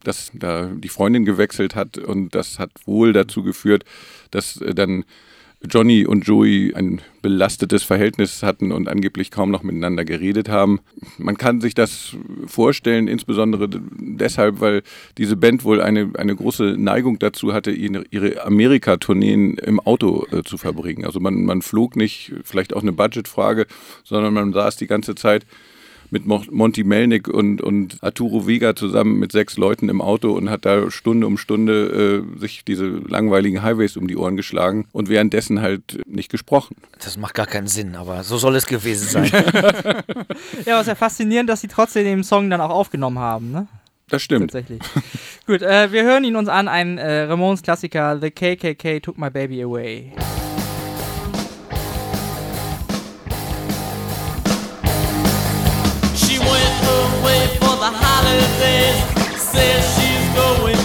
dass 0.03 0.31
da 0.33 0.67
die 0.67 0.89
Freundin 0.89 1.25
gewechselt 1.25 1.75
hat 1.75 1.97
und 1.97 2.35
das 2.35 2.59
hat 2.59 2.71
wohl 2.85 3.13
dazu 3.13 3.43
geführt, 3.43 3.83
dass 4.31 4.61
äh, 4.61 4.73
dann 4.73 5.05
Johnny 5.67 6.05
und 6.05 6.25
Joey 6.25 6.73
ein 6.73 7.01
belastetes 7.21 7.83
Verhältnis 7.83 8.43
hatten 8.43 8.71
und 8.71 8.87
angeblich 8.87 9.29
kaum 9.29 9.51
noch 9.51 9.61
miteinander 9.61 10.05
geredet 10.05 10.47
haben. 10.47 10.79
Man 11.17 11.37
kann 11.37 11.59
sich 11.59 11.73
das 11.73 12.15
vorstellen, 12.45 13.09
insbesondere 13.09 13.67
deshalb, 13.69 14.61
weil 14.61 14.83
diese 15.17 15.35
Band 15.35 15.65
wohl 15.65 15.81
eine, 15.81 16.11
eine 16.17 16.33
große 16.33 16.75
Neigung 16.77 17.19
dazu 17.19 17.53
hatte, 17.53 17.71
ihre, 17.71 18.05
ihre 18.09 18.45
Amerika-Tourneen 18.45 19.57
im 19.57 19.81
Auto 19.81 20.25
äh, 20.31 20.43
zu 20.43 20.57
verbringen. 20.57 21.05
Also 21.05 21.19
man, 21.19 21.43
man 21.43 21.61
flog 21.61 21.97
nicht, 21.97 22.33
vielleicht 22.45 22.73
auch 22.73 22.81
eine 22.81 22.93
Budgetfrage, 22.93 23.67
sondern 24.05 24.33
man 24.33 24.53
saß 24.53 24.77
die 24.77 24.87
ganze 24.87 25.15
Zeit 25.15 25.45
mit 26.11 26.25
Mo 26.25 26.43
Monty 26.49 26.83
Melnick 26.83 27.27
und, 27.27 27.61
und 27.61 27.97
Arturo 28.01 28.47
Vega 28.47 28.75
zusammen 28.75 29.19
mit 29.19 29.31
sechs 29.31 29.57
Leuten 29.57 29.89
im 29.89 30.01
Auto 30.01 30.31
und 30.31 30.49
hat 30.49 30.65
da 30.65 30.89
Stunde 30.91 31.27
um 31.27 31.37
Stunde 31.37 32.25
äh, 32.37 32.39
sich 32.39 32.63
diese 32.65 32.85
langweiligen 32.87 33.61
Highways 33.61 33.97
um 33.97 34.07
die 34.07 34.17
Ohren 34.17 34.35
geschlagen 34.35 34.87
und 34.91 35.09
währenddessen 35.09 35.61
halt 35.61 36.01
nicht 36.05 36.31
gesprochen. 36.31 36.75
Das 37.03 37.17
macht 37.17 37.35
gar 37.35 37.45
keinen 37.45 37.67
Sinn, 37.67 37.95
aber 37.95 38.23
so 38.23 38.37
soll 38.37 38.55
es 38.55 38.65
gewesen 38.65 39.07
sein. 39.07 39.31
Ja, 40.65 40.73
aber 40.73 40.81
es 40.81 40.81
ist 40.81 40.87
ja 40.87 40.95
faszinierend, 40.95 41.49
dass 41.49 41.61
sie 41.61 41.67
trotzdem 41.67 42.03
den 42.03 42.23
Song 42.23 42.49
dann 42.49 42.61
auch 42.61 42.69
aufgenommen 42.69 43.19
haben, 43.19 43.51
ne? 43.51 43.67
Das 44.09 44.21
stimmt. 44.21 44.51
Tatsächlich. 44.51 44.81
Gut, 45.45 45.61
äh, 45.61 45.91
wir 45.91 46.03
hören 46.03 46.23
ihn 46.23 46.35
uns 46.35 46.49
an, 46.49 46.67
ein 46.67 46.97
äh, 46.97 47.21
Ramones-Klassiker, 47.23 48.19
The 48.19 48.31
KKK 48.31 48.99
Took 48.99 49.17
My 49.17 49.29
Baby 49.29 49.63
Away. 49.63 50.11
Says 58.39 59.83
she's 59.95 60.35
going 60.35 60.78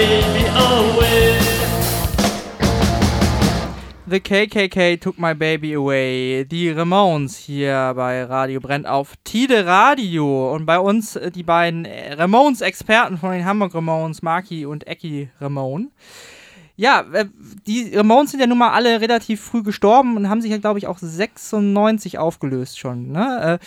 baby 0.00 0.46
away. 0.56 1.38
The 4.06 4.18
KKK 4.18 4.96
Took 4.96 5.18
My 5.18 5.34
Baby 5.34 5.74
Away. 5.74 6.46
Die 6.46 6.70
Ramones 6.70 7.36
hier 7.36 7.92
bei 7.94 8.24
Radio 8.24 8.60
Brennt 8.60 8.86
auf 8.86 9.12
Tide 9.24 9.66
Radio. 9.66 10.54
Und 10.54 10.64
bei 10.64 10.78
uns 10.78 11.16
äh, 11.16 11.30
die 11.30 11.42
beiden 11.42 11.86
Ramones-Experten 11.86 13.18
von 13.18 13.32
den 13.32 13.44
Hamburg 13.44 13.74
Ramones, 13.74 14.22
Marky 14.22 14.64
und 14.64 14.86
Ecki 14.86 15.28
Ramone. 15.38 15.88
Ja, 16.76 17.04
äh, 17.12 17.26
die 17.66 17.94
Ramones 17.94 18.30
sind 18.30 18.40
ja 18.40 18.46
nun 18.46 18.56
mal 18.56 18.70
alle 18.70 19.02
relativ 19.02 19.42
früh 19.42 19.62
gestorben 19.62 20.16
und 20.16 20.30
haben 20.30 20.40
sich 20.40 20.50
ja, 20.50 20.56
glaube 20.56 20.78
ich, 20.78 20.86
auch 20.86 20.98
96 20.98 22.18
aufgelöst 22.18 22.78
schon. 22.78 23.12
Ne? 23.12 23.60
Äh, 23.60 23.64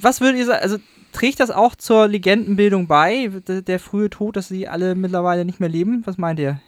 was 0.00 0.20
würdet 0.20 0.40
ihr 0.40 0.46
sagen? 0.46 0.62
Also 0.62 0.78
trägt 1.12 1.40
das 1.40 1.50
auch 1.50 1.74
zur 1.74 2.08
Legendenbildung 2.08 2.86
bei, 2.86 3.30
der, 3.46 3.78
frühe 3.78 4.10
Tod, 4.10 4.36
dass 4.36 4.48
sie 4.48 4.68
alle 4.68 4.94
mittlerweile 4.94 5.44
nicht 5.44 5.60
mehr 5.60 5.68
leben? 5.68 6.02
Was 6.04 6.18
meint 6.18 6.38
ihr? 6.38 6.60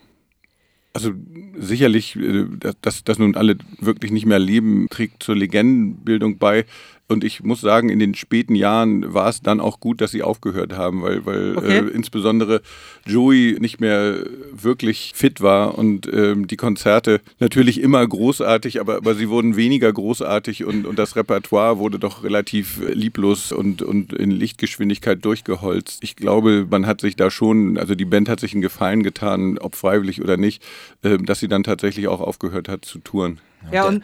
Also 0.94 1.12
sicherlich, 1.56 2.16
äh, 2.16 2.46
dass, 2.82 3.04
dass 3.04 3.18
nun 3.18 3.34
alle 3.34 3.56
wirklich 3.80 4.12
nicht 4.12 4.26
mehr 4.26 4.38
leben, 4.38 4.88
trägt 4.90 5.22
zur 5.22 5.36
Legendenbildung 5.36 6.38
bei. 6.38 6.66
Und 7.12 7.24
ich 7.24 7.42
muss 7.42 7.60
sagen, 7.60 7.88
in 7.88 7.98
den 7.98 8.14
späten 8.14 8.54
Jahren 8.54 9.12
war 9.14 9.28
es 9.28 9.40
dann 9.40 9.60
auch 9.60 9.80
gut, 9.80 10.00
dass 10.00 10.10
sie 10.10 10.22
aufgehört 10.22 10.72
haben, 10.72 11.02
weil, 11.02 11.24
weil 11.26 11.56
Okay. 11.56 11.78
äh, 11.78 11.88
insbesondere 11.88 12.62
Joey 13.06 13.56
nicht 13.60 13.80
mehr 13.80 14.24
wirklich 14.52 15.12
fit 15.14 15.40
war 15.40 15.78
und 15.78 16.08
ähm, 16.12 16.46
die 16.46 16.56
Konzerte 16.56 17.20
natürlich 17.38 17.80
immer 17.80 18.06
großartig, 18.06 18.80
aber, 18.80 18.96
aber 18.96 19.14
sie 19.14 19.28
wurden 19.28 19.56
weniger 19.56 19.92
großartig 19.92 20.64
und, 20.64 20.86
und 20.86 20.98
das 20.98 21.16
Repertoire 21.16 21.78
wurde 21.78 21.98
doch 21.98 22.24
relativ 22.24 22.80
lieblos 22.92 23.52
und, 23.52 23.82
und 23.82 24.12
in 24.12 24.30
Lichtgeschwindigkeit 24.30 25.24
durchgeholzt. 25.24 26.02
Ich 26.02 26.16
glaube, 26.16 26.66
man 26.70 26.86
hat 26.86 27.00
sich 27.00 27.16
da 27.16 27.30
schon, 27.30 27.76
also 27.78 27.94
die 27.94 28.04
Band 28.04 28.28
hat 28.28 28.40
sich 28.40 28.52
einen 28.52 28.62
Gefallen 28.62 29.02
getan, 29.02 29.58
ob 29.58 29.76
freiwillig 29.76 30.22
oder 30.22 30.36
nicht, 30.36 30.62
äh, 31.02 31.18
dass 31.18 31.40
sie 31.40 31.48
dann 31.48 31.62
tatsächlich 31.64 32.08
auch 32.08 32.20
aufgehört 32.20 32.68
hat 32.68 32.84
zu 32.84 32.98
touren. 32.98 33.40
Ja, 33.70 33.84
und 33.84 34.02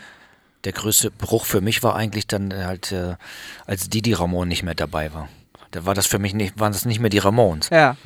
der 0.68 0.74
größte 0.74 1.10
Bruch 1.10 1.46
für 1.46 1.62
mich 1.62 1.82
war 1.82 1.96
eigentlich 1.96 2.26
dann 2.26 2.52
halt, 2.52 2.92
äh, 2.92 3.14
als 3.66 3.88
Didi 3.88 4.12
Ramon 4.12 4.48
nicht 4.48 4.62
mehr 4.62 4.74
dabei 4.74 5.14
war. 5.14 5.30
Da 5.70 5.84
war 5.86 5.94
das 5.94 6.06
für 6.06 6.18
mich 6.18 6.32
nicht, 6.34 6.58
waren 6.60 6.72
das 6.72 6.84
nicht 6.84 6.98
mehr 7.00 7.08
die 7.10 7.18
Ramones. 7.18 7.68
ja. 7.70 7.96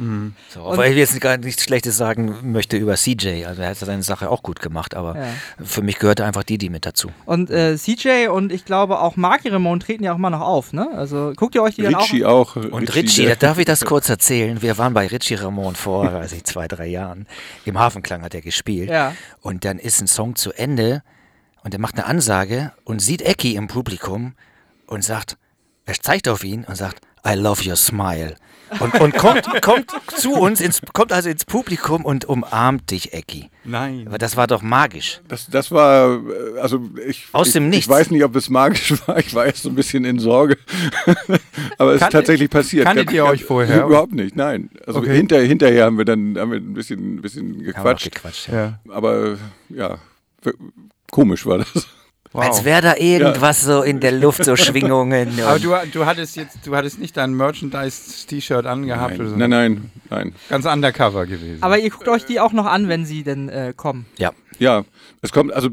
So, 0.49 0.65
obwohl 0.65 0.85
ich 0.87 0.97
jetzt 0.97 1.21
gar 1.21 1.37
nichts 1.39 1.63
Schlechtes 1.65 1.97
sagen 1.97 2.53
möchte 2.53 2.77
über 2.77 2.95
CJ. 2.95 3.45
Also 3.47 3.63
er 3.63 3.71
hat 3.71 3.77
seine 3.79 4.03
Sache 4.05 4.31
auch 4.31 4.43
gut 4.45 4.61
gemacht, 4.61 4.95
aber 4.95 5.17
Ja. 5.17 5.27
für 5.65 5.83
mich 5.83 5.99
gehörte 5.99 6.25
einfach 6.25 6.43
Didi 6.45 6.71
mit 6.71 6.87
dazu. 6.87 7.11
Und 7.25 7.51
äh, 7.51 7.77
CJ 7.77 8.29
und 8.29 8.53
ich 8.53 8.65
glaube 8.65 9.01
auch 9.01 9.15
Marky 9.17 9.49
Ramone 9.49 9.81
treten 9.81 10.03
ja 10.05 10.13
auch 10.13 10.17
immer 10.19 10.31
noch 10.31 10.41
auf, 10.41 10.73
ne? 10.73 10.89
Also 10.97 11.33
guckt 11.37 11.55
ihr 11.57 11.63
euch 11.63 11.75
die 11.77 11.83
dann 11.83 11.95
auch 11.97 12.03
Richie 12.03 12.25
auch. 12.25 12.55
Und 12.57 12.95
Richie, 12.97 13.27
da 13.27 13.35
darf 13.37 13.59
ich 13.59 13.65
das 13.65 13.85
kurz 13.85 14.09
erzählen. 14.09 14.61
Wir 14.63 14.79
waren 14.79 14.95
bei 14.95 15.07
Richie 15.09 15.35
Ramon 15.37 15.75
vor, 15.77 16.13
weiß 16.13 16.33
ich, 16.33 16.43
zwei, 16.45 16.67
drei 16.69 16.87
Jahren. 16.87 17.27
Im 17.65 17.79
Hafenklang 17.79 18.23
hat 18.23 18.35
er 18.35 18.41
gespielt. 18.41 18.89
Ja. 18.91 19.15
Und 19.41 19.65
dann 19.65 19.79
ist 19.79 20.01
ein 20.01 20.09
Song 20.09 20.35
zu 20.37 20.53
Ende 20.53 21.03
und 21.65 21.75
er 21.75 21.81
macht 21.81 21.95
eine 21.97 22.07
Ansage 22.07 22.73
und 22.85 23.01
sieht 23.01 23.23
Ecki 23.23 23.55
im 23.57 23.69
Publikum 23.69 24.35
und 24.87 25.03
sagt, 25.05 25.37
er 25.87 25.95
zeigt 25.95 26.29
auf 26.29 26.45
ihn 26.45 26.65
und 26.65 26.77
sagt, 26.77 27.01
I 27.27 27.35
love 27.35 27.67
your 27.69 27.77
smile. 27.77 28.35
Und, 28.81 28.95
und 29.01 29.15
kommt, 29.17 29.47
kommt 29.63 29.91
zu 30.17 30.33
uns, 30.33 30.61
ins, 30.61 30.81
kommt 30.95 31.13
also 31.13 31.29
ins 31.29 31.45
Publikum 31.45 32.05
und 32.07 32.25
umarmt 32.25 32.91
dich, 32.91 33.13
Ecki. 33.13 33.51
Nein. 33.65 34.05
Aber 34.09 34.17
das 34.17 34.37
war 34.37 34.47
doch 34.47 34.63
magisch. 34.63 35.21
Das, 35.29 35.47
das 35.47 35.71
war, 35.71 36.21
äh, 36.27 36.59
also 36.59 36.81
ich, 37.07 37.27
Aus 37.33 37.49
ich, 37.49 37.53
dem 37.53 37.69
Nichts. 37.69 37.85
ich 37.87 37.91
weiß 37.91 38.11
nicht, 38.11 38.25
ob 38.25 38.35
es 38.35 38.49
magisch 38.49 38.95
war. 39.07 39.19
Ich 39.19 39.35
war 39.35 39.45
erst 39.45 39.63
so 39.65 39.69
ein 39.69 39.75
bisschen 39.75 40.05
in 40.07 40.19
Sorge. 40.19 40.57
Aber 41.79 41.91
es 41.91 41.97
ist 41.97 42.01
Kannte- 42.01 42.13
tatsächlich 42.19 42.49
passiert. 42.51 42.87
kanntet 42.87 43.09
Ganz- 43.09 43.17
ihr 43.17 43.25
euch 43.27 43.45
vorher? 43.45 43.85
Überhaupt 43.85 44.13
nicht, 44.15 44.37
nein. 44.37 44.71
Also 44.87 45.01
Okay. 45.01 45.17
hinter, 45.17 45.41
hinterher 45.41 45.85
haben 45.85 45.99
wir 45.99 46.05
dann 46.07 46.37
haben 46.39 46.51
wir 46.53 46.59
ein 46.59 46.73
bisschen, 46.73 47.17
ein 47.17 47.23
bisschen 47.23 47.49
Haben 47.51 47.59
wir 47.61 47.67
noch 47.69 47.75
gequatscht. 47.75 48.05
gequatscht 48.15 48.49
ja. 48.49 48.81
Aber 48.89 49.37
ja, 49.69 49.99
komisch 51.13 51.47
war 51.47 51.59
das. 51.59 51.87
Wow. 52.33 52.45
Als 52.45 52.65
wäre 52.65 52.81
da 52.81 52.97
irgendwas 52.97 53.61
so 53.63 53.83
in 53.83 54.01
der 54.01 54.11
Luft, 54.13 54.43
so 54.45 54.57
Schwingungen. 54.57 55.39
Aber 55.45 55.59
du, 55.59 55.75
du 55.93 56.07
hattest 56.07 56.35
jetzt, 56.37 56.67
du 56.67 56.75
hattest 56.75 56.99
nicht 56.99 57.15
dein 57.19 57.35
Merchandise-T-Shirt 57.35 58.65
angehabt 58.65 59.21
oder 59.21 59.29
so. 59.29 59.37
Nein, 59.37 59.51
nein, 59.51 59.91
nein. 60.09 60.35
Ganz 60.49 60.65
undercover 60.65 61.27
gewesen. 61.27 61.63
Aber 61.63 61.79
ihr 61.79 61.91
guckt 61.91 62.09
euch 62.09 62.25
die 62.25 62.41
auch 62.41 62.53
noch 62.55 62.65
an, 62.65 62.89
wenn 62.89 63.05
sie 63.05 63.23
denn 63.23 63.49
äh, 63.51 63.75
kommen. 63.77 64.07
ja. 64.19 64.33
Ja, 64.59 64.85
es 65.23 65.33
kommt, 65.33 65.53
also 65.53 65.71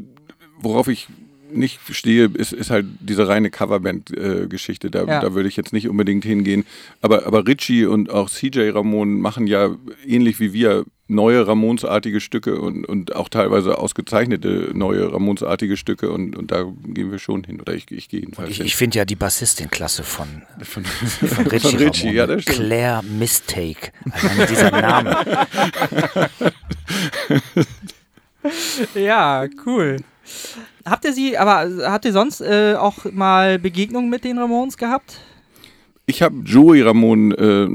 worauf 0.58 0.88
ich 0.88 1.06
nicht 1.52 1.78
stehe, 1.90 2.24
ist, 2.34 2.52
ist 2.52 2.70
halt 2.70 2.86
diese 3.00 3.28
reine 3.28 3.50
Coverband-Geschichte. 3.50 4.90
da, 4.90 5.04
Ja. 5.04 5.20
da 5.20 5.32
würde 5.34 5.48
ich 5.48 5.56
jetzt 5.56 5.72
nicht 5.72 5.88
unbedingt 5.88 6.24
hingehen. 6.24 6.64
Aber, 7.00 7.26
aber 7.26 7.46
Richie 7.46 7.86
und 7.86 8.10
auch 8.10 8.28
CJ 8.30 8.70
Ramon 8.70 9.20
machen 9.20 9.46
ja 9.46 9.70
ähnlich 10.06 10.40
wie 10.40 10.52
wir 10.52 10.84
neue 11.10 11.46
Ramones-artige 11.46 12.20
Stücke 12.20 12.60
und, 12.60 12.86
und 12.86 13.14
auch 13.14 13.28
teilweise 13.28 13.78
ausgezeichnete 13.78 14.70
neue 14.74 15.12
Ramones-artige 15.12 15.76
Stücke 15.76 16.10
und, 16.10 16.36
und 16.36 16.50
da 16.50 16.64
gehen 16.84 17.10
wir 17.10 17.18
schon 17.18 17.44
hin. 17.44 17.60
Oder 17.60 17.74
ich, 17.74 17.90
ich 17.90 18.08
gehe 18.08 18.20
jedenfalls 18.20 18.50
Ich, 18.50 18.60
ich 18.60 18.76
finde 18.76 18.98
ja 18.98 19.04
die 19.04 19.16
Bassistin 19.16 19.70
klasse 19.70 20.02
von, 20.02 20.42
von, 20.62 20.84
von 20.84 21.46
Richie, 21.46 21.68
von 21.68 21.78
Richie 21.78 22.12
ja. 22.12 22.26
Claire 22.36 23.02
Mistake. 23.02 23.92
Allein 24.10 24.48
dieser 24.48 24.70
Name. 24.70 25.16
Ja, 28.94 29.46
cool. 29.66 29.98
Habt 30.86 31.04
ihr 31.04 31.12
sie, 31.12 31.36
aber 31.36 31.66
äh, 31.66 31.84
habt 31.84 32.04
ihr 32.04 32.12
sonst 32.12 32.40
äh, 32.40 32.74
auch 32.74 33.04
mal 33.12 33.58
Begegnungen 33.58 34.08
mit 34.08 34.24
den 34.24 34.38
Ramones 34.38 34.76
gehabt? 34.76 35.18
Ich 36.06 36.22
habe 36.22 36.36
Joey 36.44 36.82
Ramon 36.82 37.32
äh, 37.32 37.66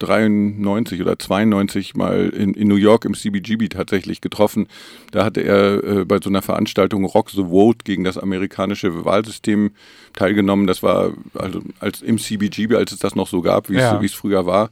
1993 0.00 1.00
oder 1.02 1.18
92 1.18 1.94
mal 1.94 2.28
in, 2.30 2.54
in 2.54 2.68
New 2.68 2.76
York 2.76 3.04
im 3.04 3.14
CBGB 3.14 3.68
tatsächlich 3.68 4.20
getroffen. 4.20 4.66
Da 5.10 5.24
hatte 5.24 5.42
er 5.42 5.84
äh, 5.84 6.04
bei 6.04 6.18
so 6.22 6.30
einer 6.30 6.42
Veranstaltung 6.42 7.04
Rock 7.04 7.30
the 7.30 7.44
Vote 7.44 7.80
gegen 7.84 8.04
das 8.04 8.18
amerikanische 8.18 9.04
Wahlsystem 9.04 9.72
teilgenommen. 10.14 10.66
Das 10.66 10.82
war 10.82 11.12
also 11.34 11.60
als 11.80 12.02
im 12.02 12.18
CBGB, 12.18 12.74
als 12.76 12.92
es 12.92 12.98
das 12.98 13.14
noch 13.14 13.28
so 13.28 13.42
gab, 13.42 13.68
wie 13.68 13.74
es 13.76 13.82
Ja. 13.82 14.00
es 14.02 14.14
früher 14.14 14.46
war. 14.46 14.70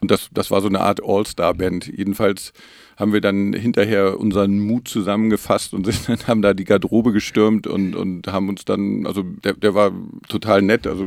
Und 0.00 0.10
das, 0.10 0.28
das 0.32 0.50
war 0.50 0.60
so 0.60 0.68
eine 0.68 0.80
Art 0.80 1.00
All-Star-Band. 1.04 1.86
Jedenfalls 1.88 2.52
haben 2.98 3.12
wir 3.12 3.20
dann 3.20 3.52
hinterher 3.52 4.18
unseren 4.18 4.58
Mut 4.58 4.88
zusammengefasst 4.88 5.72
und 5.72 5.86
sind, 5.92 6.26
haben 6.26 6.42
da 6.42 6.52
die 6.52 6.64
Garderobe 6.64 7.12
gestürmt 7.12 7.66
und, 7.66 7.94
und 7.94 8.26
haben 8.26 8.48
uns 8.48 8.64
dann, 8.64 9.06
also 9.06 9.22
der, 9.22 9.54
der 9.54 9.74
war 9.74 9.92
total 10.28 10.62
nett, 10.62 10.86
also 10.86 11.04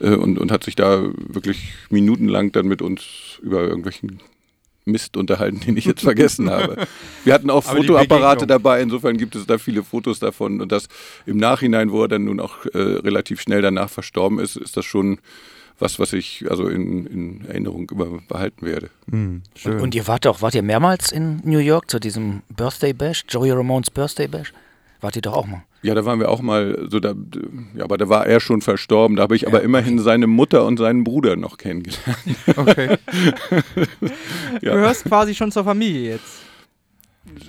äh, 0.00 0.14
und, 0.14 0.38
und 0.38 0.50
hat 0.50 0.64
sich 0.64 0.74
da 0.74 1.10
wirklich 1.16 1.74
minutenlang 1.90 2.52
dann 2.52 2.66
mit 2.66 2.80
uns 2.80 3.38
über 3.42 3.62
irgendwelchen 3.62 4.20
Mist 4.86 5.18
unterhalten, 5.18 5.60
den 5.60 5.76
ich 5.76 5.84
jetzt 5.84 6.00
vergessen 6.00 6.48
habe. 6.50 6.86
Wir 7.24 7.34
hatten 7.34 7.50
auch 7.50 7.66
Aber 7.66 7.76
Fotoapparate 7.76 8.46
dabei, 8.46 8.80
insofern 8.80 9.18
gibt 9.18 9.36
es 9.36 9.44
da 9.44 9.58
viele 9.58 9.82
Fotos 9.82 10.18
davon 10.18 10.62
und 10.62 10.72
das 10.72 10.88
im 11.26 11.36
Nachhinein, 11.36 11.92
wo 11.92 12.02
er 12.02 12.08
dann 12.08 12.24
nun 12.24 12.40
auch 12.40 12.64
äh, 12.64 12.78
relativ 12.78 13.42
schnell 13.42 13.60
danach 13.60 13.90
verstorben 13.90 14.38
ist, 14.38 14.56
ist 14.56 14.78
das 14.78 14.86
schon 14.86 15.18
was, 15.78 15.98
was 15.98 16.12
ich 16.12 16.44
also 16.50 16.68
in, 16.68 17.06
in 17.06 17.44
Erinnerung 17.46 17.88
immer 17.90 18.18
behalten 18.28 18.66
werde. 18.66 18.90
Schön. 19.54 19.80
Und 19.80 19.94
ihr 19.94 20.06
wart 20.06 20.24
doch, 20.24 20.42
wart 20.42 20.54
ihr 20.54 20.62
mehrmals 20.62 21.12
in 21.12 21.40
New 21.44 21.58
York 21.58 21.90
zu 21.90 21.98
diesem 21.98 22.42
Birthday 22.56 22.92
Bash, 22.92 23.24
Joey 23.28 23.50
Ramones 23.52 23.90
Birthday 23.90 24.26
Bash? 24.28 24.52
Wart 25.00 25.14
ihr 25.14 25.22
doch 25.22 25.34
auch 25.34 25.46
mal? 25.46 25.62
Ja, 25.82 25.94
da 25.94 26.04
waren 26.04 26.18
wir 26.18 26.28
auch 26.28 26.40
mal 26.42 26.88
so, 26.90 26.98
da, 26.98 27.14
ja, 27.76 27.84
aber 27.84 27.98
da 27.98 28.08
war 28.08 28.26
er 28.26 28.40
schon 28.40 28.62
verstorben. 28.62 29.16
Da 29.16 29.22
habe 29.22 29.36
ich 29.36 29.46
aber 29.46 29.62
immerhin 29.62 30.00
seine 30.00 30.26
Mutter 30.26 30.66
und 30.66 30.76
seinen 30.76 31.04
Bruder 31.04 31.36
noch 31.36 31.56
kennengelernt. 31.56 32.18
okay. 32.56 32.96
Du 34.00 34.06
Ja, 34.66 34.74
gehörst 34.74 35.04
quasi 35.04 35.34
schon 35.36 35.52
zur 35.52 35.62
Familie 35.62 36.10
jetzt. 36.14 36.42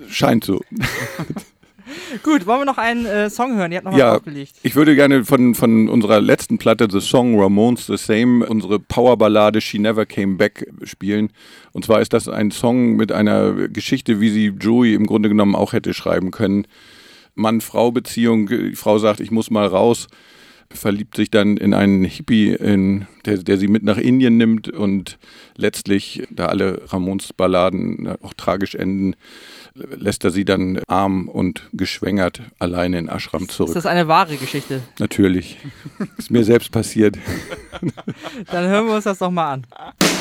scheint 0.09 0.43
so. 0.43 0.61
Gut, 2.23 2.45
wollen 2.45 2.61
wir 2.61 2.65
noch 2.65 2.77
einen 2.77 3.05
äh, 3.05 3.29
Song 3.29 3.55
hören? 3.55 3.71
Ihr 3.71 3.77
habt 3.77 3.85
noch 3.85 3.97
Ja, 3.97 4.15
aufgelegt. 4.17 4.53
ich 4.63 4.75
würde 4.75 4.95
gerne 4.95 5.25
von, 5.25 5.55
von 5.55 5.89
unserer 5.89 6.21
letzten 6.21 6.57
Platte, 6.57 6.87
The 6.89 6.99
Song 7.01 7.39
Ramones 7.39 7.87
the 7.87 7.97
Same, 7.97 8.45
unsere 8.45 8.79
Powerballade 8.79 9.61
She 9.61 9.79
Never 9.79 10.05
Came 10.05 10.37
Back 10.37 10.67
spielen. 10.83 11.31
Und 11.71 11.85
zwar 11.85 12.01
ist 12.01 12.13
das 12.13 12.27
ein 12.27 12.51
Song 12.51 12.95
mit 12.95 13.11
einer 13.11 13.53
Geschichte, 13.69 14.19
wie 14.19 14.29
sie 14.29 14.47
Joey 14.47 14.93
im 14.93 15.05
Grunde 15.05 15.29
genommen 15.29 15.55
auch 15.55 15.73
hätte 15.73 15.93
schreiben 15.93 16.31
können. 16.31 16.65
Mann-Frau-Beziehung, 17.35 18.47
die 18.47 18.75
Frau 18.75 18.97
sagt, 18.97 19.19
ich 19.19 19.31
muss 19.31 19.49
mal 19.49 19.65
raus, 19.65 20.07
verliebt 20.71 21.15
sich 21.15 21.31
dann 21.31 21.57
in 21.57 21.73
einen 21.73 22.03
Hippie, 22.03 22.49
in, 22.53 23.07
der, 23.25 23.37
der 23.37 23.57
sie 23.57 23.67
mit 23.67 23.83
nach 23.83 23.97
Indien 23.97 24.37
nimmt 24.37 24.69
und 24.69 25.17
letztlich, 25.55 26.27
da 26.29 26.45
alle 26.47 26.81
Ramones-Balladen 26.87 28.07
auch 28.21 28.33
tragisch 28.35 28.75
enden, 28.75 29.15
lässt 29.73 30.23
er 30.23 30.31
sie 30.31 30.45
dann 30.45 30.79
arm 30.87 31.27
und 31.27 31.69
geschwängert 31.73 32.41
alleine 32.59 32.99
in 32.99 33.07
Ashram 33.09 33.43
Ist 33.43 33.51
zurück. 33.51 33.73
das 33.73 33.85
eine 33.85 34.07
wahre 34.07 34.37
Geschichte? 34.37 34.81
Natürlich. 34.99 35.57
Ist 36.17 36.31
mir 36.31 36.43
selbst 36.43 36.71
passiert. 36.71 37.17
Dann 38.51 38.67
hören 38.67 38.87
wir 38.87 38.95
uns 38.95 39.03
das 39.05 39.19
doch 39.19 39.31
mal 39.31 39.53
an. 39.53 39.67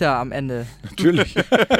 Sita 0.00 0.18
am 0.18 0.32
Ende. 0.32 0.66
Natürlich. 0.82 1.34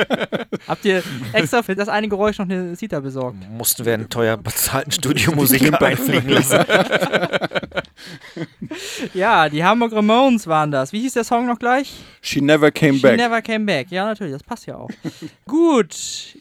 Habt 0.68 0.84
ihr 0.84 1.02
extra 1.32 1.62
für 1.62 1.74
das 1.74 1.88
eine 1.88 2.06
Geräusch 2.06 2.38
noch 2.38 2.44
eine 2.44 2.76
Sita 2.76 3.00
besorgt? 3.00 3.38
Mussten 3.50 3.86
wir 3.86 3.94
einen 3.94 4.10
teuer 4.10 4.36
bezahlten 4.36 4.92
Studiomusiker 4.92 5.80
einfliegen 5.80 6.28
lassen. 6.28 6.64
Ja, 9.12 9.48
die 9.48 9.62
Hamburg 9.62 9.92
Ramones 9.92 10.46
waren 10.46 10.70
das. 10.70 10.92
Wie 10.92 11.00
hieß 11.00 11.12
der 11.12 11.24
Song 11.24 11.46
noch 11.46 11.58
gleich? 11.58 11.92
She 12.22 12.40
never 12.40 12.70
came 12.70 12.94
She 12.94 13.02
back. 13.02 13.16
Never 13.18 13.42
Came 13.42 13.66
Back. 13.66 13.90
Ja, 13.90 14.06
natürlich, 14.06 14.32
das 14.32 14.42
passt 14.42 14.66
ja 14.66 14.76
auch. 14.76 14.88
Gut. 15.46 15.94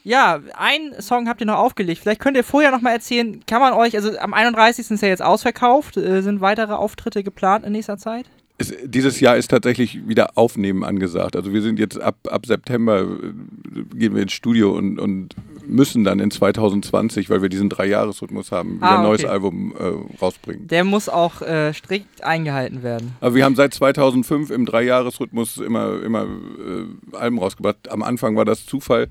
Ja, 0.04 0.40
einen 0.58 1.02
Song 1.02 1.28
habt 1.28 1.42
ihr 1.42 1.48
noch 1.48 1.58
aufgelegt. 1.58 2.02
Vielleicht 2.02 2.22
könnt 2.22 2.38
ihr 2.38 2.46
vorher 2.46 2.72
noch 2.72 2.80
mal 2.80 2.92
erzählen, 2.92 3.44
kann 3.46 3.60
man 3.60 3.74
euch, 3.74 3.96
also 3.96 4.18
am 4.20 4.34
31. 4.34 4.92
ist 4.92 5.02
ja 5.02 5.10
jetzt 5.10 5.22
ausverkauft, 5.22 5.98
äh, 5.98 6.22
sind 6.22 6.40
weitere 6.40 6.74
Auftritte 6.74 7.24
geplant 7.24 7.66
in 7.66 7.74
nächster 7.74 7.98
Zeit? 7.98 8.28
Es, 8.60 8.74
dieses 8.84 9.20
Jahr 9.20 9.38
ist 9.38 9.50
tatsächlich 9.50 10.08
wieder 10.08 10.38
Aufnehmen 10.38 10.84
angesagt. 10.84 11.36
Also 11.36 11.54
wir 11.54 11.62
sind 11.62 11.80
jetzt 11.80 12.00
ab, 12.00 12.16
ab 12.30 12.46
September 12.46 13.02
äh, 13.02 13.96
gehen 13.96 14.14
wir 14.14 14.22
ins 14.22 14.34
Studio 14.34 14.72
und, 14.78 15.00
und 15.00 15.36
müssen 15.66 16.04
dann 16.04 16.20
in 16.20 16.30
2020, 16.30 17.30
weil 17.30 17.42
wir 17.42 17.50
diesen 17.50 17.70
Dreijahresrhythmus 17.70 18.52
haben, 18.52 18.78
wieder 18.78 18.90
Ah, 18.90 18.98
ein 18.98 19.04
neues 19.04 19.24
okay. 19.24 19.32
Album 19.32 19.74
äh, 19.78 20.18
rausbringen. 20.22 20.68
Der 20.68 20.84
muss 20.84 21.08
auch 21.10 21.42
äh, 21.42 21.74
strikt 21.74 22.24
eingehalten 22.24 22.84
werden. 22.84 23.16
Aber 23.22 23.36
wir 23.36 23.46
haben 23.46 23.56
seit 23.56 23.74
2005 23.74 24.50
im 24.50 24.66
Dreijahresrhythmus 24.66 25.58
immer, 25.58 26.02
immer 26.04 26.24
äh, 26.24 27.16
Alben 27.16 27.40
rausgebracht. 27.40 27.90
Am 27.92 28.04
Anfang 28.04 28.36
war 28.36 28.46
das 28.46 28.66
Zufall 28.66 29.08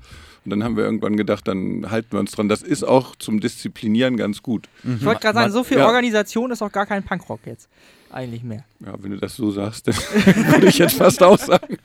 und 0.49 0.59
dann 0.59 0.63
haben 0.63 0.75
wir 0.77 0.83
irgendwann 0.83 1.15
gedacht, 1.15 1.47
dann 1.47 1.91
halten 1.91 2.07
wir 2.13 2.19
uns 2.19 2.31
dran. 2.31 2.49
Das 2.49 2.63
ist 2.63 2.83
auch 2.83 3.15
zum 3.15 3.39
Disziplinieren 3.39 4.17
ganz 4.17 4.41
gut. 4.41 4.67
Ich 4.83 5.05
wollte 5.05 5.21
gerade 5.21 5.35
sagen, 5.35 5.51
so 5.51 5.63
viel 5.63 5.77
Ja. 5.77 5.85
Organisation 5.85 6.49
ist 6.49 6.63
auch 6.63 6.71
gar 6.71 6.87
kein 6.87 7.03
Punkrock 7.03 7.41
jetzt. 7.45 7.69
Eigentlich 8.11 8.41
mehr. 8.41 8.63
Ja, 8.83 8.95
wenn 8.97 9.11
du 9.11 9.17
das 9.17 9.35
so 9.35 9.51
sagst, 9.51 9.87
dann 9.87 9.93
würde 10.51 10.65
ich 10.65 10.79
jetzt 10.79 10.95
fast 10.95 11.21
auch 11.21 11.37
sagen. 11.37 11.77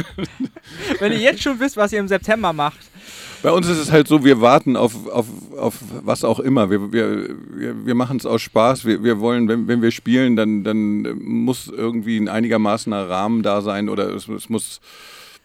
Wenn 0.98 1.12
ihr 1.12 1.18
jetzt 1.18 1.42
schon 1.42 1.58
wisst, 1.60 1.78
was 1.78 1.94
ihr 1.94 2.00
im 2.00 2.08
September 2.08 2.52
macht. 2.52 2.78
Bei 3.42 3.50
uns 3.50 3.66
ist 3.68 3.78
es 3.78 3.90
halt 3.90 4.06
so, 4.06 4.22
wir 4.22 4.42
warten 4.42 4.76
auf, 4.76 5.06
auf, 5.08 5.26
auf 5.56 5.78
was 6.02 6.24
auch 6.24 6.40
immer. 6.40 6.68
Wir, 6.70 6.92
wir, 6.92 7.28
wir, 7.54 7.86
wir 7.86 7.94
machen 7.94 8.18
es 8.18 8.26
aus 8.26 8.42
Spaß. 8.42 8.84
Wir, 8.84 9.02
wir 9.02 9.18
wollen, 9.20 9.48
wenn, 9.48 9.66
wenn 9.66 9.80
wir 9.80 9.92
spielen, 9.92 10.36
dann, 10.36 10.62
dann 10.62 11.18
muss 11.22 11.68
irgendwie 11.68 12.18
ein 12.18 12.28
einigermaßener 12.28 13.08
Rahmen 13.08 13.42
da 13.42 13.62
sein 13.62 13.88
oder 13.88 14.10
es, 14.14 14.28
es 14.28 14.50
muss, 14.50 14.82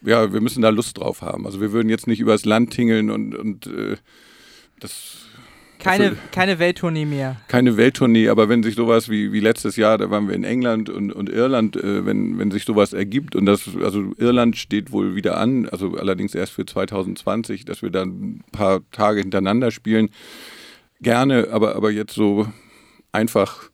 ja, 0.02 0.32
wir 0.34 0.42
müssen 0.42 0.62
da 0.62 0.70
Lust 0.70 0.98
drauf 0.98 1.22
haben. 1.22 1.46
Also 1.46 1.60
wir 1.62 1.72
würden 1.72 1.90
jetzt 1.90 2.08
nicht 2.08 2.20
übers 2.20 2.46
Land 2.46 2.72
tingeln 2.72 3.10
und, 3.10 3.36
und 3.36 3.68
äh, 3.68 3.98
das 4.80 5.26
Keine, 5.80 6.12
Dafür- 6.12 6.18
keine 6.32 6.60
Welttournee 6.60 7.06
mehr. 7.06 7.38
keine 7.48 7.78
Welttournee, 7.78 8.30
aber 8.30 8.50
wenn 8.50 8.64
sich 8.64 8.76
sowas 8.76 9.10
wie, 9.10 9.32
wie 9.32 9.40
letztes 9.40 9.76
Jahr, 9.76 9.98
da 9.98 10.10
waren 10.10 10.28
wir 10.28 10.36
in 10.36 10.44
England 10.44 10.90
und, 10.90 11.12
und 11.12 11.30
Irland, 11.30 11.76
äh, 11.76 12.06
wenn, 12.06 12.38
wenn 12.40 12.52
sich 12.52 12.66
sowas 12.66 12.94
ergibt 12.94 13.36
und 13.36 13.46
das, 13.46 13.70
also 13.84 14.12
Irland 14.18 14.58
steht 14.58 14.92
wohl 14.92 15.16
wieder 15.16 15.38
an, 15.38 15.68
also 15.70 15.96
allerdings 15.96 16.34
erst 16.36 16.54
für 16.54 16.66
2020, 16.66 17.66
dass 17.66 17.82
wir 17.82 17.90
dann 17.92 18.10
ein 18.10 18.44
paar 18.52 18.82
Tage 18.92 19.20
hintereinander 19.22 19.70
spielen, 19.72 20.10
gerne, 21.02 21.50
aber, 21.52 21.76
aber 21.76 21.92
jetzt 21.92 22.14
so 22.14 22.48
einfach 23.12 23.70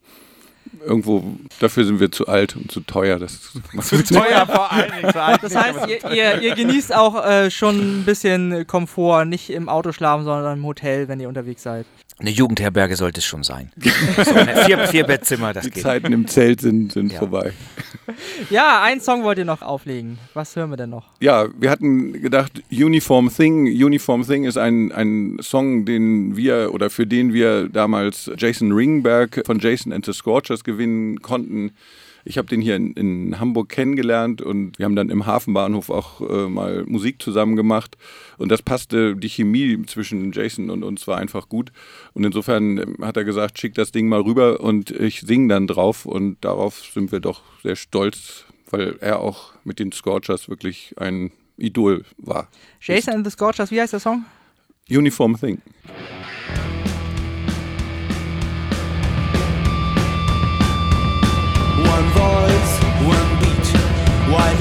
irgendwo, 0.85 1.23
dafür 1.59 1.85
sind 1.85 1.99
wir 1.99 2.11
zu 2.11 2.27
alt 2.27 2.55
und 2.55 2.71
zu 2.71 2.81
teuer. 2.81 3.19
Das 3.19 3.51
Zu 3.81 4.03
teuer 4.03 4.45
vor 4.45 4.71
allen 4.71 4.91
Dingen. 4.91 5.11
Das 5.41 5.55
heißt, 5.55 5.87
ihr, 5.87 6.11
ihr, 6.11 6.41
ihr 6.41 6.55
genießt 6.55 6.93
auch 6.93 7.25
äh, 7.25 7.51
schon 7.51 8.01
ein 8.01 8.05
bisschen 8.05 8.65
Komfort, 8.67 9.25
nicht 9.25 9.49
im 9.49 9.69
Auto 9.69 9.91
schlafen, 9.91 10.23
sondern 10.25 10.57
im 10.57 10.65
Hotel, 10.65 11.07
wenn 11.07 11.19
ihr 11.19 11.29
unterwegs 11.29 11.63
seid. 11.63 11.85
Eine 12.23 12.31
Jugendherberge 12.31 12.95
sollte 12.95 13.19
es 13.19 13.25
schon 13.25 13.43
sein. 13.43 13.69
So 14.23 14.33
eine 14.33 14.55
vier, 14.63 14.87
vier 14.87 15.03
Bettzimmer, 15.03 15.51
das 15.51 15.65
die 15.65 15.71
geht. 15.71 15.83
Zeiten 15.83 16.13
im 16.13 16.25
Zelt 16.25 16.61
sind, 16.61 16.93
sind 16.93 17.11
Ja. 17.11 17.19
vorbei. 17.19 17.51
Ja, 18.49 18.81
einen 18.83 18.99
Song 19.01 19.23
wollt 19.23 19.37
ihr 19.37 19.45
noch 19.45 19.61
auflegen. 19.61 20.17
Was 20.33 20.55
hören 20.55 20.69
wir 20.69 20.77
denn 20.77 20.89
noch? 20.89 21.05
Ja, 21.19 21.47
wir 21.59 21.69
hatten 21.69 22.13
gedacht, 22.13 22.61
Uniform 22.71 23.29
Thing. 23.33 23.65
Uniform 23.65 24.25
Thing 24.25 24.43
ist 24.45 24.57
ein, 24.57 24.91
ein 24.91 25.37
Song, 25.41 25.85
den 25.85 26.35
wir 26.37 26.71
oder 26.73 26.89
für 26.89 27.05
den 27.07 27.33
wir 27.33 27.69
damals 27.69 28.29
Jason 28.37 28.71
Ringberg 28.71 29.41
von 29.45 29.59
Jason 29.59 29.91
and 29.93 30.05
the 30.05 30.13
Scorchers 30.13 30.63
gewinnen 30.63 31.21
konnten. 31.21 31.71
Ich 32.25 32.37
habe 32.37 32.47
den 32.47 32.61
hier 32.61 32.75
in, 32.75 32.93
in 32.93 33.39
Hamburg 33.39 33.69
kennengelernt 33.69 34.41
und 34.41 34.79
wir 34.79 34.85
haben 34.85 34.95
dann 34.95 35.09
im 35.09 35.25
Hafenbahnhof 35.25 35.89
auch 35.89 36.21
äh, 36.21 36.47
mal 36.47 36.83
Musik 36.85 37.21
zusammen 37.21 37.55
gemacht. 37.55 37.97
Und 38.37 38.49
das 38.49 38.61
passte, 38.61 39.15
die 39.15 39.29
Chemie 39.29 39.85
zwischen 39.85 40.31
Jason 40.31 40.69
und 40.69 40.83
uns 40.83 41.07
war 41.07 41.17
einfach 41.17 41.49
gut. 41.49 41.71
Und 42.13 42.23
insofern 42.23 42.77
ähm, 42.77 42.97
hat 43.01 43.17
er 43.17 43.23
gesagt, 43.23 43.59
schick 43.59 43.73
das 43.75 43.91
Ding 43.91 44.07
mal 44.07 44.21
rüber 44.21 44.61
und 44.61 44.91
ich 44.91 45.21
singe 45.21 45.49
dann 45.49 45.67
drauf. 45.67 46.05
Und 46.05 46.37
darauf 46.41 46.81
sind 46.93 47.11
wir 47.11 47.19
doch 47.19 47.41
sehr 47.61 47.75
stolz, 47.75 48.45
weil 48.69 48.95
er 49.01 49.19
auch 49.19 49.53
mit 49.63 49.79
den 49.79 49.91
Scorchers 49.91 50.47
wirklich 50.47 50.93
ein 50.97 51.31
Idol 51.57 52.05
war. 52.17 52.47
Jason 52.81 53.13
and 53.13 53.25
the 53.25 53.31
Scorchers, 53.31 53.69
wie 53.71 53.81
heißt 53.81 53.93
der 53.93 53.99
Song? 53.99 54.25
Uniform 54.89 55.39
Thing. 55.39 55.61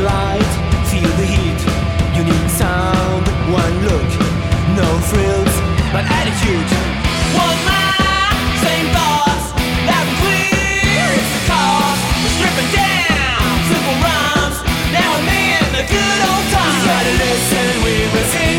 Light, 0.03 0.53
feel 0.91 1.13
the 1.17 1.27
heat. 1.27 1.61
Need 2.23 2.51
sound, 2.51 3.27
one 3.51 3.75
look, 3.83 4.11
no 4.79 4.87
frills, 5.11 5.55
but 5.91 6.07
attitude. 6.07 6.69
One 7.35 7.61
mind, 7.67 8.47
same 8.63 8.89
thoughts, 8.95 9.47
and 9.59 10.09
clear. 10.23 11.07
It's 11.19 11.31
the 11.35 11.43
cause. 11.51 12.01
We're 12.23 12.35
stripping 12.39 12.71
down 12.71 13.55
simple 13.67 13.99
rhymes. 14.07 14.59
Now 14.95 15.11
and 15.19 15.27
then, 15.27 15.67
the 15.83 15.85
good 15.91 16.21
old 16.31 16.47
times. 16.55 16.79
You 16.79 16.95
gotta 16.95 17.15
listen, 17.27 17.67
we 17.83 17.95
will 18.15 18.29
sing. 18.31 18.59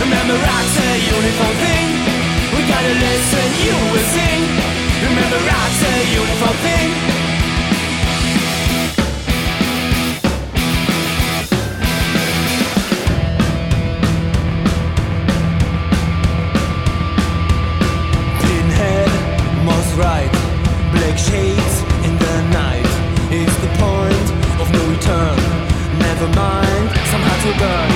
Remember, 0.00 0.36
rock's 0.40 0.76
a 0.80 0.90
uniform 0.96 1.56
thing. 1.60 1.86
We 2.56 2.60
gotta 2.64 2.94
listen, 2.96 3.46
you 3.60 3.76
will 3.92 4.08
sing. 4.16 4.40
Remember, 5.04 5.38
rock's 5.52 5.80
a 5.84 5.94
uniform 6.16 6.56
thing. 6.64 7.25
Right. 19.96 20.30
Black 20.92 21.16
shades 21.16 21.76
in 22.04 22.12
the 22.20 22.36
night 22.52 22.90
is 23.32 23.52
the 23.64 23.70
point 23.80 24.28
of 24.60 24.68
no 24.72 24.82
return. 24.92 25.36
Never 25.98 26.28
mind, 26.36 26.86
somehow 27.08 27.36
to 27.44 27.52
burn. 27.56 27.90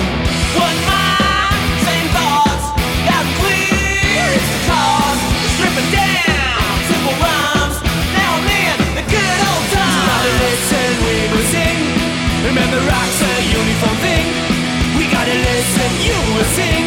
One 0.57 0.79
mind, 0.89 1.71
same 1.85 2.09
thoughts, 2.17 2.67
and 3.05 3.27
clear. 3.37 4.25
It's 4.33 4.49
the 4.49 4.61
cause. 4.73 5.21
Stripping 5.57 5.91
down 5.93 6.73
simple 6.89 7.17
rhymes. 7.21 7.77
Now 8.17 8.31
and 8.41 8.47
then, 8.49 8.77
the 8.97 9.05
good 9.05 9.39
old 9.45 9.67
times. 9.69 9.93
You 9.93 10.09
gotta 10.09 10.35
listen, 10.41 10.89
we 11.05 11.17
will 11.33 11.49
sing. 11.53 11.79
Remember, 12.49 12.81
rock's 12.89 13.21
a 13.29 13.33
uniform 13.45 13.97
thing. 14.01 14.27
We 14.97 15.05
gotta 15.13 15.37
listen, 15.37 15.91
you 16.01 16.17
will 16.33 16.51
sing. 16.57 16.83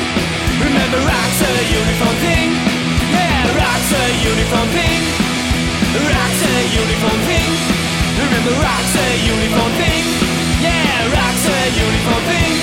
Remember, 0.57 0.99
rock's 1.05 1.39
a 1.45 1.53
uniform 1.69 2.17
thing. 2.25 2.42
Rock's 3.83 3.99
a 3.99 4.07
uniform 4.23 4.69
thing. 4.69 5.01
Rock's 6.07 6.43
a 6.47 6.55
uniform 6.71 7.19
thing. 7.27 7.51
Remember, 8.15 8.53
rock's 8.63 8.95
a 8.95 9.07
uniform 9.27 9.73
thing. 9.75 10.03
Yeah, 10.63 11.11
rock's 11.11 11.45
a 11.49 11.59
uniform 11.83 12.23
thing. 12.31 12.53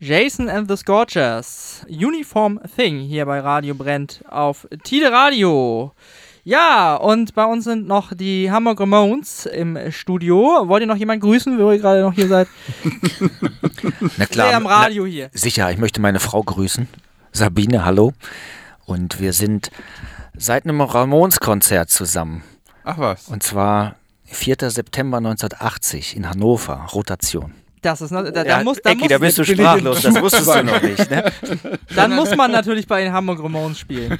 Jason 0.00 0.48
and 0.48 0.66
the 0.66 0.76
Scorchers. 0.76 1.84
Uniform 1.88 2.58
Thing 2.66 2.98
hier 2.98 3.24
bei 3.24 3.38
Radio 3.38 3.74
Brennt 3.74 4.24
auf 4.28 4.66
Tide 4.82 5.12
Radio. 5.12 5.92
Ja, 6.46 6.96
und 6.96 7.34
bei 7.34 7.46
uns 7.46 7.64
sind 7.64 7.86
noch 7.86 8.12
die 8.14 8.50
Hamburg 8.50 8.78
Ramones 8.78 9.46
im 9.46 9.78
Studio. 9.90 10.68
Wollt 10.68 10.82
ihr 10.82 10.86
noch 10.86 10.96
jemanden 10.96 11.22
grüßen, 11.22 11.58
wo 11.58 11.72
ihr 11.72 11.78
gerade 11.78 12.02
noch 12.02 12.12
hier 12.12 12.28
seid? 12.28 12.48
Na 14.18 14.26
klar. 14.26 14.48
Sehr 14.48 14.56
am 14.58 14.66
Radio 14.66 15.06
hier. 15.06 15.30
Sicher, 15.32 15.70
ich 15.70 15.78
möchte 15.78 16.02
meine 16.02 16.20
Frau 16.20 16.42
grüßen. 16.42 16.86
Sabine, 17.32 17.86
hallo. 17.86 18.12
Und 18.84 19.20
wir 19.20 19.32
sind 19.32 19.70
seit 20.36 20.64
einem 20.64 20.82
Ramones-Konzert 20.82 21.88
zusammen. 21.88 22.42
Ach 22.84 22.98
was. 22.98 23.28
Und 23.28 23.42
zwar 23.42 23.94
4. 24.26 24.70
September 24.70 25.16
1980 25.16 26.14
in 26.14 26.28
Hannover, 26.28 26.88
Rotation. 26.92 27.54
Das 27.84 28.00
ist, 28.00 28.12
noch- 28.12 28.24
da, 28.24 28.44
da 28.44 28.64
muss, 28.64 28.78
da 28.82 28.88
Ecki, 28.90 29.00
muss, 29.00 29.08
da 29.08 29.18
bist 29.18 29.36
du 29.36 29.44
sprachlos, 29.44 30.00
das 30.00 30.18
wusstest 30.18 30.48
du 30.54 30.62
noch 30.64 30.80
nicht. 30.80 31.10
Ne? 31.10 31.22
dann 31.94 32.16
muss 32.16 32.34
man 32.34 32.50
natürlich 32.50 32.86
bei 32.86 33.04
den 33.04 33.12
Hamburg 33.12 33.42
Ramones 33.42 33.78
spielen. 33.78 34.18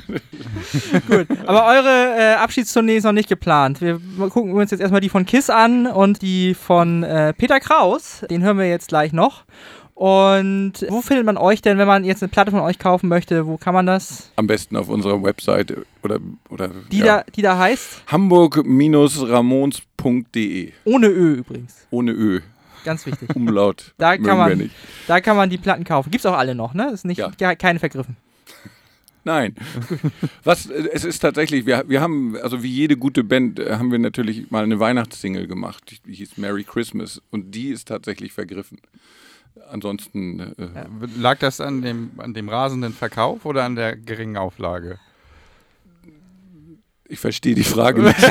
Gut, 1.09 1.27
aber 1.47 1.65
eure 1.67 2.15
äh, 2.19 2.35
Abschiedstournee 2.35 2.99
ist 2.99 3.05
noch 3.05 3.13
nicht 3.13 3.31
geplant. 3.31 3.81
Wir 3.81 3.99
gucken 4.29 4.53
uns 4.53 4.71
jetzt 4.71 4.81
erstmal 4.81 5.01
die 5.01 5.09
von 5.09 5.25
Kiss 5.25 5.49
an 5.49 5.87
und 5.87 6.21
die 6.21 6.53
von 6.53 7.05
äh, 7.05 7.33
Peter 7.33 7.59
Kraus. 7.59 8.21
Den 8.29 8.43
hören 8.43 8.59
wir 8.59 8.69
jetzt 8.69 8.89
gleich 8.89 9.15
noch. 9.15 9.45
Und 9.95 10.73
wo 10.89 11.01
findet 11.01 11.25
man 11.25 11.39
euch 11.39 11.63
denn, 11.63 11.79
wenn 11.79 11.87
man 11.87 12.05
jetzt 12.05 12.23
eine 12.23 12.29
Platte 12.29 12.51
von 12.51 12.61
euch 12.61 12.79
kaufen 12.79 13.09
möchte? 13.09 13.47
Wo 13.47 13.57
kann 13.57 13.73
man 13.73 13.87
das? 13.87 14.31
Am 14.37 14.47
besten 14.47 14.77
auf 14.77 14.91
unserer 14.91 15.23
Website 15.23 15.75
oder, 16.03 16.19
oder 16.51 16.69
Die, 16.93 16.99
ja. 16.99 17.05
da, 17.05 17.23
die 17.35 17.41
da 17.43 17.57
heißt? 17.57 18.03
hamburg-ramons.de. 18.09 20.73
Ohne 20.85 21.07
Ö 21.07 21.35
übrigens. 21.35 21.87
Ohne 21.91 22.11
Ö. 22.11 22.41
Ganz 22.85 23.07
wichtig. 23.07 23.29
Umlaut. 23.35 23.95
Da 23.99 24.17
kann 24.17 24.25
wir 24.27 24.35
man, 24.37 24.59
nicht. 24.59 24.75
da 25.07 25.21
kann 25.21 25.37
man 25.37 25.51
die 25.51 25.59
Platten 25.59 25.85
kaufen. 25.85 26.11
Gibt's 26.11 26.27
auch 26.27 26.37
alle 26.37 26.55
noch, 26.55 26.75
ne? 26.75 26.91
Ist 26.93 27.05
nicht 27.05 27.19
Ja. 27.19 27.33
ja, 27.41 27.55
keine 27.55 27.79
vergriffen. 27.79 28.17
Nein. 29.25 29.55
Was, 30.45 30.67
äh, 30.67 30.89
es 30.93 31.05
ist 31.05 31.21
tatsächlich, 31.21 31.67
wir, 31.67 31.85
wir 31.89 32.01
haben, 32.01 32.37
also 32.37 32.63
wie 32.63 32.71
jede 32.71 32.97
gute 32.97 33.25
Band, 33.25 33.59
äh, 33.59 33.77
haben 33.77 33.91
wir 33.91 33.99
natürlich 33.99 34.51
mal 34.51 34.63
eine 34.63 34.79
Weihnachtssingle 34.79 35.49
gemacht, 35.49 35.83
die, 35.91 36.11
die 36.11 36.15
hieß 36.15 36.37
Merry 36.37 36.65
Christmas 36.65 37.23
und 37.31 37.55
die 37.55 37.71
ist 37.71 37.89
tatsächlich 37.89 38.33
vergriffen. 38.33 38.79
Ansonsten, 39.71 40.41
äh, 40.41 40.85
Lag 41.17 41.39
das 41.39 41.61
an 41.61 41.81
dem, 41.83 42.11
an 42.19 42.35
dem 42.35 42.49
rasenden 42.49 42.93
Verkauf 42.93 43.47
oder 43.47 43.65
an 43.65 43.77
der 43.77 43.97
geringen 43.97 44.37
Auflage? 44.37 44.99
Ich 47.09 47.19
verstehe 47.19 47.55
die 47.55 47.65
Frage 47.65 48.03
nicht. 48.03 48.17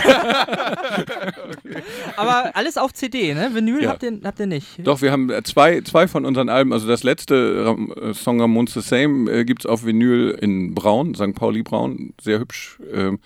Aber 2.15 2.55
alles 2.55 2.77
auf 2.77 2.93
CD, 2.93 3.33
ne? 3.33 3.51
Vinyl 3.53 3.83
Ja. 3.83 3.89
habt, 3.91 4.03
ihr, 4.03 4.19
habt 4.23 4.39
ihr 4.39 4.45
nicht. 4.47 4.67
Doch, 4.85 5.01
wir 5.01 5.11
haben 5.11 5.29
äh, 5.29 5.43
zwei, 5.43 5.81
zwei 5.81 6.07
von 6.07 6.25
unseren 6.25 6.49
Alben, 6.49 6.73
also 6.73 6.87
das 6.87 7.03
letzte 7.03 7.65
Ram 7.65 7.91
äh, 7.93 8.13
Song 8.13 8.39
Ramones 8.41 8.73
the 8.73 8.81
Same 8.81 9.31
äh, 9.31 9.45
gibt 9.45 9.61
es 9.63 9.65
auf 9.65 9.85
Vinyl 9.85 10.37
in 10.41 10.73
Braun, 10.73 11.15
St. 11.15 11.33
Pauli 11.35 11.63
Braun, 11.63 12.13
sehr 12.21 12.39
hübsch. 12.39 12.77
ähm, 12.93 13.19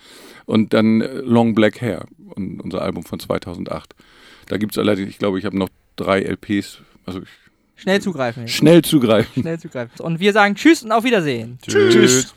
und 0.46 0.72
dann 0.72 1.00
äh, 1.00 1.14
Long 1.20 1.54
Black 1.54 1.80
Hair, 1.80 2.06
un 2.36 2.60
unser 2.60 2.82
Album 2.82 3.04
von 3.04 3.18
2008. 3.20 3.94
Da 4.46 4.56
gibt 4.56 4.72
es 4.72 4.78
allerdings, 4.78 5.10
ich 5.10 5.18
glaube, 5.18 5.38
ich 5.38 5.44
habe 5.44 5.58
noch 5.58 5.68
drei 5.96 6.20
LPs, 6.22 6.78
also 7.04 7.20
ich, 7.20 7.28
Schnell 7.76 8.00
zugreifen. 8.00 8.42
jetzt. 8.44 8.54
schnell 8.54 8.82
zugreifen. 8.82 9.42
Schnell 9.42 9.58
zugreifen. 9.60 9.92
Und 10.00 10.18
wir 10.18 10.32
sagen 10.32 10.56
Tschüss 10.56 10.82
und 10.82 10.90
auf 10.90 11.04
Wiedersehen. 11.04 11.58
Tschüss. 11.66 12.34